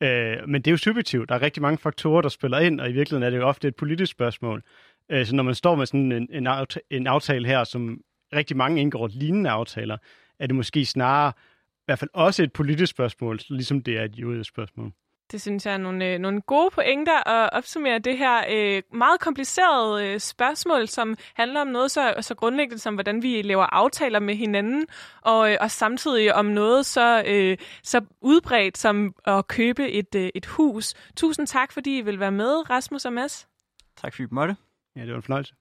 Øh, 0.02 0.48
men 0.48 0.62
det 0.62 0.66
er 0.66 0.72
jo 0.72 0.76
subjektivt. 0.76 1.28
Der 1.28 1.34
er 1.34 1.42
rigtig 1.42 1.62
mange 1.62 1.78
faktorer, 1.78 2.22
der 2.22 2.28
spiller 2.28 2.58
ind, 2.58 2.80
og 2.80 2.90
i 2.90 2.92
virkeligheden 2.92 3.22
er 3.22 3.30
det 3.30 3.36
jo 3.36 3.48
ofte 3.48 3.68
et 3.68 3.76
politisk 3.76 4.12
spørgsmål. 4.12 4.62
Øh, 5.10 5.26
så 5.26 5.34
når 5.34 5.42
man 5.42 5.54
står 5.54 5.74
med 5.74 5.86
sådan 5.86 6.12
en, 6.12 6.28
en, 6.30 6.46
aftale, 6.46 6.84
en 6.90 7.06
aftale 7.06 7.46
her, 7.46 7.64
som 7.64 8.00
rigtig 8.32 8.56
mange 8.56 8.80
indgår 8.80 9.08
lignende 9.12 9.50
aftaler, 9.50 9.96
er 10.38 10.46
det 10.46 10.56
måske 10.56 10.84
snarere 10.84 11.32
i 11.76 11.86
hvert 11.86 11.98
fald 11.98 12.10
også 12.14 12.42
et 12.42 12.52
politisk 12.52 12.90
spørgsmål, 12.90 13.40
ligesom 13.48 13.82
det 13.82 13.98
er 13.98 14.04
et 14.04 14.16
juridisk 14.16 14.48
spørgsmål. 14.48 14.92
Det 15.32 15.40
synes 15.40 15.66
jeg 15.66 15.74
er 15.74 15.78
nogle, 15.78 16.06
øh, 16.06 16.18
nogle 16.18 16.40
gode 16.40 16.70
pointer 16.70 17.28
at 17.28 17.50
opsummere 17.52 17.98
det 17.98 18.18
her 18.18 18.44
øh, 18.50 18.82
meget 18.92 19.20
komplicerede 19.20 20.06
øh, 20.06 20.20
spørgsmål, 20.20 20.88
som 20.88 21.16
handler 21.34 21.60
om 21.60 21.66
noget 21.66 21.90
så, 21.90 22.14
så 22.20 22.34
grundlæggende 22.34 22.78
som, 22.78 22.94
hvordan 22.94 23.22
vi 23.22 23.42
laver 23.42 23.66
aftaler 23.72 24.20
med 24.20 24.34
hinanden, 24.34 24.86
og, 25.20 25.52
øh, 25.52 25.58
og 25.60 25.70
samtidig 25.70 26.34
om 26.34 26.44
noget 26.46 26.86
så, 26.86 27.22
øh, 27.26 27.58
så 27.82 28.00
udbredt 28.20 28.78
som 28.78 29.14
at 29.24 29.48
købe 29.48 29.90
et, 29.90 30.14
øh, 30.14 30.30
et 30.34 30.46
hus. 30.46 30.94
Tusind 31.16 31.46
tak, 31.46 31.72
fordi 31.72 31.98
I 31.98 32.00
vil 32.00 32.20
være 32.20 32.32
med, 32.32 32.70
Rasmus 32.70 33.04
og 33.04 33.12
Mads. 33.12 33.48
Tak 33.96 34.14
fordi 34.14 34.22
I 34.22 34.26
måtte. 34.30 34.56
Ja, 34.96 35.00
det 35.00 35.10
var 35.10 35.16
en 35.16 35.22
fornøjelse. 35.22 35.54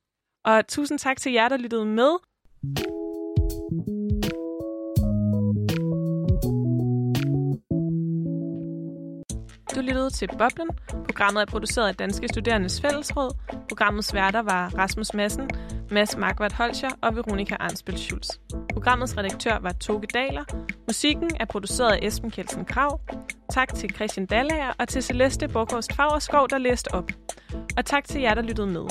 Og 0.46 0.68
tusind 0.68 1.00
tak 1.00 1.18
til 1.18 1.32
jer, 1.32 1.50
der 1.50 1.58
lyttede 1.58 1.86
med. 1.86 2.10
Du 9.76 9.82
lyttede 9.82 10.10
til 10.10 10.28
Boblen. 10.28 10.70
Programmet 10.90 11.42
er 11.42 11.46
produceret 11.46 11.88
af 11.88 11.96
Danske 11.96 12.28
Studerendes 12.28 12.82
Fællesråd. 12.82 13.32
Programmets 13.70 14.14
værter 14.14 14.42
var 14.42 14.72
Rasmus 14.78 15.14
Madsen, 15.14 15.50
Mads 15.92 16.18
Markvart 16.18 16.54
Holscher 16.54 16.90
og 17.02 17.16
Veronika 17.16 17.56
Arnsbøl 17.60 17.98
Schulz. 17.98 18.30
Programmets 18.74 19.18
redaktør 19.18 19.60
var 19.60 19.72
Toge 19.72 20.08
Daler. 20.14 20.44
Musikken 20.88 21.32
er 21.40 21.46
produceret 21.46 21.92
af 21.92 22.00
Esben 22.02 22.32
Kjeldsen 22.32 22.66
Krav. 22.66 23.00
Tak 23.52 23.76
til 23.76 23.90
Christian 23.96 24.26
Dallager 24.26 24.74
og 24.80 24.88
til 24.88 25.04
Celeste 25.04 25.48
Borgårst 25.48 25.94
Fagerskov, 25.94 26.50
der 26.50 26.58
læste 26.58 26.94
op. 26.94 27.12
Og 27.78 27.86
tak 27.86 28.04
til 28.04 28.22
jer, 28.22 28.34
der 28.34 28.42
lyttede 28.42 28.68
med. 28.68 28.86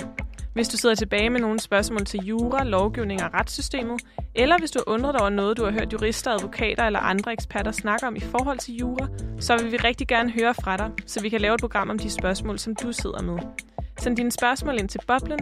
Hvis 0.55 0.69
du 0.69 0.77
sidder 0.77 0.95
tilbage 0.95 1.31
med 1.31 1.41
nogle 1.41 1.61
spørgsmål 1.61 2.05
til 2.05 2.21
jura, 2.21 2.65
lovgivning 2.65 3.23
og 3.23 3.35
retssystemet, 3.35 4.01
eller 4.35 4.59
hvis 4.59 4.71
du 4.71 4.81
undrer 4.87 5.13
dig 5.13 5.21
over 5.21 5.31
noget, 5.31 5.57
du 5.57 5.65
har 5.65 5.73
hørt 5.73 5.93
jurister, 5.93 6.31
advokater 6.31 6.85
eller 6.85 6.99
andre 6.99 7.33
eksperter 7.33 7.73
snakke 7.73 8.07
om 8.07 8.17
i 8.17 8.21
forhold 8.21 8.59
til 8.59 8.75
jura, 8.75 9.09
så 9.41 9.57
vil 9.57 9.73
vi 9.73 9.77
rigtig 9.77 10.09
gerne 10.09 10.31
høre 10.31 10.55
fra 10.55 10.77
dig, 10.77 10.91
så 11.07 11.23
vi 11.23 11.29
kan 11.29 11.41
lave 11.41 11.55
et 11.55 11.61
program 11.61 11.91
om 11.91 11.99
de 11.99 12.11
spørgsmål, 12.11 12.59
som 12.59 12.75
du 12.75 12.93
sidder 12.93 13.23
med. 13.23 13.39
Send 13.99 14.17
dine 14.17 14.33
spørgsmål 14.33 14.79
ind 14.79 14.89
til 14.89 15.01
boblen 15.07 15.39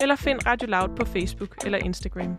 eller 0.00 0.16
find 0.16 0.46
Radio 0.46 0.68
Loud 0.68 0.96
på 0.96 1.04
Facebook 1.04 1.64
eller 1.64 1.78
Instagram. 1.78 2.38